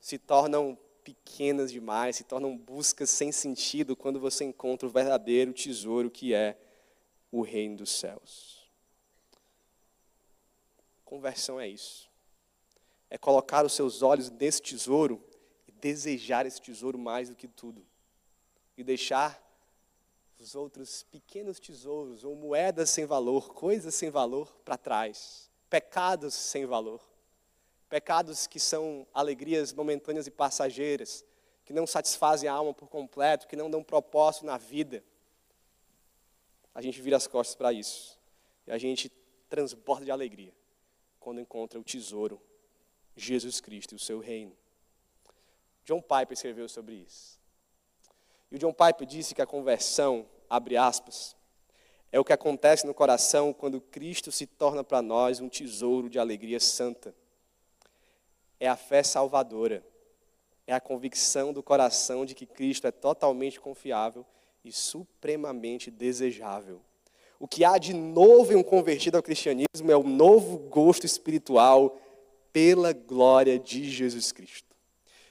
se 0.00 0.16
tornam 0.16 0.78
pequenas 1.04 1.70
demais, 1.70 2.16
se 2.16 2.24
tornam 2.24 2.56
buscas 2.56 3.10
sem 3.10 3.30
sentido 3.30 3.94
quando 3.94 4.18
você 4.18 4.44
encontra 4.44 4.88
o 4.88 4.90
verdadeiro 4.90 5.52
tesouro 5.52 6.10
que 6.10 6.32
é 6.32 6.58
o 7.30 7.42
reino 7.42 7.76
dos 7.76 7.90
céus. 7.90 8.63
Conversão 11.14 11.60
é 11.60 11.68
isso. 11.68 12.10
é 13.08 13.16
colocar 13.16 13.64
os 13.64 13.72
seus 13.72 14.02
olhos 14.02 14.30
nesse 14.30 14.60
tesouro 14.60 15.22
e 15.68 15.70
desejar 15.70 16.44
esse 16.44 16.60
tesouro 16.60 16.98
mais 16.98 17.28
do 17.28 17.36
que 17.36 17.46
tudo. 17.46 17.86
E 18.76 18.82
deixar 18.82 19.40
os 20.40 20.56
outros 20.56 21.04
pequenos 21.04 21.60
tesouros 21.60 22.24
ou 22.24 22.34
moedas 22.34 22.90
sem 22.90 23.06
valor, 23.06 23.54
coisas 23.54 23.94
sem 23.94 24.10
valor 24.10 24.52
para 24.64 24.76
trás, 24.76 25.48
pecados 25.70 26.34
sem 26.34 26.66
valor. 26.66 27.00
Pecados 27.88 28.48
que 28.48 28.58
são 28.58 29.06
alegrias 29.14 29.72
momentâneas 29.72 30.26
e 30.26 30.32
passageiras, 30.32 31.24
que 31.64 31.72
não 31.72 31.86
satisfazem 31.86 32.48
a 32.48 32.52
alma 32.52 32.74
por 32.74 32.88
completo, 32.88 33.46
que 33.46 33.54
não 33.54 33.70
dão 33.70 33.84
propósito 33.84 34.46
na 34.46 34.58
vida. 34.58 35.04
A 36.74 36.82
gente 36.82 37.00
vira 37.00 37.16
as 37.16 37.28
costas 37.28 37.54
para 37.54 37.72
isso. 37.72 38.18
E 38.66 38.72
a 38.72 38.78
gente 38.78 39.08
transborda 39.48 40.04
de 40.04 40.10
alegria 40.10 40.52
quando 41.24 41.40
encontra 41.40 41.80
o 41.80 41.82
tesouro, 41.82 42.38
Jesus 43.16 43.58
Cristo 43.58 43.92
e 43.92 43.96
o 43.96 43.98
seu 43.98 44.18
reino. 44.18 44.54
John 45.82 46.02
Piper 46.02 46.32
escreveu 46.32 46.68
sobre 46.68 46.96
isso. 46.96 47.40
E 48.50 48.56
o 48.56 48.58
John 48.58 48.74
Piper 48.74 49.06
disse 49.06 49.34
que 49.34 49.40
a 49.40 49.46
conversão, 49.46 50.28
abre 50.50 50.76
aspas, 50.76 51.34
é 52.12 52.20
o 52.20 52.24
que 52.24 52.32
acontece 52.32 52.86
no 52.86 52.92
coração 52.92 53.54
quando 53.54 53.80
Cristo 53.80 54.30
se 54.30 54.46
torna 54.46 54.84
para 54.84 55.00
nós 55.00 55.40
um 55.40 55.48
tesouro 55.48 56.10
de 56.10 56.18
alegria 56.18 56.60
santa. 56.60 57.14
É 58.60 58.68
a 58.68 58.76
fé 58.76 59.02
salvadora. 59.02 59.82
É 60.66 60.74
a 60.74 60.80
convicção 60.80 61.54
do 61.54 61.62
coração 61.62 62.26
de 62.26 62.34
que 62.34 62.46
Cristo 62.46 62.86
é 62.86 62.90
totalmente 62.90 63.58
confiável 63.58 64.26
e 64.62 64.70
supremamente 64.70 65.90
desejável. 65.90 66.82
O 67.38 67.48
que 67.48 67.64
há 67.64 67.78
de 67.78 67.92
novo 67.92 68.52
em 68.52 68.56
um 68.56 68.62
convertido 68.62 69.16
ao 69.16 69.22
cristianismo 69.22 69.90
é 69.90 69.96
o 69.96 70.02
novo 70.02 70.58
gosto 70.58 71.04
espiritual 71.04 71.98
pela 72.52 72.92
glória 72.92 73.58
de 73.58 73.90
Jesus 73.90 74.32
Cristo. 74.32 74.74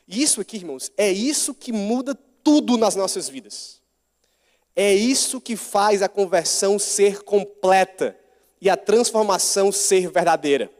E 0.08 0.22
isso 0.22 0.41
aqui, 0.41 0.58
irmãos, 0.58 0.91
é 0.97 1.12
isso 1.12 1.54
que 1.54 1.72
muda 1.72 2.14
tudo 2.43 2.78
nas 2.78 2.95
nossas 2.95 3.30
vidas. 3.30 3.82
É 4.76 4.93
isso 4.93 5.39
que 5.39 5.56
faz 5.56 6.01
a 6.01 6.10
conversão 6.10 6.78
ser 6.78 7.24
completa 7.24 8.18
e 8.60 8.70
a 8.70 8.76
transformação 8.76 9.72
ser 9.72 10.10
verdadeira. 10.10 10.72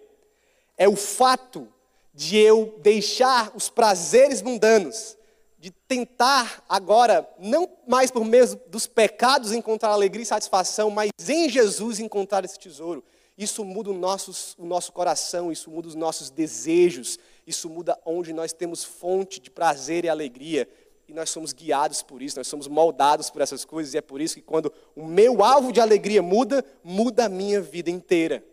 É 0.78 0.88
o 0.88 0.96
fato 0.96 1.68
de 2.14 2.38
eu 2.38 2.78
deixar 2.82 3.52
os 3.56 3.70
prazeres 3.70 4.42
mundanos, 4.42 5.18
de 5.64 5.72
tentar 5.72 6.62
agora, 6.68 7.26
não 7.40 7.70
mais 7.88 8.12
por 8.12 8.26
meio 8.26 8.54
dos 8.68 8.86
pecados 8.86 9.54
encontrar 9.54 9.92
alegria 9.92 10.24
e 10.24 10.26
satisfação, 10.26 10.90
mas 10.90 11.10
em 11.30 11.48
Jesus 11.48 12.02
encontrar 12.02 12.44
esse 12.44 12.60
tesouro. 12.60 13.02
Isso 13.38 13.64
muda 13.64 13.90
o 13.90 13.94
nosso, 13.94 14.58
o 14.62 14.66
nosso 14.66 14.92
coração, 14.92 15.54
isso 15.54 15.72
muda 15.72 15.88
os 15.88 15.96
nossos 15.96 16.30
desejos, 16.30 17.18
isso 17.48 17.70
muda 17.70 17.98
onde 18.06 18.34
nós 18.34 18.52
temos 18.52 18.84
fonte 18.84 19.40
de 19.40 19.50
prazer 19.50 20.04
e 20.04 20.10
alegria. 20.10 20.68
E 21.08 21.14
nós 21.14 21.30
somos 21.30 21.54
guiados 21.54 22.04
por 22.04 22.22
isso, 22.22 22.38
nós 22.38 22.48
somos 22.50 22.68
moldados 22.68 23.30
por 23.30 23.42
essas 23.42 23.64
coisas, 23.64 23.94
e 23.94 23.98
é 23.98 24.02
por 24.02 24.20
isso 24.20 24.36
que 24.36 24.42
quando 24.42 24.70
o 24.94 25.06
meu 25.06 25.42
alvo 25.42 25.72
de 25.72 25.80
alegria 25.80 26.22
muda, 26.22 26.62
muda 26.84 27.28
a 27.28 27.30
minha 27.30 27.62
vida 27.62 27.90
inteira. 27.90 28.44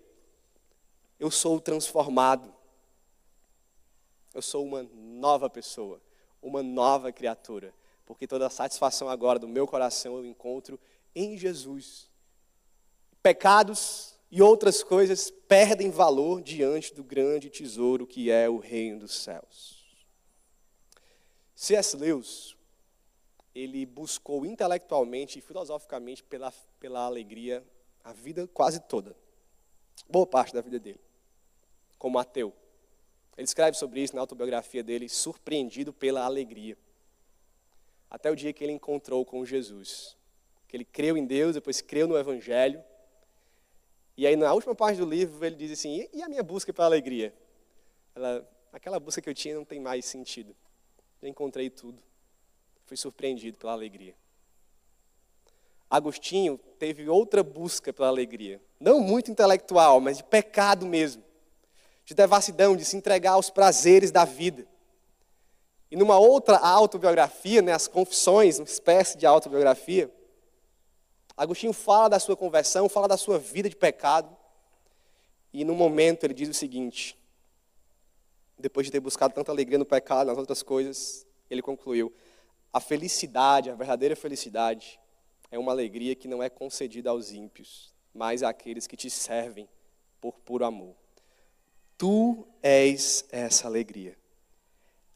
Eu 1.19 1.29
sou 1.29 1.59
transformado. 1.59 2.55
Eu 4.33 4.41
sou 4.43 4.65
uma 4.65 4.89
nova 4.95 5.51
pessoa, 5.51 6.01
uma 6.43 6.63
nova 6.63 7.13
criatura, 7.13 7.75
porque 8.07 8.27
toda 8.27 8.47
a 8.47 8.51
satisfação 8.51 9.09
agora 9.09 9.39
do 9.39 9.49
meu 9.49 9.67
coração 9.67 10.17
eu 10.17 10.25
encontro 10.25 10.79
em 11.15 11.37
Jesus. 11.37 12.09
Pecados 13.23 14.15
e 14.31 14.41
outras 14.41 14.83
coisas 14.83 15.31
perdem 15.49 15.91
valor 15.91 16.41
diante 16.41 16.95
do 16.95 17.03
grande 17.03 17.51
tesouro 17.51 18.07
que 18.07 18.31
é 18.31 18.49
o 18.49 18.59
reino 18.59 19.01
dos 19.01 19.15
céus. 19.15 19.85
C.S. 21.55 21.97
Lewis, 21.97 22.57
ele 23.55 23.85
buscou 23.85 24.47
intelectualmente 24.47 25.39
e 25.39 25.43
filosoficamente 25.43 26.23
pela, 26.23 26.53
pela 26.79 27.05
alegria 27.05 27.63
a 28.03 28.13
vida 28.13 28.49
quase 28.49 28.81
toda. 28.81 29.15
Boa 30.09 30.27
parte 30.27 30.55
da 30.55 30.61
vida 30.61 30.79
dele, 30.79 31.01
como 31.99 32.19
ateu. 32.19 32.55
Ele 33.37 33.45
escreve 33.45 33.77
sobre 33.77 34.03
isso 34.03 34.15
na 34.15 34.21
autobiografia 34.21 34.83
dele, 34.83 35.09
surpreendido 35.09 35.93
pela 35.93 36.25
alegria. 36.25 36.77
Até 38.11 38.31
o 38.31 38.37
dia 38.37 38.53
que 38.53 38.63
ele 38.63 38.73
encontrou 38.73 39.25
com 39.25 39.45
Jesus. 39.45 40.17
Que 40.69 40.77
ele 40.77 40.85
creu 40.85 41.17
em 41.17 41.25
Deus, 41.25 41.55
depois 41.55 41.81
creu 41.81 42.07
no 42.07 42.19
Evangelho. 42.19 42.83
E 44.17 44.27
aí, 44.27 44.37
na 44.37 44.53
última 44.53 44.75
parte 44.75 44.99
do 44.99 45.07
livro, 45.07 45.45
ele 45.45 45.57
diz 45.57 45.73
assim: 45.73 46.09
E 46.13 46.23
a 46.23 46.29
minha 46.29 46.43
busca 46.43 46.73
pela 46.73 46.87
alegria? 46.87 47.33
Ela, 48.15 48.47
aquela 48.73 49.01
busca 49.01 49.23
que 49.23 49.31
eu 49.31 49.35
tinha 49.35 49.55
não 49.55 49.65
tem 49.65 49.81
mais 49.81 50.05
sentido. 50.05 50.55
Eu 51.23 51.29
encontrei 51.29 51.71
tudo. 51.71 52.03
Fui 52.85 52.97
surpreendido 52.97 53.57
pela 53.57 53.73
alegria. 53.73 54.15
Agostinho 55.89 56.59
teve 56.79 57.09
outra 57.09 57.43
busca 57.43 57.93
pela 57.93 58.09
alegria. 58.09 58.61
Não 58.79 59.01
muito 59.01 59.31
intelectual, 59.31 60.01
mas 60.01 60.19
de 60.19 60.25
pecado 60.25 60.87
mesmo 60.87 61.30
de 62.11 62.15
devassidão, 62.15 62.77
de 62.77 62.85
se 62.85 62.97
entregar 62.97 63.33
aos 63.33 63.51
prazeres 63.51 64.11
da 64.11 64.25
vida. 64.25 64.67
E 65.89 65.97
numa 65.97 66.19
outra 66.19 66.59
autobiografia, 66.59 67.63
né, 67.63 67.73
as 67.73 67.87
confissões, 67.87 68.59
uma 68.59 68.65
espécie 68.65 69.17
de 69.17 69.27
autobiografia, 69.27 70.13
Agostinho 71.37 71.73
fala 71.73 72.09
da 72.09 72.19
sua 72.19 72.37
conversão, 72.37 72.89
fala 72.89 73.07
da 73.07 73.17
sua 73.17 73.39
vida 73.39 73.69
de 73.69 73.77
pecado. 73.77 74.37
E 75.53 75.65
no 75.65 75.75
momento 75.75 76.25
ele 76.25 76.35
diz 76.35 76.49
o 76.49 76.53
seguinte: 76.53 77.17
depois 78.59 78.87
de 78.87 78.91
ter 78.91 79.01
buscado 79.01 79.33
tanta 79.33 79.53
alegria 79.53 79.79
no 79.79 79.87
pecado, 79.87 80.27
nas 80.27 80.37
outras 80.37 80.65
coisas, 80.65 81.25
ele 81.49 81.63
concluiu: 81.63 82.13
a 82.73 82.81
felicidade, 82.81 83.71
a 83.71 83.75
verdadeira 83.75 84.17
felicidade, 84.17 85.01
é 85.49 85.59
uma 85.59 85.71
alegria 85.71 86.17
que 86.17 86.27
não 86.27 86.43
é 86.43 86.51
concedida 86.51 87.09
aos 87.09 87.31
ímpios, 87.31 87.95
mas 88.13 88.43
àqueles 88.43 88.89
que 88.89 88.97
te 88.97 89.09
servem 89.09 89.69
por 90.21 90.41
puro 90.41 90.65
amor. 90.65 91.00
Tu 92.01 92.47
és 92.63 93.27
essa 93.31 93.67
alegria. 93.67 94.17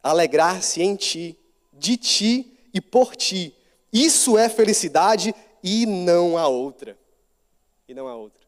Alegrar-se 0.03 0.83
em 0.83 0.95
ti, 0.95 1.35
de 1.73 1.97
ti 1.97 2.59
e 2.71 2.79
por 2.79 3.15
ti. 3.15 3.55
Isso 3.91 4.37
é 4.37 4.47
felicidade 4.47 5.33
e 5.63 5.87
não 5.87 6.37
há 6.37 6.47
outra. 6.47 6.95
E 7.87 7.93
não 7.95 8.07
há 8.07 8.15
outra. 8.15 8.47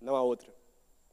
Não 0.00 0.14
há 0.14 0.22
outra. 0.22 0.54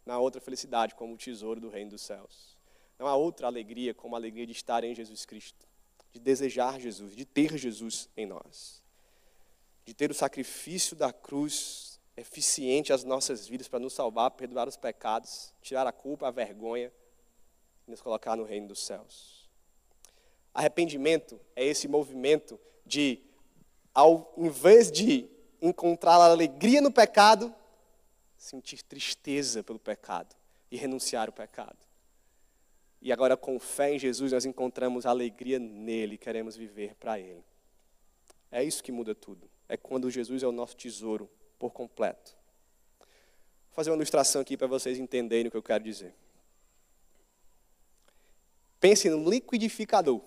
Não 0.06 0.14
há 0.14 0.20
outra 0.20 0.40
felicidade 0.40 0.94
como 0.94 1.16
o 1.16 1.18
tesouro 1.18 1.60
do 1.60 1.70
reino 1.70 1.90
dos 1.90 2.04
céus. 2.04 2.56
Não 3.00 3.08
há 3.08 3.16
outra 3.16 3.48
alegria 3.48 3.92
como 3.92 4.14
a 4.14 4.20
alegria 4.20 4.46
de 4.46 4.52
estar 4.52 4.84
em 4.84 4.94
Jesus 4.94 5.26
Cristo, 5.26 5.66
de 6.14 6.20
desejar 6.20 6.80
Jesus, 6.80 7.16
de 7.16 7.26
ter 7.26 7.58
Jesus 7.58 8.08
em 8.16 8.28
nós, 8.28 8.84
de 9.84 9.96
ter 9.96 10.12
o 10.12 10.14
sacrifício 10.14 10.96
da 10.96 11.12
cruz 11.12 11.95
eficiente 12.18 12.94
às 12.94 13.04
nossas 13.04 13.48
vidas 13.48 13.68
para 13.68 13.80
nos 13.80 13.94
salvar, 13.94 14.32
perdoar 14.32 14.68
os 14.68 14.78
pecados, 14.78 15.54
tirar 15.62 15.86
a 15.86 15.92
culpa, 15.92 16.28
a 16.28 16.32
vergonha 16.32 16.92
e 17.88 17.92
nos 17.92 18.02
colocar 18.02 18.36
no 18.36 18.44
reino 18.44 18.68
dos 18.68 18.80
céus. 18.86 19.50
Arrependimento 20.54 21.40
é 21.56 21.66
esse 21.66 21.88
movimento 21.88 22.60
de, 22.86 23.20
ao 23.94 24.34
invés 24.38 24.90
de 24.90 25.30
encontrar 25.62 26.16
alegria 26.16 26.80
no 26.80 26.92
pecado, 26.92 27.54
sentir 28.38 28.82
tristeza 28.84 29.64
pelo 29.64 29.80
pecado 29.80 30.34
e 30.72 30.78
renunciar 30.78 31.28
ao 31.28 31.34
pecado. 31.34 31.78
E 33.02 33.12
agora, 33.12 33.36
com 33.36 33.60
fé 33.60 33.94
em 33.94 34.00
Jesus, 34.00 34.32
nós 34.32 34.46
encontramos 34.46 35.06
alegria 35.06 35.60
nele, 35.60 36.18
queremos 36.18 36.56
viver 36.56 36.96
para 36.96 37.20
ele. 37.20 37.44
É 38.50 38.64
isso 38.64 38.84
que 38.84 38.92
muda 38.92 39.14
tudo. 39.14 39.50
É 39.68 39.76
quando 39.76 40.10
Jesus 40.10 40.42
é 40.42 40.48
o 40.48 40.52
nosso 40.52 40.76
tesouro 40.76 41.30
por 41.58 41.72
completo. 41.72 42.36
Vou 43.00 43.76
fazer 43.76 43.90
uma 43.90 43.98
ilustração 43.98 44.42
aqui 44.42 44.56
para 44.56 44.68
vocês 44.68 44.98
entenderem 44.98 45.48
o 45.48 45.52
que 45.52 45.58
eu 45.58 45.64
quero 45.64 45.84
dizer. 45.84 46.14
Pense 48.80 49.10
no 49.10 49.30
liquidificador. 49.30 50.22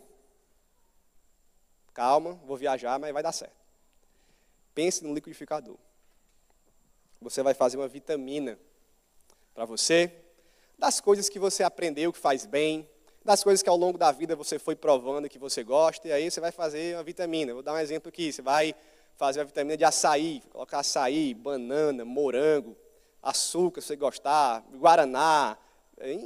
Calma, 1.95 2.35
vou 2.45 2.57
viajar, 2.57 2.99
mas 2.99 3.13
vai 3.13 3.23
dar 3.23 3.33
certo. 3.33 3.57
Pense 4.75 5.03
no 5.03 5.15
liquidificador. 5.15 5.77
Você 7.21 7.43
vai 7.43 7.55
fazer 7.55 7.77
uma 7.77 7.89
vitamina 7.89 8.59
para 9.55 9.65
você, 9.65 10.13
das 10.79 11.01
coisas 11.01 11.29
que 11.29 11.39
você 11.39 11.65
aprendeu 11.65 12.13
que 12.13 12.19
faz 12.19 12.47
bem, 12.47 12.89
das 13.25 13.43
coisas 13.43 13.63
que 13.63 13.69
ao 13.69 13.77
longo 13.77 13.99
da 13.99 14.13
vida 14.13 14.37
você 14.37 14.59
foi 14.59 14.77
provando 14.77 15.29
que 15.29 15.39
você 15.39 15.65
gosta, 15.65 16.07
e 16.07 16.13
aí 16.13 16.31
você 16.31 16.41
vai 16.41 16.53
fazer 16.53 16.97
uma 16.97 17.03
vitamina. 17.03 17.53
Vou 17.53 17.63
dar 17.63 17.75
um 17.75 17.79
exemplo 17.79 18.09
aqui. 18.09 18.33
Você 18.33 18.41
vai 18.41 18.75
fazer 19.19 19.41
a 19.41 19.45
vitamina 19.45 19.77
de 19.77 19.85
açaí, 19.85 20.41
colocar 20.49 20.79
açaí, 20.79 21.35
banana, 21.35 22.05
morango, 22.05 22.77
açúcar, 23.21 23.81
se 23.81 23.89
você 23.89 23.97
gostar, 23.97 24.65
guaraná, 24.75 25.59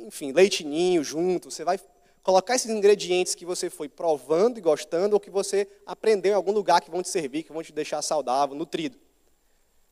enfim, 0.06 0.30
leitinho 0.30 1.02
junto. 1.02 1.50
Você 1.50 1.64
vai 1.64 1.80
colocar 2.22 2.54
esses 2.54 2.70
ingredientes 2.70 3.34
que 3.34 3.46
você 3.46 3.70
foi 3.70 3.88
provando 3.88 4.58
e 4.58 4.60
gostando 4.60 5.14
ou 5.14 5.20
que 5.20 5.30
você 5.30 5.66
aprendeu 5.86 6.32
em 6.32 6.34
algum 6.34 6.52
lugar 6.52 6.82
que 6.82 6.90
vão 6.90 7.02
te 7.02 7.08
servir, 7.08 7.44
que 7.44 7.52
vão 7.52 7.62
te 7.62 7.72
deixar 7.72 8.02
saudável, 8.02 8.54
nutrido. 8.54 8.98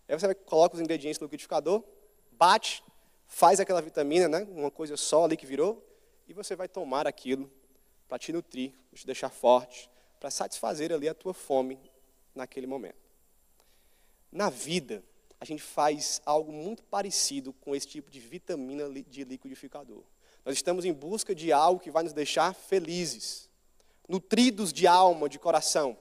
Aí 0.07 0.18
você 0.18 0.34
coloca 0.34 0.74
os 0.74 0.80
ingredientes 0.80 1.18
no 1.18 1.24
liquidificador, 1.24 1.82
bate, 2.32 2.84
faz 3.26 3.61
aquela 3.61 3.80
vitamina, 3.80 4.28
né? 4.28 4.46
Uma 4.51 4.70
coisa 4.70 4.98
só 4.98 5.24
ali 5.24 5.38
que 5.38 5.46
virou, 5.46 5.82
e 6.28 6.34
você 6.34 6.55
vai 6.55 6.68
tomar 6.68 7.07
aquilo 7.07 7.51
para 8.07 8.18
te 8.18 8.30
nutrir, 8.30 8.74
te 8.92 9.07
deixar 9.07 9.30
forte, 9.30 9.90
para 10.18 10.30
satisfazer 10.30 10.92
ali 10.92 11.09
a 11.09 11.14
tua 11.14 11.32
fome 11.32 11.78
naquele 12.34 12.66
momento. 12.66 13.10
Na 14.30 14.48
vida, 14.48 15.02
a 15.40 15.44
gente 15.44 15.62
faz 15.62 16.20
algo 16.24 16.52
muito 16.52 16.82
parecido 16.84 17.52
com 17.52 17.74
esse 17.74 17.86
tipo 17.86 18.10
de 18.10 18.20
vitamina 18.20 18.88
de 19.02 19.24
liquidificador. 19.24 20.02
Nós 20.44 20.54
estamos 20.54 20.84
em 20.84 20.92
busca 20.92 21.34
de 21.34 21.52
algo 21.52 21.80
que 21.80 21.90
vai 21.90 22.02
nos 22.02 22.12
deixar 22.12 22.54
felizes, 22.54 23.48
nutridos 24.08 24.72
de 24.72 24.86
alma, 24.86 25.28
de 25.28 25.38
coração. 25.38 25.96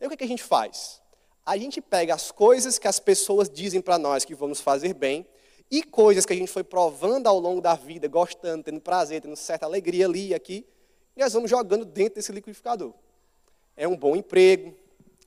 E 0.00 0.06
o 0.06 0.08
que, 0.08 0.14
é 0.14 0.16
que 0.18 0.24
a 0.24 0.28
gente 0.28 0.42
faz? 0.42 1.00
A 1.44 1.56
gente 1.56 1.80
pega 1.80 2.14
as 2.14 2.30
coisas 2.30 2.78
que 2.78 2.88
as 2.88 3.00
pessoas 3.00 3.48
dizem 3.48 3.80
para 3.80 3.98
nós 3.98 4.24
que 4.24 4.34
vão 4.34 4.48
nos 4.48 4.60
fazer 4.60 4.94
bem 4.94 5.26
e 5.70 5.82
coisas 5.82 6.26
que 6.26 6.32
a 6.32 6.36
gente 6.36 6.50
foi 6.50 6.64
provando 6.64 7.26
ao 7.26 7.38
longo 7.38 7.60
da 7.60 7.74
vida, 7.74 8.08
gostando, 8.08 8.64
tendo 8.64 8.80
prazer, 8.80 9.22
tendo 9.22 9.36
certa 9.36 9.66
alegria 9.66 10.06
ali 10.06 10.28
e 10.28 10.34
aqui, 10.34 10.66
e 11.16 11.20
nós 11.20 11.32
vamos 11.32 11.50
jogando 11.50 11.84
dentro 11.84 12.16
desse 12.16 12.32
liquidificador. 12.32 12.92
É 13.76 13.86
um 13.86 13.96
bom 13.96 14.16
emprego, 14.16 14.74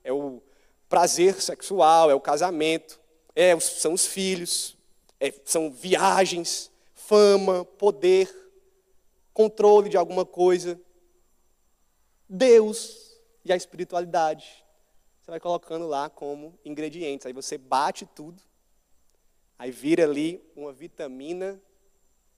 é 0.04 0.12
o 0.12 0.42
prazer 0.90 1.42
sexual, 1.42 2.12
é 2.12 2.16
o 2.16 2.22
casamento, 2.22 3.00
é, 3.36 3.60
são 3.60 3.94
os 3.94 4.06
filhos, 4.06 4.78
é, 5.20 5.34
são 5.46 5.72
viagens, 5.72 6.72
fama, 6.94 7.66
poder, 7.66 8.32
controle 9.34 9.90
de 9.90 9.98
alguma 9.98 10.26
coisa, 10.26 10.80
Deus 12.30 13.20
e 13.44 13.52
a 13.52 13.56
espiritualidade. 13.56 14.64
Você 15.22 15.32
vai 15.32 15.40
colocando 15.40 15.88
lá 15.88 16.10
como 16.10 16.58
ingredientes. 16.66 17.26
Aí 17.26 17.34
você 17.34 17.58
bate 17.58 18.06
tudo, 18.06 18.42
aí 19.58 19.72
vira 19.72 20.04
ali 20.04 20.44
uma 20.56 20.74
vitamina 20.74 21.62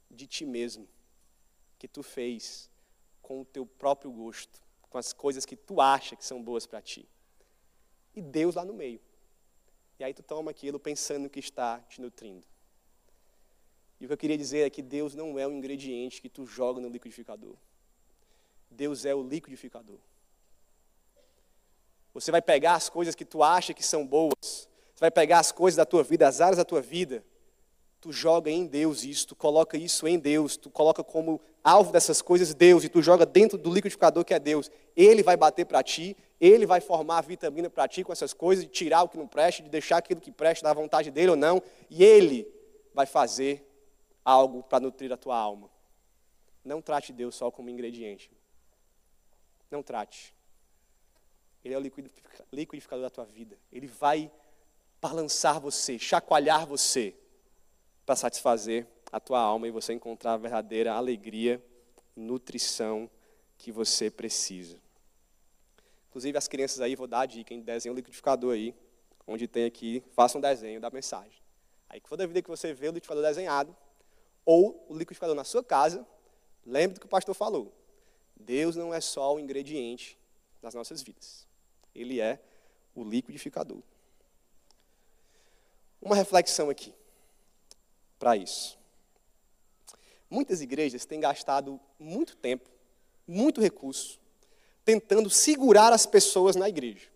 de 0.09 0.27
ti 0.27 0.45
mesmo, 0.45 0.87
que 1.77 1.87
tu 1.87 2.03
fez 2.03 2.69
com 3.21 3.41
o 3.41 3.45
teu 3.45 3.65
próprio 3.65 4.11
gosto, 4.11 4.61
com 4.89 4.97
as 4.97 5.11
coisas 5.11 5.45
que 5.45 5.55
tu 5.55 5.81
acha 5.81 6.15
que 6.15 6.23
são 6.23 6.41
boas 6.41 6.65
para 6.65 6.81
ti. 6.81 7.07
E 8.15 8.21
Deus 8.21 8.55
lá 8.55 8.63
no 8.63 8.73
meio. 8.73 8.99
E 9.99 10.03
aí 10.03 10.13
tu 10.13 10.23
toma 10.23 10.51
aquilo 10.51 10.79
pensando 10.79 11.29
que 11.29 11.39
está 11.39 11.79
te 11.89 12.01
nutrindo. 12.01 12.45
E 13.99 14.05
o 14.05 14.07
que 14.07 14.13
eu 14.13 14.17
queria 14.17 14.37
dizer 14.37 14.59
é 14.59 14.69
que 14.69 14.81
Deus 14.81 15.15
não 15.15 15.39
é 15.39 15.47
um 15.47 15.51
ingrediente 15.51 16.21
que 16.21 16.29
tu 16.29 16.45
joga 16.45 16.81
no 16.81 16.89
liquidificador. 16.89 17.55
Deus 18.69 19.05
é 19.05 19.15
o 19.15 19.23
liquidificador. 19.23 19.99
Você 22.13 22.31
vai 22.31 22.41
pegar 22.41 22.75
as 22.75 22.89
coisas 22.89 23.15
que 23.15 23.25
tu 23.25 23.43
acha 23.43 23.73
que 23.73 23.83
são 23.83 24.05
boas, 24.05 24.69
você 24.93 25.01
vai 25.01 25.11
pegar 25.11 25.39
as 25.39 25.51
coisas 25.51 25.75
da 25.75 25.85
tua 25.85 26.03
vida, 26.03 26.27
as 26.27 26.39
áreas 26.39 26.57
da 26.57 26.63
tua 26.63 26.81
vida, 26.81 27.23
tu 27.99 28.11
joga 28.13 28.49
em 28.49 28.65
Deus 28.65 29.03
isso, 29.03 29.27
tu 29.27 29.35
coloca 29.35 29.77
isso 29.77 30.07
em 30.07 30.17
Deus, 30.17 30.55
tu 30.55 30.69
coloca 30.69 31.03
como 31.03 31.41
alvo 31.63 31.91
dessas 31.91 32.21
coisas 32.21 32.53
Deus 32.53 32.83
e 32.83 32.89
tu 32.89 33.01
joga 33.01 33.25
dentro 33.25 33.57
do 33.57 33.73
liquidificador 33.73 34.23
que 34.23 34.33
é 34.33 34.39
Deus. 34.39 34.69
Ele 34.95 35.23
vai 35.23 35.35
bater 35.35 35.65
para 35.65 35.81
ti, 35.81 36.15
ele 36.39 36.65
vai 36.65 36.81
formar 36.81 37.19
a 37.19 37.21
vitamina 37.21 37.69
para 37.69 37.87
ti 37.87 38.03
com 38.03 38.11
essas 38.11 38.33
coisas, 38.33 38.65
de 38.65 38.71
tirar 38.71 39.03
o 39.03 39.09
que 39.09 39.17
não 39.17 39.27
presta, 39.27 39.63
de 39.63 39.69
deixar 39.69 39.97
aquilo 39.97 40.19
que 40.19 40.31
presta 40.31 40.67
da 40.67 40.73
vontade 40.73 41.09
dele 41.09 41.31
ou 41.31 41.35
não, 41.35 41.61
e 41.89 42.03
ele 42.03 42.47
vai 42.93 43.05
fazer 43.05 43.65
algo 44.23 44.63
para 44.63 44.79
nutrir 44.79 45.11
a 45.11 45.17
tua 45.17 45.37
alma. 45.37 45.69
Não 46.63 46.81
trate 46.81 47.13
Deus 47.13 47.35
só 47.35 47.51
como 47.51 47.69
ingrediente. 47.69 48.31
Não 49.69 49.83
trate. 49.83 50.33
Ele 51.63 51.73
é 51.73 51.77
o 51.77 51.81
liquidificador 52.51 53.03
da 53.03 53.09
tua 53.09 53.25
vida. 53.25 53.57
Ele 53.71 53.87
vai 53.87 54.31
balançar 55.01 55.59
você, 55.59 55.99
chacoalhar 55.99 56.65
você 56.65 57.15
para 58.05 58.15
satisfazer 58.15 58.87
a 59.11 59.19
tua 59.19 59.39
alma 59.39 59.67
e 59.67 59.71
você 59.71 59.93
encontrar 59.93 60.33
a 60.33 60.37
verdadeira 60.37 60.93
alegria, 60.93 61.63
nutrição 62.15 63.09
que 63.57 63.71
você 63.71 64.09
precisa. 64.09 64.84
Inclusive, 66.15 66.37
as 66.37 66.47
crianças 66.47 66.79
aí, 66.79 66.95
vou 66.95 67.07
dar 67.07 67.19
a 67.19 67.25
dica, 67.25 67.53
em 67.53 67.59
desenho 67.59 67.91
o 67.91 67.95
liquidificador 67.97 68.53
aí, 68.53 68.73
onde 69.27 69.49
tem 69.49 69.65
aqui, 69.65 70.01
faça 70.13 70.37
um 70.37 70.41
desenho 70.41 70.79
da 70.79 70.89
mensagem. 70.89 71.41
Aí, 71.89 71.99
toda 71.99 72.25
vida 72.25 72.41
que 72.41 72.49
você 72.49 72.73
vê 72.73 72.87
o 72.87 72.91
liquidificador 72.91 73.21
desenhado, 73.21 73.75
ou 74.45 74.85
o 74.87 74.93
liquidificador 74.93 75.35
na 75.35 75.43
sua 75.43 75.61
casa, 75.61 76.07
lembre 76.65 76.93
do 76.93 76.99
que 77.01 77.05
o 77.05 77.09
pastor 77.09 77.35
falou. 77.35 77.75
Deus 78.33 78.77
não 78.77 78.93
é 78.93 79.01
só 79.01 79.35
o 79.35 79.39
ingrediente 79.41 80.17
das 80.61 80.73
nossas 80.73 81.01
vidas. 81.01 81.45
Ele 81.93 82.21
é 82.21 82.39
o 82.95 83.03
liquidificador. 83.03 83.83
Uma 86.01 86.15
reflexão 86.15 86.69
aqui 86.69 86.93
para 88.17 88.37
isso. 88.37 88.79
Muitas 90.29 90.61
igrejas 90.61 91.05
têm 91.05 91.19
gastado 91.19 91.77
muito 91.99 92.37
tempo, 92.37 92.69
muito 93.27 93.59
recurso, 93.59 94.17
tentando 94.85 95.29
segurar 95.29 95.91
as 95.91 96.05
pessoas 96.05 96.55
na 96.55 96.69
igreja. 96.69 97.07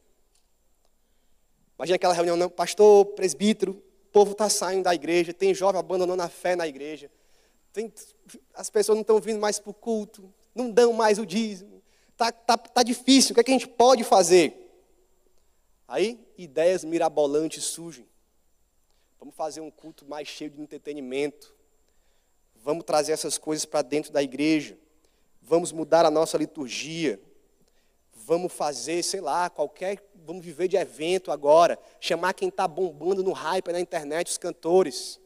Imagina 1.77 1.95
aquela 1.95 2.13
reunião, 2.13 2.35
não, 2.35 2.49
pastor, 2.49 3.05
presbítero, 3.05 3.71
o 3.71 4.11
povo 4.11 4.31
está 4.33 4.49
saindo 4.49 4.83
da 4.83 4.93
igreja, 4.93 5.33
tem 5.33 5.53
jovem 5.53 5.79
abandonando 5.79 6.21
a 6.21 6.27
fé 6.27 6.55
na 6.55 6.67
igreja, 6.67 7.09
tem, 7.71 7.93
as 8.53 8.69
pessoas 8.69 8.97
não 8.97 9.01
estão 9.01 9.19
vindo 9.21 9.39
mais 9.39 9.59
para 9.59 9.69
o 9.69 9.73
culto, 9.73 10.33
não 10.53 10.71
dão 10.71 10.91
mais 10.91 11.19
o 11.19 11.25
dízimo, 11.25 11.81
está 12.11 12.31
tá, 12.31 12.57
tá 12.57 12.83
difícil, 12.83 13.31
o 13.31 13.35
que, 13.35 13.39
é 13.39 13.43
que 13.43 13.51
a 13.51 13.53
gente 13.53 13.67
pode 13.67 14.03
fazer? 14.03 14.67
Aí, 15.87 16.19
ideias 16.37 16.83
mirabolantes 16.83 17.63
surgem. 17.63 18.07
Vamos 19.19 19.35
fazer 19.35 19.59
um 19.59 19.71
culto 19.71 20.05
mais 20.05 20.27
cheio 20.27 20.49
de 20.49 20.61
entretenimento. 20.61 21.53
Vamos 22.55 22.83
trazer 22.83 23.11
essas 23.11 23.37
coisas 23.37 23.65
para 23.65 23.81
dentro 23.81 24.11
da 24.11 24.21
igreja. 24.21 24.77
Vamos 25.41 25.71
mudar 25.71 26.05
a 26.05 26.11
nossa 26.11 26.37
liturgia. 26.37 27.19
Vamos 28.29 28.53
fazer, 28.53 29.01
sei 29.01 29.21
lá, 29.21 29.49
qualquer. 29.49 29.99
Vamos 30.23 30.45
viver 30.45 30.67
de 30.67 30.77
evento 30.77 31.31
agora. 31.31 31.79
Chamar 31.99 32.35
quem 32.35 32.49
está 32.49 32.67
bombando 32.67 33.23
no 33.23 33.31
hype 33.31 33.71
na 33.71 33.79
internet, 33.79 34.29
os 34.29 34.37
cantores. 34.37 35.19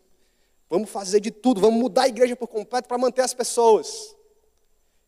Vamos 0.69 0.89
fazer 0.89 1.19
de 1.19 1.29
tudo. 1.29 1.59
Vamos 1.59 1.81
mudar 1.81 2.03
a 2.03 2.07
igreja 2.07 2.33
por 2.33 2.47
completo 2.47 2.87
para 2.87 2.97
manter 2.97 3.19
as 3.19 3.33
pessoas. 3.33 4.15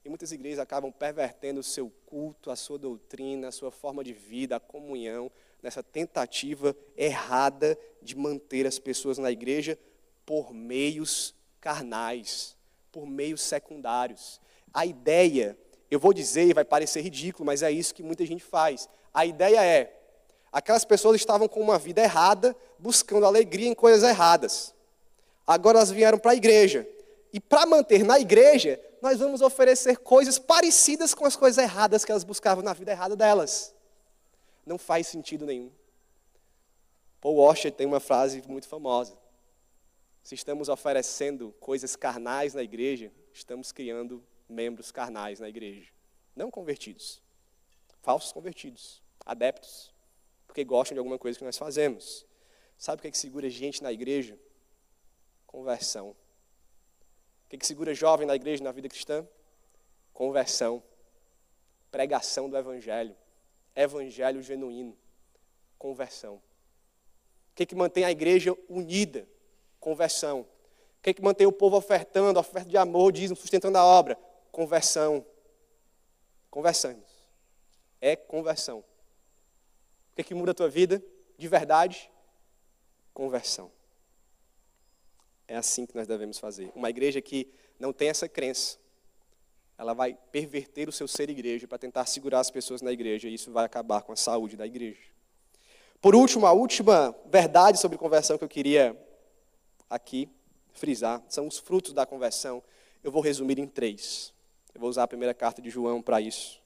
E 0.03 0.09
muitas 0.09 0.33
igrejas 0.33 0.59
acabam 0.59 0.91
pervertendo 0.91 1.61
o 1.61 1.63
seu 1.63 1.89
culto, 2.05 2.51
a 2.51 2.57
sua 2.57 2.77
doutrina, 2.77 3.47
a 3.47 3.51
sua 3.51 3.71
forma 3.71 4.03
de 4.03 4.11
vida, 4.11 4.57
a 4.57 4.59
comunhão, 4.59 5.31
nessa 5.63 5.81
tentativa 5.81 6.75
errada 6.97 7.79
de 8.01 8.13
manter 8.13 8.67
as 8.67 8.77
pessoas 8.77 9.17
na 9.17 9.31
igreja 9.31 9.79
por 10.25 10.53
meios 10.53 11.33
carnais, 11.61 12.57
por 12.91 13.07
meios 13.07 13.39
secundários. 13.39 14.41
A 14.73 14.85
ideia, 14.85 15.57
eu 15.89 15.99
vou 15.99 16.13
dizer, 16.13 16.53
vai 16.53 16.65
parecer 16.65 17.01
ridículo, 17.01 17.45
mas 17.45 17.61
é 17.61 17.71
isso 17.71 17.93
que 17.93 18.03
muita 18.03 18.25
gente 18.25 18.43
faz. 18.43 18.89
A 19.13 19.25
ideia 19.25 19.63
é: 19.63 19.93
aquelas 20.51 20.85
pessoas 20.85 21.15
estavam 21.15 21.47
com 21.47 21.61
uma 21.61 21.77
vida 21.77 22.01
errada, 22.01 22.55
buscando 22.79 23.25
alegria 23.25 23.67
em 23.67 23.75
coisas 23.75 24.07
erradas. 24.07 24.73
Agora 25.45 25.77
elas 25.77 25.91
vieram 25.91 26.17
para 26.17 26.31
a 26.31 26.35
igreja. 26.35 26.87
E 27.31 27.39
para 27.39 27.65
manter 27.65 28.03
na 28.03 28.19
igreja, 28.19 28.79
nós 29.01 29.19
vamos 29.19 29.41
oferecer 29.41 29.97
coisas 29.97 30.39
parecidas 30.39 31.13
com 31.13 31.25
as 31.25 31.35
coisas 31.35 31.63
erradas 31.63 32.03
que 32.03 32.11
elas 32.11 32.23
buscavam 32.23 32.63
na 32.63 32.73
vida 32.73 32.91
errada 32.91 33.15
delas 33.15 33.75
não 34.65 34.77
faz 34.77 35.07
sentido 35.07 35.45
nenhum. 35.45 35.71
Paul 37.21 37.35
Washer 37.37 37.71
tem 37.71 37.85
uma 37.85 37.99
frase 37.99 38.43
muito 38.47 38.67
famosa. 38.67 39.17
Se 40.23 40.33
estamos 40.33 40.69
oferecendo 40.69 41.53
coisas 41.59 41.95
carnais 41.95 42.53
na 42.53 42.63
igreja, 42.63 43.11
estamos 43.31 43.71
criando 43.71 44.23
membros 44.47 44.91
carnais 44.91 45.39
na 45.39 45.49
igreja. 45.49 45.89
Não 46.35 46.51
convertidos. 46.51 47.21
Falsos 48.01 48.31
convertidos. 48.31 49.01
Adeptos. 49.25 49.93
Porque 50.47 50.63
gostam 50.63 50.95
de 50.95 50.99
alguma 50.99 51.17
coisa 51.17 51.37
que 51.37 51.45
nós 51.45 51.57
fazemos. 51.57 52.25
Sabe 52.77 52.99
o 52.99 53.01
que, 53.01 53.07
é 53.07 53.11
que 53.11 53.17
segura 53.17 53.49
gente 53.49 53.81
na 53.81 53.91
igreja? 53.91 54.37
Conversão. 55.45 56.09
O 56.09 57.49
que, 57.49 57.55
é 57.55 57.59
que 57.59 57.65
segura 57.65 57.93
jovem 57.93 58.27
na 58.27 58.35
igreja, 58.35 58.63
na 58.63 58.71
vida 58.71 58.89
cristã? 58.89 59.27
Conversão. 60.13 60.83
Pregação 61.91 62.49
do 62.49 62.57
Evangelho 62.57 63.15
evangelho 63.75 64.41
genuíno, 64.41 64.97
conversão. 65.77 66.35
O 66.35 66.41
que, 67.55 67.63
é 67.63 67.65
que 67.65 67.75
mantém 67.75 68.05
a 68.05 68.11
igreja 68.11 68.55
unida? 68.69 69.27
Conversão. 69.79 70.41
O 70.41 71.01
que, 71.01 71.09
é 71.09 71.13
que 71.13 71.21
mantém 71.21 71.45
o 71.45 71.51
povo 71.51 71.75
ofertando, 71.75 72.39
oferta 72.39 72.69
de 72.69 72.77
amor, 72.77 73.11
dízimo, 73.11 73.35
sustentando 73.35 73.77
a 73.77 73.83
obra? 73.83 74.17
Conversão. 74.55 75.25
Conversamos. 76.49 77.03
É 77.99 78.15
conversão. 78.15 78.79
O 78.79 80.15
que, 80.15 80.21
é 80.21 80.23
que 80.23 80.33
muda 80.33 80.51
a 80.51 80.53
tua 80.53 80.69
vida 80.69 81.03
de 81.37 81.45
verdade? 81.49 82.09
Conversão. 83.13 83.69
É 85.45 85.57
assim 85.57 85.85
que 85.85 85.93
nós 85.93 86.07
devemos 86.07 86.39
fazer. 86.39 86.71
Uma 86.73 86.89
igreja 86.89 87.21
que 87.21 87.51
não 87.77 87.91
tem 87.91 88.07
essa 88.07 88.29
crença, 88.29 88.77
ela 89.77 89.93
vai 89.93 90.17
perverter 90.31 90.87
o 90.87 90.91
seu 90.93 91.05
ser 91.05 91.29
igreja 91.29 91.67
para 91.67 91.77
tentar 91.77 92.05
segurar 92.05 92.39
as 92.39 92.49
pessoas 92.49 92.81
na 92.81 92.93
igreja, 92.93 93.27
e 93.27 93.33
isso 93.33 93.51
vai 93.51 93.65
acabar 93.65 94.03
com 94.03 94.13
a 94.13 94.15
saúde 94.15 94.55
da 94.55 94.65
igreja. 94.65 95.03
Por 95.99 96.15
último, 96.15 96.45
a 96.45 96.53
última 96.53 97.13
verdade 97.25 97.77
sobre 97.77 97.97
conversão 97.97 98.37
que 98.37 98.43
eu 98.45 98.49
queria 98.49 98.97
aqui 99.89 100.29
frisar, 100.71 101.21
são 101.27 101.45
os 101.45 101.57
frutos 101.57 101.91
da 101.91 102.05
conversão. 102.05 102.63
Eu 103.03 103.11
vou 103.11 103.21
resumir 103.21 103.59
em 103.59 103.67
três. 103.67 104.33
Eu 104.75 104.81
vou 104.81 104.89
usar 104.89 105.03
a 105.03 105.07
primeira 105.07 105.33
carta 105.33 105.61
de 105.61 105.69
João 105.69 106.01
para 106.01 106.19
isso. 106.19 106.61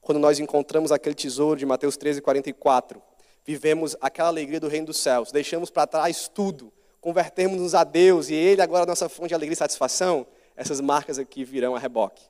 Quando 0.00 0.18
nós 0.18 0.38
encontramos 0.38 0.90
aquele 0.90 1.14
tesouro 1.14 1.58
de 1.60 1.66
Mateus 1.66 1.98
13, 1.98 2.22
44, 2.22 3.02
vivemos 3.44 3.94
aquela 4.00 4.28
alegria 4.28 4.58
do 4.58 4.68
reino 4.68 4.86
dos 4.86 4.96
céus, 4.96 5.30
deixamos 5.30 5.70
para 5.70 5.86
trás 5.86 6.28
tudo, 6.28 6.72
convertemos-nos 6.98 7.74
a 7.74 7.84
Deus 7.84 8.30
e 8.30 8.34
Ele 8.34 8.62
agora 8.62 8.84
a 8.84 8.86
nossa 8.86 9.06
fonte 9.06 9.28
de 9.28 9.34
alegria 9.34 9.52
e 9.52 9.56
satisfação, 9.56 10.26
essas 10.56 10.80
marcas 10.80 11.18
aqui 11.18 11.44
virão 11.44 11.76
a 11.76 11.78
reboque. 11.78 12.24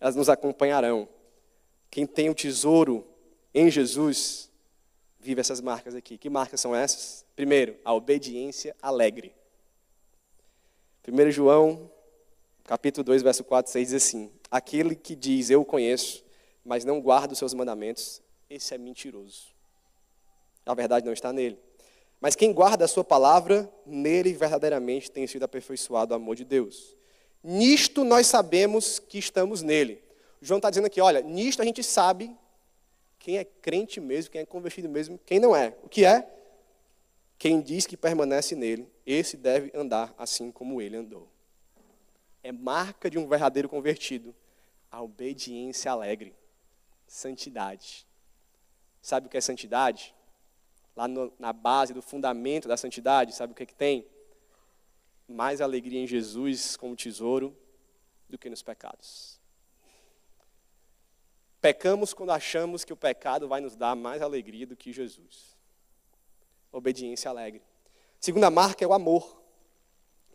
Elas 0.00 0.16
nos 0.16 0.30
acompanharão. 0.30 1.06
Quem 1.90 2.06
tem 2.06 2.30
o 2.30 2.34
tesouro 2.34 3.06
em 3.52 3.70
Jesus, 3.70 4.50
vive 5.18 5.42
essas 5.42 5.60
marcas 5.60 5.94
aqui. 5.94 6.16
Que 6.16 6.30
marcas 6.30 6.58
são 6.58 6.74
essas? 6.74 7.26
Primeiro, 7.36 7.76
a 7.84 7.92
obediência 7.92 8.74
alegre. 8.80 9.34
1 11.06 11.30
João, 11.30 11.90
capítulo 12.70 13.02
2, 13.02 13.22
verso 13.22 13.42
4, 13.42 13.72
6 13.72 13.88
diz 13.88 13.94
assim: 14.00 14.30
Aquele 14.48 14.94
que 14.94 15.16
diz, 15.16 15.50
eu 15.50 15.62
o 15.62 15.64
conheço, 15.64 16.24
mas 16.64 16.84
não 16.84 17.00
guarda 17.00 17.32
os 17.32 17.38
seus 17.38 17.52
mandamentos, 17.52 18.22
esse 18.48 18.72
é 18.72 18.78
mentiroso. 18.78 19.48
A 20.64 20.72
verdade 20.72 21.04
não 21.04 21.12
está 21.12 21.32
nele. 21.32 21.58
Mas 22.20 22.36
quem 22.36 22.52
guarda 22.52 22.84
a 22.84 22.88
sua 22.88 23.02
palavra, 23.02 23.68
nele 23.84 24.32
verdadeiramente 24.32 25.10
tem 25.10 25.26
sido 25.26 25.42
aperfeiçoado 25.42 26.12
o 26.12 26.16
amor 26.16 26.36
de 26.36 26.44
Deus. 26.44 26.94
Nisto 27.42 28.04
nós 28.04 28.28
sabemos 28.28 29.00
que 29.00 29.18
estamos 29.18 29.62
nele. 29.62 30.00
João 30.40 30.58
está 30.58 30.70
dizendo 30.70 30.86
aqui, 30.86 31.00
olha, 31.00 31.22
nisto 31.22 31.62
a 31.62 31.64
gente 31.64 31.82
sabe 31.82 32.36
quem 33.18 33.36
é 33.36 33.44
crente 33.44 34.00
mesmo, 34.00 34.30
quem 34.30 34.42
é 34.42 34.46
convertido 34.46 34.88
mesmo, 34.88 35.18
quem 35.26 35.40
não 35.40 35.56
é. 35.56 35.74
O 35.82 35.88
que 35.88 36.04
é? 36.04 36.24
Quem 37.36 37.60
diz 37.60 37.84
que 37.84 37.96
permanece 37.96 38.54
nele, 38.54 38.88
esse 39.04 39.36
deve 39.36 39.72
andar 39.74 40.14
assim 40.16 40.52
como 40.52 40.80
ele 40.80 40.96
andou. 40.96 41.28
É 42.42 42.52
marca 42.52 43.10
de 43.10 43.18
um 43.18 43.28
verdadeiro 43.28 43.68
convertido 43.68 44.34
a 44.90 45.00
obediência 45.02 45.90
alegre, 45.92 46.34
santidade. 47.06 48.06
Sabe 49.00 49.26
o 49.26 49.30
que 49.30 49.36
é 49.36 49.40
santidade? 49.40 50.14
Lá 50.96 51.06
no, 51.06 51.32
na 51.38 51.52
base 51.52 51.94
do 51.94 52.02
fundamento 52.02 52.66
da 52.66 52.76
santidade, 52.76 53.34
sabe 53.34 53.52
o 53.52 53.56
que, 53.56 53.62
é 53.62 53.66
que 53.66 53.74
tem? 53.74 54.06
Mais 55.28 55.60
alegria 55.60 56.00
em 56.00 56.06
Jesus 56.06 56.76
como 56.76 56.96
tesouro 56.96 57.56
do 58.28 58.36
que 58.36 58.50
nos 58.50 58.62
pecados. 58.62 59.40
Pecamos 61.60 62.14
quando 62.14 62.32
achamos 62.32 62.84
que 62.84 62.92
o 62.92 62.96
pecado 62.96 63.46
vai 63.46 63.60
nos 63.60 63.76
dar 63.76 63.94
mais 63.94 64.22
alegria 64.22 64.66
do 64.66 64.76
que 64.76 64.92
Jesus. 64.92 65.56
Obediência 66.72 67.30
alegre. 67.30 67.62
Segunda 68.18 68.50
marca 68.50 68.84
é 68.84 68.88
o 68.88 68.92
amor. 68.92 69.40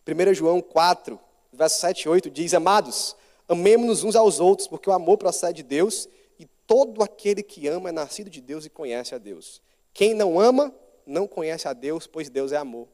1 0.07 0.33
João 0.33 0.61
4, 0.61 1.19
verso 1.55 1.79
7 1.79 2.03
e 2.03 2.09
8 2.09 2.29
diz: 2.29 2.53
Amados, 2.53 3.15
amemos-nos 3.47 4.03
uns 4.03 4.15
aos 4.15 4.39
outros, 4.39 4.67
porque 4.67 4.89
o 4.89 4.93
amor 4.93 5.17
procede 5.17 5.61
de 5.61 5.63
Deus, 5.63 6.07
e 6.39 6.45
todo 6.67 7.03
aquele 7.03 7.41
que 7.41 7.67
ama 7.67 7.89
é 7.89 7.91
nascido 7.91 8.29
de 8.29 8.41
Deus 8.41 8.65
e 8.65 8.69
conhece 8.69 9.15
a 9.15 9.17
Deus. 9.17 9.61
Quem 9.93 10.13
não 10.13 10.39
ama, 10.39 10.73
não 11.05 11.27
conhece 11.27 11.67
a 11.67 11.73
Deus, 11.73 12.07
pois 12.07 12.29
Deus 12.29 12.51
é 12.51 12.57
amor. 12.57 12.87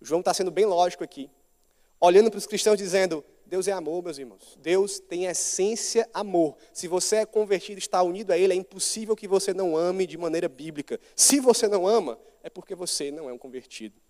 João 0.00 0.20
está 0.20 0.34
sendo 0.34 0.50
bem 0.50 0.66
lógico 0.66 1.04
aqui, 1.04 1.30
olhando 2.00 2.30
para 2.30 2.38
os 2.38 2.46
cristãos 2.46 2.76
dizendo: 2.76 3.24
Deus 3.46 3.68
é 3.68 3.72
amor, 3.72 4.02
meus 4.02 4.18
irmãos. 4.18 4.58
Deus 4.60 4.98
tem 4.98 5.26
essência 5.26 6.08
amor. 6.12 6.56
Se 6.72 6.88
você 6.88 7.16
é 7.16 7.26
convertido, 7.26 7.78
está 7.78 8.02
unido 8.02 8.32
a 8.32 8.38
Ele, 8.38 8.52
é 8.52 8.56
impossível 8.56 9.14
que 9.14 9.28
você 9.28 9.52
não 9.52 9.76
ame 9.76 10.06
de 10.06 10.16
maneira 10.16 10.48
bíblica. 10.48 10.98
Se 11.14 11.38
você 11.38 11.68
não 11.68 11.86
ama, 11.86 12.18
é 12.42 12.50
porque 12.50 12.74
você 12.74 13.10
não 13.10 13.28
é 13.28 13.32
um 13.32 13.38
convertido. 13.38 14.00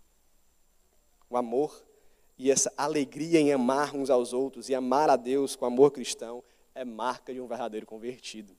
O 1.29 1.37
amor 1.37 1.85
e 2.43 2.51
essa 2.51 2.73
alegria 2.77 3.39
em 3.39 3.53
amar 3.53 3.95
uns 3.95 4.11
aos 4.11 4.33
outros 4.33 4.69
e 4.69 4.75
amar 4.75 5.09
a 5.09 5.15
Deus 5.15 5.55
com 5.55 5.65
amor 5.65 5.93
cristão 5.93 6.43
é 6.75 6.85
marca 6.85 7.33
de 7.33 7.41
um 7.41 7.47
verdadeiro 7.47 7.87
convertido. 7.87 8.53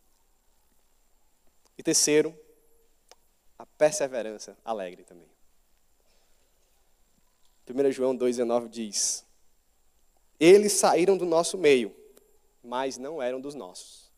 E 1.78 1.84
terceiro, 1.84 2.34
a 3.60 3.66
perseverança 3.66 4.58
alegre 4.64 5.04
também. 5.04 5.28
1 7.70 7.92
João 7.92 8.18
2,19 8.18 8.70
diz: 8.70 9.26
eles 10.40 10.72
saíram 10.72 11.18
do 11.18 11.26
nosso 11.26 11.58
meio, 11.58 11.94
mas 12.64 12.98
não 12.98 13.22
eram 13.22 13.42
dos 13.42 13.54
nossos. 13.54 14.10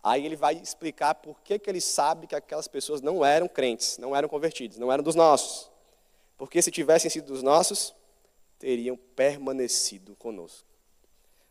Aí 0.00 0.24
ele 0.24 0.36
vai 0.36 0.54
explicar 0.54 1.16
por 1.16 1.40
que, 1.40 1.58
que 1.58 1.68
ele 1.68 1.80
sabe 1.80 2.28
que 2.28 2.36
aquelas 2.36 2.68
pessoas 2.68 3.00
não 3.00 3.24
eram 3.24 3.48
crentes, 3.48 3.98
não 3.98 4.14
eram 4.14 4.28
convertidos, 4.28 4.78
não 4.78 4.92
eram 4.92 5.02
dos 5.02 5.16
nossos. 5.16 5.68
Porque 6.36 6.62
se 6.62 6.70
tivessem 6.70 7.10
sido 7.10 7.26
dos 7.26 7.42
nossos, 7.42 7.92
teriam 8.58 8.96
permanecido 8.96 10.16
conosco. 10.16 10.66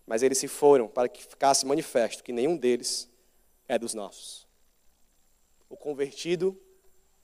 Mas 0.05 0.23
eles 0.23 0.37
se 0.37 0.47
foram 0.47 0.87
para 0.87 1.09
que 1.09 1.23
ficasse 1.23 1.65
manifesto 1.65 2.23
que 2.23 2.31
nenhum 2.31 2.57
deles 2.57 3.09
é 3.67 3.77
dos 3.77 3.93
nossos. 3.93 4.47
O 5.69 5.75
convertido 5.75 6.59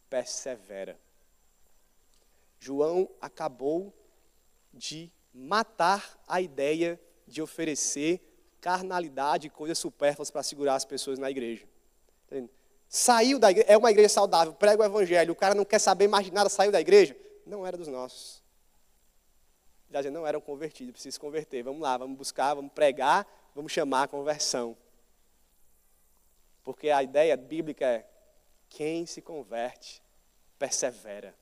persevera. 0.10 1.00
João 2.60 3.10
acabou 3.22 3.94
de 4.74 5.12
matar 5.34 6.22
a 6.28 6.42
ideia 6.42 7.00
de 7.26 7.42
oferecer 7.42 8.22
carnalidade 8.60 9.48
e 9.48 9.50
coisas 9.50 9.78
supérfluas 9.78 10.30
para 10.30 10.44
segurar 10.44 10.76
as 10.76 10.86
pessoas 10.86 11.18
na 11.18 11.32
igreja. 11.32 11.66
Saiu 12.88 13.40
da 13.40 13.50
igreja, 13.50 13.68
é 13.70 13.78
uma 13.78 13.92
igreja 13.92 14.10
saudável, 14.10 14.54
prega 14.54 14.82
o 14.82 14.86
evangelho, 14.86 15.34
o 15.34 15.36
cara 15.36 15.56
não 15.56 15.66
quer 15.66 15.80
saber 15.80 16.08
mais 16.08 16.26
de 16.26 16.32
nada, 16.32 16.50
saiu 16.50 16.72
da 16.72 16.80
igreja. 16.80 17.16
Não 17.46 17.66
era 17.66 17.76
dos 17.76 17.88
nossos. 17.88 18.43
Já 20.02 20.10
não 20.10 20.26
eram 20.26 20.42
convertidos, 20.42 20.94
precisa 20.94 21.14
se 21.14 21.20
converter. 21.20 21.64
Vamos 21.64 21.82
lá, 21.82 21.98
vamos 21.98 22.18
buscar, 22.18 22.54
vamos 22.54 22.72
pregar, 22.72 23.28
vamos 23.54 23.72
chamar 23.72 24.04
a 24.04 24.08
conversão. 24.08 24.76
Porque 26.64 26.90
a 26.90 27.04
ideia 27.04 27.36
bíblica 27.36 27.86
é: 27.86 28.10
quem 28.70 29.06
se 29.06 29.22
converte, 29.22 30.02
persevera. 30.58 31.36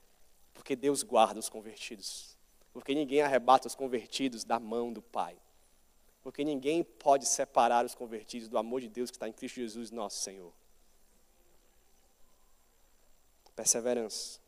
Porque 0.53 0.75
Deus 0.75 1.03
guarda 1.03 1.39
os 1.39 1.49
convertidos. 1.49 2.37
Porque 2.73 2.93
ninguém 2.93 3.21
arrebata 3.21 3.67
os 3.67 3.75
convertidos 3.75 4.43
da 4.43 4.59
mão 4.59 4.91
do 4.91 5.01
Pai. 5.01 5.37
Porque 6.23 6.43
ninguém 6.43 6.83
pode 6.83 7.25
separar 7.25 7.85
os 7.85 7.95
convertidos 7.95 8.47
do 8.47 8.57
amor 8.57 8.81
de 8.81 8.87
Deus 8.87 9.09
que 9.09 9.17
está 9.17 9.27
em 9.27 9.33
Cristo 9.33 9.55
Jesus, 9.55 9.91
nosso 9.91 10.19
Senhor. 10.19 10.53
Perseverança. 13.55 14.39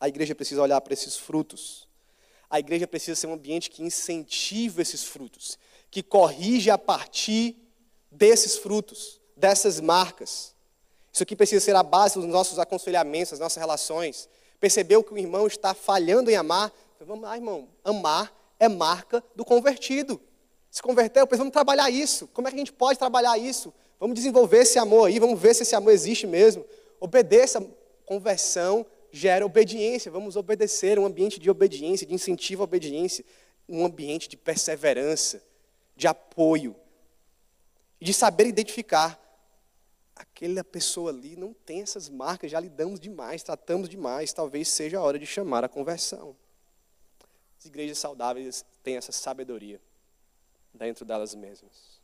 A 0.00 0.08
igreja 0.08 0.34
precisa 0.34 0.62
olhar 0.62 0.80
para 0.80 0.94
esses 0.94 1.16
frutos. 1.16 1.88
A 2.50 2.58
igreja 2.58 2.86
precisa 2.86 3.18
ser 3.18 3.28
um 3.28 3.34
ambiente 3.34 3.70
que 3.70 3.82
incentiva 3.82 4.82
esses 4.82 5.04
frutos, 5.04 5.56
que 5.90 6.02
corrige 6.02 6.68
a 6.68 6.76
partir 6.76 7.56
desses 8.10 8.56
frutos, 8.56 9.20
dessas 9.36 9.80
marcas. 9.80 10.54
Isso 11.12 11.22
aqui 11.22 11.36
precisa 11.36 11.64
ser 11.64 11.76
a 11.76 11.82
base 11.82 12.16
dos 12.16 12.26
nossos 12.26 12.58
aconselhamentos, 12.58 13.30
das 13.30 13.40
nossas 13.40 13.58
relações. 13.60 14.28
Percebeu 14.58 15.02
que 15.02 15.14
o 15.14 15.18
irmão 15.18 15.46
está 15.46 15.72
falhando 15.72 16.30
em 16.30 16.36
amar, 16.36 16.72
Vamos 17.06 17.22
lá, 17.24 17.34
irmão. 17.34 17.66
Amar 17.82 18.32
é 18.58 18.68
marca 18.68 19.24
do 19.34 19.42
convertido. 19.42 20.20
Se 20.70 20.82
converteu, 20.82 21.26
vamos 21.26 21.52
trabalhar 21.52 21.90
isso. 21.90 22.28
Como 22.28 22.46
é 22.46 22.50
que 22.50 22.56
a 22.56 22.58
gente 22.58 22.72
pode 22.72 22.98
trabalhar 22.98 23.38
isso? 23.38 23.72
Vamos 23.98 24.14
desenvolver 24.14 24.58
esse 24.58 24.78
amor 24.78 25.06
aí, 25.06 25.18
vamos 25.18 25.40
ver 25.40 25.54
se 25.54 25.62
esse 25.62 25.74
amor 25.74 25.92
existe 25.92 26.26
mesmo. 26.26 26.64
Obedeça. 27.00 27.66
Conversão 28.04 28.84
gera 29.12 29.44
obediência. 29.44 30.10
Vamos 30.10 30.36
obedecer, 30.36 30.98
um 30.98 31.06
ambiente 31.06 31.38
de 31.38 31.50
obediência, 31.50 32.06
de 32.06 32.14
incentivo 32.14 32.62
à 32.62 32.64
obediência, 32.64 33.24
um 33.68 33.84
ambiente 33.84 34.28
de 34.28 34.36
perseverança, 34.36 35.42
de 35.96 36.06
apoio, 36.06 36.74
de 38.00 38.12
saber 38.12 38.46
identificar. 38.46 39.18
Aquela 40.16 40.62
pessoa 40.62 41.10
ali 41.10 41.36
não 41.36 41.52
tem 41.52 41.82
essas 41.82 42.08
marcas, 42.08 42.50
já 42.50 42.60
lidamos 42.60 43.00
demais, 43.00 43.42
tratamos 43.42 43.88
demais, 43.88 44.32
talvez 44.32 44.68
seja 44.68 44.98
a 44.98 45.02
hora 45.02 45.18
de 45.18 45.26
chamar 45.26 45.64
a 45.64 45.68
conversão. 45.68 46.36
As 47.58 47.64
igrejas 47.66 47.98
saudáveis 47.98 48.64
têm 48.82 48.96
essa 48.96 49.12
sabedoria 49.12 49.80
dentro 50.72 51.04
delas 51.04 51.34
mesmas. 51.34 52.00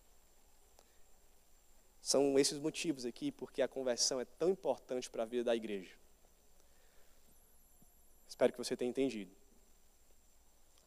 São 2.00 2.38
esses 2.38 2.59
motivos 2.59 3.04
aqui 3.04 3.32
porque 3.32 3.61
a 3.61 3.68
conversão 3.68 4.20
é 4.20 4.24
tão 4.24 4.50
importante 4.50 5.11
para 5.11 5.24
a 5.24 5.26
vida 5.26 5.44
da 5.44 5.57
igreja. 5.57 5.90
Espero 8.28 8.52
que 8.52 8.58
você 8.58 8.76
tenha 8.76 8.90
entendido. 8.90 9.30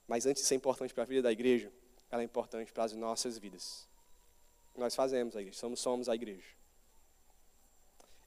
Mas 0.07 0.25
antes 0.25 0.41
de 0.41 0.47
ser 0.47 0.55
importante 0.55 0.93
para 0.93 1.03
a 1.03 1.05
vida 1.05 1.21
da 1.21 1.31
igreja, 1.31 1.71
ela 2.11 2.21
é 2.21 2.25
importante 2.25 2.71
para 2.71 2.83
as 2.83 2.93
nossas 2.93 3.37
vidas. 3.37 3.87
Nós 4.75 4.95
fazemos 4.95 5.35
a 5.35 5.41
igreja, 5.41 5.57
somos, 5.57 5.79
somos 5.79 6.09
a 6.09 6.15
igreja. 6.15 6.47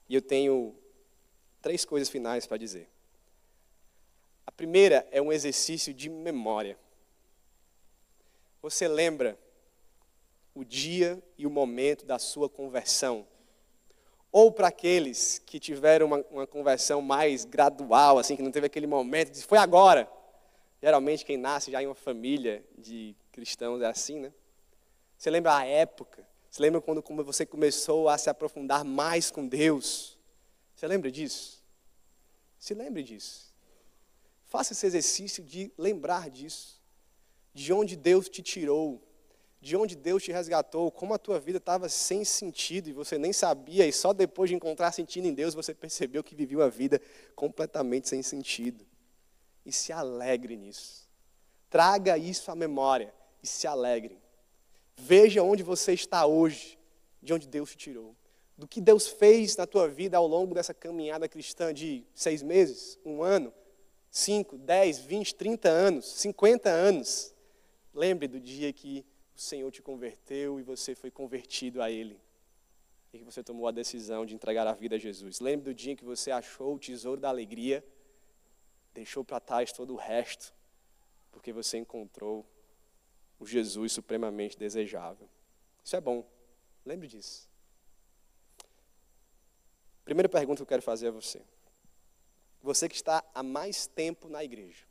E 0.07 0.15
eu 0.15 0.21
tenho 0.21 0.75
três 1.61 1.83
coisas 1.83 2.09
finais 2.09 2.45
para 2.45 2.57
dizer. 2.57 2.87
A 4.45 4.51
primeira 4.51 5.07
é 5.11 5.21
um 5.21 5.31
exercício 5.31 5.93
de 5.93 6.09
memória. 6.09 6.77
Você 8.61 8.87
lembra 8.87 9.37
o 10.53 10.63
dia 10.63 11.21
e 11.37 11.47
o 11.47 11.49
momento 11.49 12.05
da 12.05 12.19
sua 12.19 12.47
conversão? 12.47 13.27
Ou 14.33 14.51
para 14.51 14.69
aqueles 14.69 15.37
que 15.45 15.59
tiveram 15.59 16.07
uma, 16.07 16.25
uma, 16.31 16.47
conversão 16.47 17.03
mais 17.03 17.45
gradual, 17.45 18.17
assim, 18.17 18.35
que 18.35 18.41
não 18.41 18.49
teve 18.49 18.65
aquele 18.65 18.87
momento, 18.87 19.39
foi 19.45 19.59
agora. 19.59 20.09
Geralmente 20.81 21.23
quem 21.23 21.37
nasce 21.37 21.69
já 21.69 21.83
em 21.83 21.85
uma 21.85 21.93
família 21.93 22.65
de 22.75 23.15
cristãos 23.31 23.79
é 23.79 23.85
assim, 23.85 24.19
né? 24.19 24.33
Você 25.15 25.29
lembra 25.29 25.55
a 25.55 25.63
época? 25.63 26.27
Você 26.49 26.63
lembra 26.63 26.81
quando 26.81 27.03
você 27.23 27.45
começou 27.45 28.09
a 28.09 28.17
se 28.17 28.27
aprofundar 28.27 28.83
mais 28.83 29.29
com 29.29 29.47
Deus? 29.47 30.17
Você 30.75 30.87
lembra 30.87 31.11
disso? 31.11 31.63
Se 32.57 32.73
lembre 32.73 33.03
disso. 33.03 33.53
Faça 34.45 34.73
esse 34.73 34.87
exercício 34.87 35.43
de 35.43 35.71
lembrar 35.77 36.31
disso. 36.31 36.81
De 37.53 37.71
onde 37.71 37.95
Deus 37.95 38.27
te 38.27 38.41
tirou, 38.41 38.99
de 39.63 39.77
onde 39.77 39.95
Deus 39.95 40.21
te 40.21 40.29
resgatou, 40.29 40.91
como 40.91 41.13
a 41.13 41.17
tua 41.17 41.39
vida 41.39 41.57
estava 41.57 41.87
sem 41.87 42.25
sentido 42.25 42.89
e 42.89 42.91
você 42.91 43.17
nem 43.17 43.31
sabia, 43.31 43.87
e 43.87 43.93
só 43.93 44.11
depois 44.11 44.49
de 44.49 44.55
encontrar 44.57 44.91
sentido 44.91 45.25
em 45.25 45.33
Deus 45.33 45.53
você 45.53 45.73
percebeu 45.73 46.21
que 46.21 46.35
vivia 46.35 46.65
a 46.65 46.67
vida 46.67 47.01
completamente 47.33 48.09
sem 48.09 48.21
sentido. 48.21 48.85
E 49.65 49.71
se 49.71 49.93
alegre 49.93 50.57
nisso. 50.57 51.07
Traga 51.69 52.17
isso 52.17 52.51
à 52.51 52.55
memória 52.55 53.13
e 53.41 53.47
se 53.47 53.65
alegre. 53.65 54.19
Veja 54.97 55.41
onde 55.41 55.63
você 55.63 55.93
está 55.93 56.25
hoje, 56.25 56.77
de 57.21 57.33
onde 57.33 57.47
Deus 57.47 57.69
te 57.69 57.77
tirou. 57.77 58.13
Do 58.57 58.67
que 58.67 58.81
Deus 58.81 59.07
fez 59.07 59.55
na 59.55 59.65
tua 59.65 59.87
vida 59.87 60.17
ao 60.17 60.27
longo 60.27 60.53
dessa 60.53 60.73
caminhada 60.73 61.29
cristã 61.29 61.73
de 61.73 62.03
seis 62.13 62.43
meses, 62.43 62.99
um 63.05 63.23
ano, 63.23 63.53
cinco, 64.11 64.57
dez, 64.57 64.99
vinte, 64.99 65.33
trinta 65.33 65.69
anos, 65.69 66.05
cinquenta 66.05 66.69
anos. 66.69 67.33
Lembre 67.93 68.27
do 68.27 68.41
dia 68.41 68.73
que 68.73 69.05
o 69.35 69.39
Senhor 69.39 69.71
te 69.71 69.81
converteu 69.81 70.59
e 70.59 70.63
você 70.63 70.93
foi 70.93 71.09
convertido 71.09 71.81
a 71.81 71.89
Ele. 71.89 72.19
E 73.11 73.19
que 73.19 73.23
você 73.23 73.43
tomou 73.43 73.67
a 73.67 73.71
decisão 73.71 74.25
de 74.25 74.33
entregar 74.33 74.65
a 74.65 74.73
vida 74.73 74.95
a 74.95 74.99
Jesus. 74.99 75.39
Lembre 75.39 75.71
do 75.71 75.73
dia 75.73 75.95
que 75.95 76.03
você 76.03 76.31
achou 76.31 76.75
o 76.75 76.79
tesouro 76.79 77.19
da 77.19 77.29
alegria, 77.29 77.85
deixou 78.93 79.23
para 79.23 79.39
trás 79.39 79.71
todo 79.71 79.93
o 79.93 79.97
resto, 79.97 80.53
porque 81.31 81.51
você 81.51 81.77
encontrou 81.77 82.45
o 83.39 83.45
Jesus 83.45 83.91
supremamente 83.91 84.57
desejável. 84.57 85.29
Isso 85.83 85.95
é 85.95 86.01
bom. 86.01 86.25
Lembre 86.85 87.07
disso. 87.07 87.47
Primeira 90.03 90.29
pergunta 90.29 90.57
que 90.57 90.63
eu 90.63 90.67
quero 90.67 90.81
fazer 90.81 91.07
a 91.07 91.11
você. 91.11 91.41
Você 92.61 92.87
que 92.87 92.95
está 92.95 93.23
há 93.33 93.43
mais 93.43 93.87
tempo 93.87 94.27
na 94.27 94.43
igreja. 94.43 94.85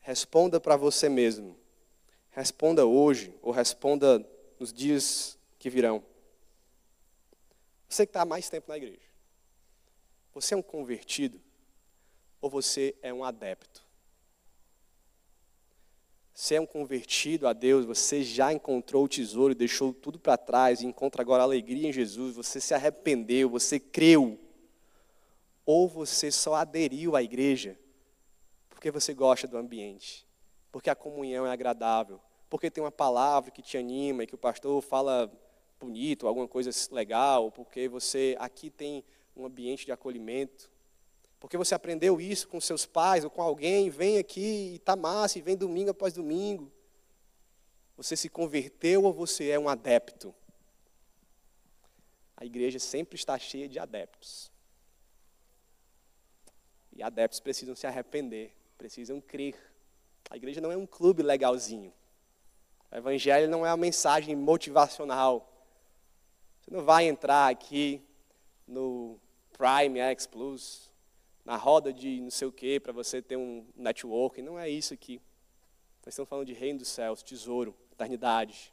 Responda 0.00 0.58
para 0.60 0.76
você 0.76 1.08
mesmo. 1.08 1.56
Responda 2.30 2.86
hoje 2.86 3.34
ou 3.42 3.52
responda 3.52 4.24
nos 4.58 4.72
dias 4.72 5.38
que 5.58 5.68
virão. 5.68 6.02
Você 7.88 8.06
que 8.06 8.10
está 8.10 8.22
há 8.22 8.24
mais 8.24 8.48
tempo 8.48 8.68
na 8.68 8.76
igreja. 8.76 9.10
Você 10.32 10.54
é 10.54 10.56
um 10.56 10.62
convertido 10.62 11.40
ou 12.40 12.48
você 12.48 12.94
é 13.02 13.12
um 13.12 13.24
adepto? 13.24 13.82
Você 16.32 16.54
é 16.54 16.60
um 16.60 16.66
convertido 16.66 17.46
a 17.46 17.52
Deus, 17.52 17.84
você 17.84 18.22
já 18.22 18.50
encontrou 18.50 19.04
o 19.04 19.08
tesouro 19.08 19.54
deixou 19.54 19.92
tudo 19.92 20.18
para 20.18 20.38
trás 20.38 20.80
e 20.80 20.86
encontra 20.86 21.20
agora 21.20 21.42
alegria 21.42 21.88
em 21.88 21.92
Jesus, 21.92 22.34
você 22.34 22.58
se 22.60 22.72
arrependeu, 22.72 23.50
você 23.50 23.78
creu. 23.78 24.38
Ou 25.66 25.86
você 25.86 26.30
só 26.30 26.54
aderiu 26.54 27.14
à 27.14 27.22
igreja 27.22 27.78
porque 28.70 28.90
você 28.90 29.12
gosta 29.12 29.46
do 29.46 29.58
ambiente, 29.58 30.26
porque 30.70 30.90
a 30.90 30.94
comunhão 30.94 31.46
é 31.46 31.50
agradável, 31.50 32.20
porque 32.48 32.70
tem 32.70 32.82
uma 32.82 32.92
palavra 32.92 33.50
que 33.50 33.62
te 33.62 33.76
anima 33.76 34.24
e 34.24 34.26
que 34.26 34.34
o 34.34 34.38
pastor 34.38 34.80
fala 34.82 35.30
bonito, 35.78 36.26
alguma 36.26 36.48
coisa 36.48 36.70
legal, 36.92 37.50
porque 37.50 37.88
você 37.88 38.36
aqui 38.38 38.70
tem 38.70 39.04
um 39.36 39.46
ambiente 39.46 39.86
de 39.86 39.92
acolhimento, 39.92 40.70
porque 41.38 41.56
você 41.56 41.74
aprendeu 41.74 42.20
isso 42.20 42.48
com 42.48 42.60
seus 42.60 42.84
pais 42.84 43.24
ou 43.24 43.30
com 43.30 43.40
alguém, 43.40 43.88
vem 43.88 44.18
aqui 44.18 44.72
e 44.72 44.76
está 44.76 44.94
massa, 44.94 45.38
e 45.38 45.42
vem 45.42 45.56
domingo 45.56 45.90
após 45.90 46.12
domingo. 46.12 46.70
Você 47.96 48.16
se 48.16 48.28
converteu 48.28 49.04
ou 49.04 49.12
você 49.12 49.48
é 49.48 49.58
um 49.58 49.68
adepto? 49.68 50.34
A 52.36 52.44
igreja 52.44 52.78
sempre 52.78 53.16
está 53.16 53.38
cheia 53.38 53.68
de 53.68 53.78
adeptos. 53.78 54.50
E 56.92 57.02
adeptos 57.02 57.40
precisam 57.40 57.74
se 57.74 57.86
arrepender 57.86 58.54
precisam 58.80 59.20
crer. 59.20 59.54
A 60.30 60.36
igreja 60.36 60.60
não 60.60 60.70
é 60.70 60.76
um 60.76 60.86
clube 60.86 61.22
legalzinho. 61.22 61.92
O 62.90 62.96
evangelho 62.96 63.48
não 63.48 63.66
é 63.66 63.70
uma 63.70 63.76
mensagem 63.76 64.36
motivacional. 64.36 65.52
Você 66.60 66.70
não 66.70 66.84
vai 66.84 67.04
entrar 67.06 67.50
aqui 67.50 68.00
no 68.66 69.18
Prime 69.52 69.98
X 69.98 70.26
Plus, 70.26 70.90
na 71.44 71.56
roda 71.56 71.92
de 71.92 72.20
não 72.20 72.30
sei 72.30 72.46
o 72.46 72.52
quê, 72.52 72.78
para 72.78 72.92
você 72.92 73.20
ter 73.20 73.36
um 73.36 73.66
networking. 73.74 74.42
Não 74.42 74.58
é 74.58 74.68
isso 74.68 74.94
aqui. 74.94 75.20
Nós 76.04 76.14
estamos 76.14 76.28
falando 76.28 76.46
de 76.46 76.52
reino 76.52 76.78
dos 76.78 76.88
céus, 76.88 77.22
tesouro, 77.22 77.74
eternidade. 77.92 78.72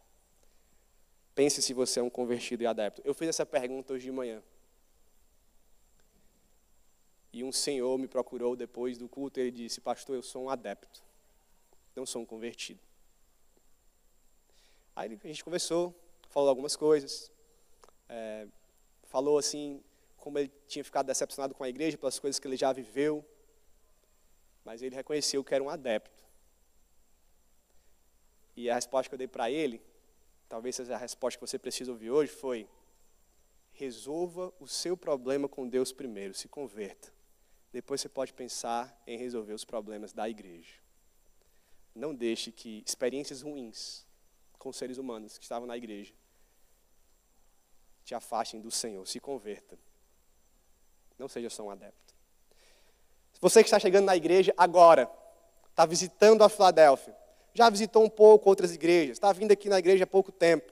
Pense 1.33 1.61
se 1.61 1.73
você 1.73 1.99
é 1.99 2.03
um 2.03 2.09
convertido 2.09 2.63
e 2.63 2.67
adepto. 2.67 3.01
Eu 3.03 3.13
fiz 3.13 3.29
essa 3.29 3.45
pergunta 3.45 3.93
hoje 3.93 4.05
de 4.05 4.11
manhã. 4.11 4.41
E 7.33 7.43
um 7.43 7.51
senhor 7.51 7.97
me 7.97 8.07
procurou 8.07 8.55
depois 8.55 8.97
do 8.97 9.07
culto 9.07 9.39
e 9.39 9.43
ele 9.43 9.51
disse: 9.51 9.81
Pastor, 9.81 10.15
eu 10.15 10.23
sou 10.23 10.45
um 10.45 10.49
adepto, 10.49 11.03
não 11.97 12.05
sou 12.05 12.21
um 12.21 12.25
convertido. 12.25 12.79
Aí 14.95 15.19
a 15.23 15.27
gente 15.27 15.43
conversou, 15.43 15.93
falou 16.29 16.49
algumas 16.49 16.75
coisas, 16.75 17.31
é, 18.07 18.47
falou 19.03 19.37
assim, 19.37 19.83
como 20.15 20.37
ele 20.37 20.51
tinha 20.67 20.83
ficado 20.83 21.07
decepcionado 21.07 21.53
com 21.53 21.63
a 21.63 21.69
igreja 21.69 21.97
pelas 21.97 22.19
coisas 22.19 22.39
que 22.39 22.47
ele 22.47 22.57
já 22.57 22.71
viveu, 22.71 23.25
mas 24.63 24.81
ele 24.81 24.95
reconheceu 24.95 25.43
que 25.43 25.53
era 25.53 25.63
um 25.63 25.69
adepto. 25.69 26.23
E 28.55 28.69
a 28.69 28.75
resposta 28.75 29.09
que 29.09 29.15
eu 29.15 29.19
dei 29.19 29.27
para 29.27 29.49
ele, 29.49 29.81
talvez 30.49 30.75
seja 30.75 30.95
a 30.95 30.97
resposta 30.97 31.37
que 31.39 31.47
você 31.47 31.59
precisa 31.59 31.91
ouvir 31.91 32.11
hoje, 32.11 32.31
foi: 32.31 32.67
resolva 33.71 34.53
o 34.59 34.67
seu 34.67 34.97
problema 34.97 35.47
com 35.47 35.67
Deus 35.67 35.91
primeiro, 35.91 36.33
se 36.33 36.47
converta. 36.47 37.13
Depois 37.71 38.01
você 38.01 38.09
pode 38.09 38.33
pensar 38.33 38.99
em 39.05 39.17
resolver 39.17 39.53
os 39.53 39.63
problemas 39.63 40.11
da 40.11 40.27
igreja. 40.27 40.86
Não 41.97 42.13
deixe 42.13 42.51
que 42.51 42.83
experiências 42.85 43.41
ruins 43.41 44.05
com 44.59 44.71
seres 44.71 44.99
humanos 44.99 45.37
que 45.37 45.43
estavam 45.43 45.67
na 45.67 45.75
igreja 45.75 46.13
te 48.05 48.13
afastem 48.13 48.61
do 48.61 48.69
Senhor. 48.69 49.05
Se 49.07 49.19
converta. 49.19 49.77
Não 51.17 51.27
seja 51.27 51.49
só 51.49 51.63
um 51.63 51.71
adepto. 51.71 52.13
Você 53.41 53.63
que 53.63 53.67
está 53.67 53.79
chegando 53.79 54.05
na 54.05 54.15
igreja 54.15 54.53
agora, 54.55 55.09
está 55.69 55.85
visitando 55.87 56.43
a 56.43 56.49
Filadélfia, 56.49 57.15
já 57.53 57.67
visitou 57.69 58.03
um 58.03 58.09
pouco 58.09 58.47
outras 58.47 58.73
igrejas, 58.73 59.17
está 59.17 59.33
vindo 59.33 59.51
aqui 59.51 59.67
na 59.67 59.79
igreja 59.79 60.03
há 60.03 60.07
pouco 60.07 60.31
tempo, 60.31 60.71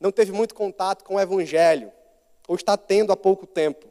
não 0.00 0.10
teve 0.10 0.32
muito 0.32 0.54
contato 0.54 1.04
com 1.04 1.16
o 1.16 1.20
Evangelho, 1.20 1.92
ou 2.48 2.56
está 2.56 2.76
tendo 2.76 3.12
há 3.12 3.16
pouco 3.16 3.46
tempo. 3.46 3.88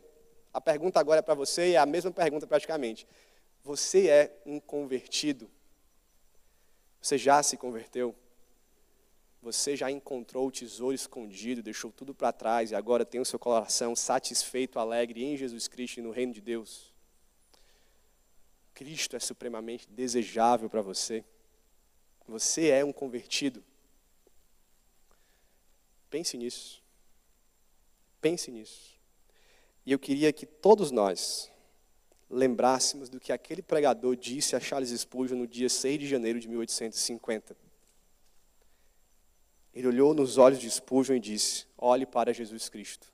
A 0.51 0.59
pergunta 0.59 0.99
agora 0.99 1.19
é 1.19 1.21
para 1.21 1.33
você 1.35 1.69
e 1.69 1.75
é 1.75 1.77
a 1.77 1.85
mesma 1.85 2.11
pergunta 2.11 2.47
praticamente. 2.47 3.07
Você 3.63 4.07
é 4.07 4.41
um 4.45 4.59
convertido? 4.59 5.49
Você 7.05 7.19
já 7.19 7.43
se 7.43 7.55
converteu? 7.55 8.15
Você 9.39 9.75
já 9.75 9.91
encontrou 9.91 10.47
o 10.47 10.51
tesouro 10.51 10.95
escondido, 10.95 11.61
deixou 11.61 11.91
tudo 11.91 12.15
para 12.15 12.33
trás 12.33 12.71
e 12.71 12.75
agora 12.75 13.05
tem 13.05 13.21
o 13.21 13.25
seu 13.25 13.37
coração 13.37 13.95
satisfeito, 13.95 14.79
alegre 14.79 15.23
em 15.23 15.37
Jesus 15.37 15.67
Cristo 15.67 15.99
e 15.99 16.01
no 16.01 16.09
reino 16.09 16.33
de 16.33 16.41
Deus? 16.41 16.91
Cristo 18.73 19.15
é 19.15 19.19
supremamente 19.19 19.87
desejável 19.87 20.67
para 20.67 20.81
você. 20.81 21.23
Você 22.27 22.69
é 22.69 22.83
um 22.83 22.91
convertido. 22.91 23.63
Pense 26.09 26.35
nisso. 26.35 26.81
Pense 28.19 28.49
nisso. 28.49 28.99
E 29.85 29.91
eu 29.91 29.99
queria 29.99 30.33
que 30.33 30.47
todos 30.47 30.89
nós 30.89 31.51
lembrássemos 32.29 33.09
do 33.09 33.19
que 33.19 33.31
aquele 33.31 33.61
pregador 33.61 34.15
disse 34.15 34.55
a 34.55 34.59
Charles 34.59 34.89
Spurgeon 34.89 35.37
no 35.37 35.47
dia 35.47 35.69
6 35.69 35.99
de 35.99 36.07
janeiro 36.07 36.39
de 36.39 36.47
1850. 36.47 37.55
Ele 39.73 39.87
olhou 39.87 40.13
nos 40.13 40.37
olhos 40.37 40.59
de 40.59 40.69
Spurgeon 40.69 41.15
e 41.15 41.19
disse: 41.19 41.65
Olhe 41.77 42.05
para 42.05 42.33
Jesus 42.33 42.69
Cristo. 42.69 43.13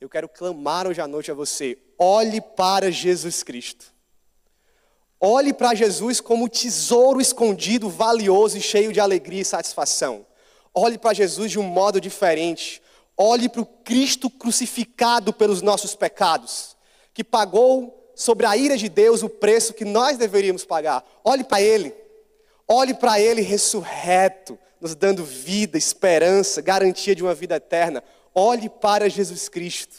Eu 0.00 0.08
quero 0.08 0.28
clamar 0.28 0.86
hoje 0.86 1.00
à 1.00 1.08
noite 1.08 1.30
a 1.30 1.34
você: 1.34 1.76
olhe 1.98 2.40
para 2.40 2.90
Jesus 2.90 3.42
Cristo. 3.42 3.92
Olhe 5.20 5.52
para 5.52 5.74
Jesus 5.74 6.20
como 6.20 6.48
tesouro 6.48 7.20
escondido, 7.20 7.88
valioso 7.88 8.56
e 8.56 8.60
cheio 8.60 8.92
de 8.92 9.00
alegria 9.00 9.40
e 9.40 9.44
satisfação. 9.44 10.24
Olhe 10.72 10.96
para 10.96 11.14
Jesus 11.14 11.50
de 11.50 11.58
um 11.58 11.64
modo 11.64 12.00
diferente. 12.00 12.80
Olhe 13.16 13.48
para 13.48 13.62
o 13.62 13.66
Cristo 13.66 14.30
crucificado 14.30 15.32
pelos 15.32 15.60
nossos 15.60 15.96
pecados, 15.96 16.76
que 17.18 17.24
pagou 17.24 18.12
sobre 18.14 18.46
a 18.46 18.56
ira 18.56 18.76
de 18.76 18.88
Deus 18.88 19.24
o 19.24 19.28
preço 19.28 19.74
que 19.74 19.84
nós 19.84 20.16
deveríamos 20.16 20.64
pagar. 20.64 21.04
Olhe 21.24 21.42
para 21.42 21.60
Ele. 21.60 21.92
Olhe 22.68 22.94
para 22.94 23.20
Ele 23.20 23.42
ressurreto, 23.42 24.56
nos 24.80 24.94
dando 24.94 25.24
vida, 25.24 25.76
esperança, 25.76 26.62
garantia 26.62 27.16
de 27.16 27.24
uma 27.24 27.34
vida 27.34 27.56
eterna. 27.56 28.04
Olhe 28.32 28.68
para 28.68 29.10
Jesus 29.10 29.48
Cristo. 29.48 29.96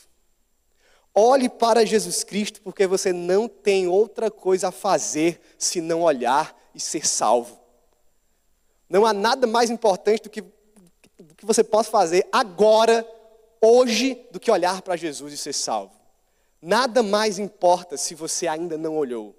Olhe 1.14 1.50
para 1.50 1.86
Jesus 1.86 2.24
Cristo, 2.24 2.62
porque 2.62 2.88
você 2.88 3.12
não 3.12 3.50
tem 3.50 3.86
outra 3.86 4.32
coisa 4.32 4.70
a 4.70 4.72
fazer 4.72 5.42
se 5.58 5.82
não 5.82 6.04
olhar 6.04 6.58
e 6.74 6.80
ser 6.80 7.06
salvo. 7.06 7.60
Não 8.90 9.06
há 9.06 9.12
nada 9.12 9.46
mais 9.46 9.70
importante 9.70 10.24
do 10.24 10.30
que, 10.30 10.40
do 10.40 11.36
que 11.36 11.46
você 11.46 11.66
possa 11.66 11.92
fazer 11.92 12.26
agora, 12.32 13.06
hoje, 13.60 14.26
do 14.32 14.40
que 14.40 14.50
olhar 14.50 14.82
para 14.82 14.96
Jesus 14.96 15.34
e 15.34 15.38
ser 15.38 15.52
salvo. 15.52 15.99
Nada 16.62 17.02
mais 17.02 17.40
importa 17.40 17.96
se 17.98 18.14
você 18.14 18.48
ainda 18.48 18.78
não 18.78 18.98
olhou. 18.98 19.36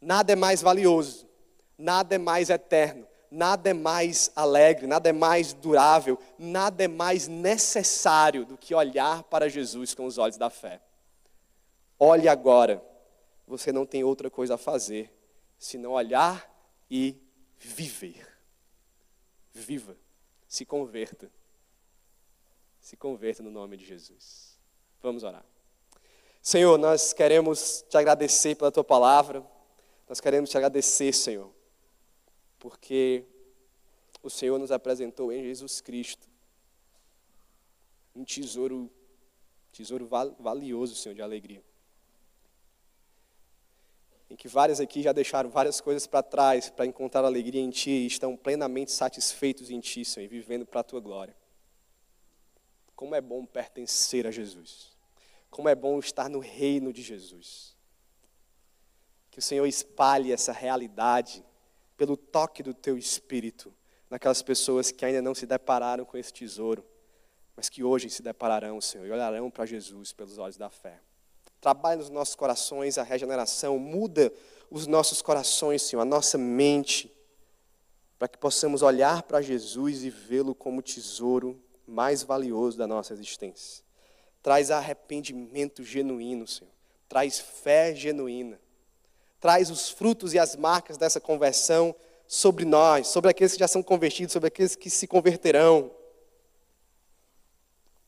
Nada 0.00 0.32
é 0.32 0.36
mais 0.36 0.62
valioso, 0.62 1.28
nada 1.76 2.14
é 2.14 2.18
mais 2.18 2.48
eterno, 2.48 3.06
nada 3.30 3.70
é 3.70 3.74
mais 3.74 4.30
alegre, 4.34 4.86
nada 4.86 5.08
é 5.08 5.12
mais 5.12 5.52
durável, 5.52 6.18
nada 6.38 6.84
é 6.84 6.88
mais 6.88 7.28
necessário 7.28 8.46
do 8.46 8.56
que 8.56 8.74
olhar 8.74 9.22
para 9.24 9.48
Jesus 9.48 9.94
com 9.94 10.06
os 10.06 10.16
olhos 10.16 10.36
da 10.36 10.48
fé. 10.48 10.80
Olhe 11.98 12.28
agora, 12.28 12.82
você 13.46 13.72
não 13.72 13.84
tem 13.84 14.02
outra 14.02 14.30
coisa 14.30 14.54
a 14.54 14.58
fazer 14.58 15.12
senão 15.58 15.92
olhar 15.92 16.48
e 16.90 17.14
viver. 17.58 18.26
Viva, 19.52 19.96
se 20.48 20.64
converta. 20.64 21.30
Se 22.80 22.96
converta 22.96 23.42
no 23.42 23.50
nome 23.50 23.76
de 23.76 23.84
Jesus. 23.84 24.58
Vamos 25.02 25.22
orar. 25.22 25.44
Senhor, 26.42 26.78
nós 26.78 27.12
queremos 27.12 27.84
te 27.88 27.96
agradecer 27.98 28.56
pela 28.56 28.72
tua 28.72 28.84
palavra. 28.84 29.44
Nós 30.08 30.20
queremos 30.20 30.48
te 30.48 30.56
agradecer, 30.56 31.12
Senhor, 31.12 31.50
porque 32.58 33.24
o 34.22 34.30
Senhor 34.30 34.58
nos 34.58 34.72
apresentou 34.72 35.32
em 35.32 35.42
Jesus 35.42 35.80
Cristo 35.80 36.28
um 38.14 38.24
tesouro, 38.24 38.90
tesouro 39.70 40.08
valioso, 40.38 40.96
Senhor, 40.96 41.14
de 41.14 41.22
alegria. 41.22 41.62
Em 44.28 44.36
que 44.36 44.48
várias 44.48 44.80
aqui 44.80 45.02
já 45.02 45.12
deixaram 45.12 45.50
várias 45.50 45.80
coisas 45.80 46.06
para 46.06 46.22
trás 46.22 46.70
para 46.70 46.86
encontrar 46.86 47.24
alegria 47.24 47.60
em 47.60 47.70
Ti 47.70 47.90
e 47.90 48.06
estão 48.06 48.36
plenamente 48.36 48.92
satisfeitos 48.92 49.70
em 49.70 49.80
Ti, 49.80 50.04
Senhor, 50.04 50.24
e 50.24 50.28
vivendo 50.28 50.64
para 50.64 50.80
a 50.80 50.84
Tua 50.84 51.00
glória. 51.00 51.36
Como 52.96 53.14
é 53.14 53.20
bom 53.20 53.44
pertencer 53.44 54.26
a 54.26 54.30
Jesus. 54.30 54.89
Como 55.50 55.68
é 55.68 55.74
bom 55.74 55.98
estar 55.98 56.28
no 56.30 56.38
reino 56.38 56.92
de 56.92 57.02
Jesus. 57.02 57.76
Que 59.30 59.38
o 59.38 59.42
Senhor 59.42 59.66
espalhe 59.66 60.32
essa 60.32 60.52
realidade 60.52 61.44
pelo 61.96 62.16
toque 62.16 62.62
do 62.62 62.72
teu 62.72 62.96
espírito 62.96 63.74
naquelas 64.10 64.42
pessoas 64.42 64.90
que 64.90 65.04
ainda 65.04 65.22
não 65.22 65.34
se 65.34 65.46
depararam 65.46 66.04
com 66.04 66.18
esse 66.18 66.32
tesouro, 66.32 66.84
mas 67.56 67.68
que 67.68 67.84
hoje 67.84 68.10
se 68.10 68.22
depararão, 68.22 68.80
Senhor, 68.80 69.06
e 69.06 69.10
olharão 69.10 69.48
para 69.50 69.64
Jesus 69.64 70.12
pelos 70.12 70.36
olhos 70.36 70.56
da 70.56 70.68
fé. 70.68 71.00
Trabalha 71.60 71.98
nos 71.98 72.10
nossos 72.10 72.34
corações 72.34 72.98
a 72.98 73.04
regeneração, 73.04 73.78
muda 73.78 74.32
os 74.68 74.86
nossos 74.86 75.22
corações, 75.22 75.82
Senhor, 75.82 76.02
a 76.02 76.06
nossa 76.06 76.36
mente, 76.36 77.14
para 78.18 78.26
que 78.26 78.38
possamos 78.38 78.82
olhar 78.82 79.22
para 79.22 79.40
Jesus 79.40 80.02
e 80.02 80.10
vê-lo 80.10 80.54
como 80.54 80.80
o 80.80 80.82
tesouro 80.82 81.62
mais 81.86 82.22
valioso 82.22 82.76
da 82.76 82.86
nossa 82.86 83.12
existência. 83.12 83.84
Traz 84.42 84.70
arrependimento 84.70 85.84
genuíno, 85.84 86.46
Senhor. 86.46 86.72
Traz 87.08 87.38
fé 87.38 87.94
genuína 87.94 88.58
traz 89.40 89.70
os 89.70 89.88
frutos 89.88 90.34
e 90.34 90.38
as 90.38 90.54
marcas 90.54 90.98
dessa 90.98 91.18
conversão 91.18 91.96
sobre 92.28 92.64
nós, 92.64 93.08
sobre 93.08 93.30
aqueles 93.30 93.54
que 93.54 93.58
já 93.58 93.66
são 93.66 93.82
convertidos, 93.82 94.32
sobre 94.32 94.48
aqueles 94.48 94.76
que 94.76 94.90
se 94.90 95.06
converterão. 95.06 95.90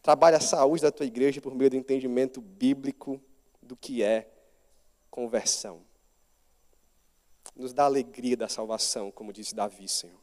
Trabalha 0.03 0.37
a 0.37 0.41
saúde 0.41 0.83
da 0.83 0.93
tua 0.93 1.07
igreja 1.07 1.41
por 1.41 1.55
meio 1.55 1.71
do 1.71 1.77
entendimento 1.77 2.41
bíblico 2.41 3.21
do 3.61 3.75
que 3.75 4.03
é 4.03 4.29
conversão. 5.11 5.81
Nos 7.57 7.73
dá 7.73 7.85
alegria 7.85 8.37
da 8.37 8.49
salvação, 8.49 9.11
como 9.11 9.33
disse 9.33 9.55
Davi, 9.55 9.89
Senhor. 9.89 10.21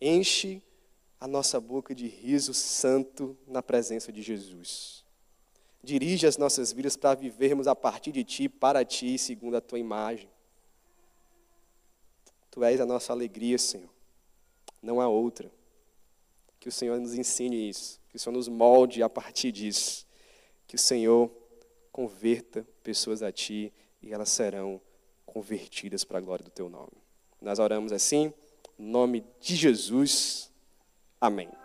Enche 0.00 0.62
a 1.22 1.28
nossa 1.28 1.60
boca 1.60 1.94
de 1.94 2.08
riso 2.08 2.52
santo 2.52 3.38
na 3.46 3.62
presença 3.62 4.10
de 4.10 4.20
Jesus. 4.20 5.04
Dirige 5.80 6.26
as 6.26 6.36
nossas 6.36 6.72
vidas 6.72 6.96
para 6.96 7.14
vivermos 7.14 7.68
a 7.68 7.76
partir 7.76 8.10
de 8.10 8.24
Ti, 8.24 8.48
para 8.48 8.84
Ti, 8.84 9.16
segundo 9.16 9.56
a 9.56 9.60
Tua 9.60 9.78
imagem. 9.78 10.28
Tu 12.50 12.64
és 12.64 12.80
a 12.80 12.84
nossa 12.84 13.12
alegria, 13.12 13.56
Senhor. 13.56 13.88
Não 14.82 15.00
há 15.00 15.06
outra. 15.06 15.48
Que 16.58 16.68
o 16.68 16.72
Senhor 16.72 16.98
nos 16.98 17.14
ensine 17.14 17.68
isso. 17.68 18.00
Que 18.08 18.16
o 18.16 18.18
Senhor 18.18 18.34
nos 18.34 18.48
molde 18.48 19.00
a 19.00 19.08
partir 19.08 19.52
disso. 19.52 20.04
Que 20.66 20.74
o 20.74 20.78
Senhor 20.78 21.30
converta 21.92 22.66
pessoas 22.82 23.22
a 23.22 23.30
Ti 23.30 23.72
e 24.02 24.12
elas 24.12 24.28
serão 24.28 24.80
convertidas 25.24 26.02
para 26.02 26.18
a 26.18 26.20
glória 26.20 26.44
do 26.44 26.50
Teu 26.50 26.68
nome. 26.68 27.00
Nós 27.40 27.60
oramos 27.60 27.92
assim, 27.92 28.34
em 28.76 28.84
nome 28.84 29.24
de 29.40 29.54
Jesus. 29.54 30.50
Amém. 31.22 31.61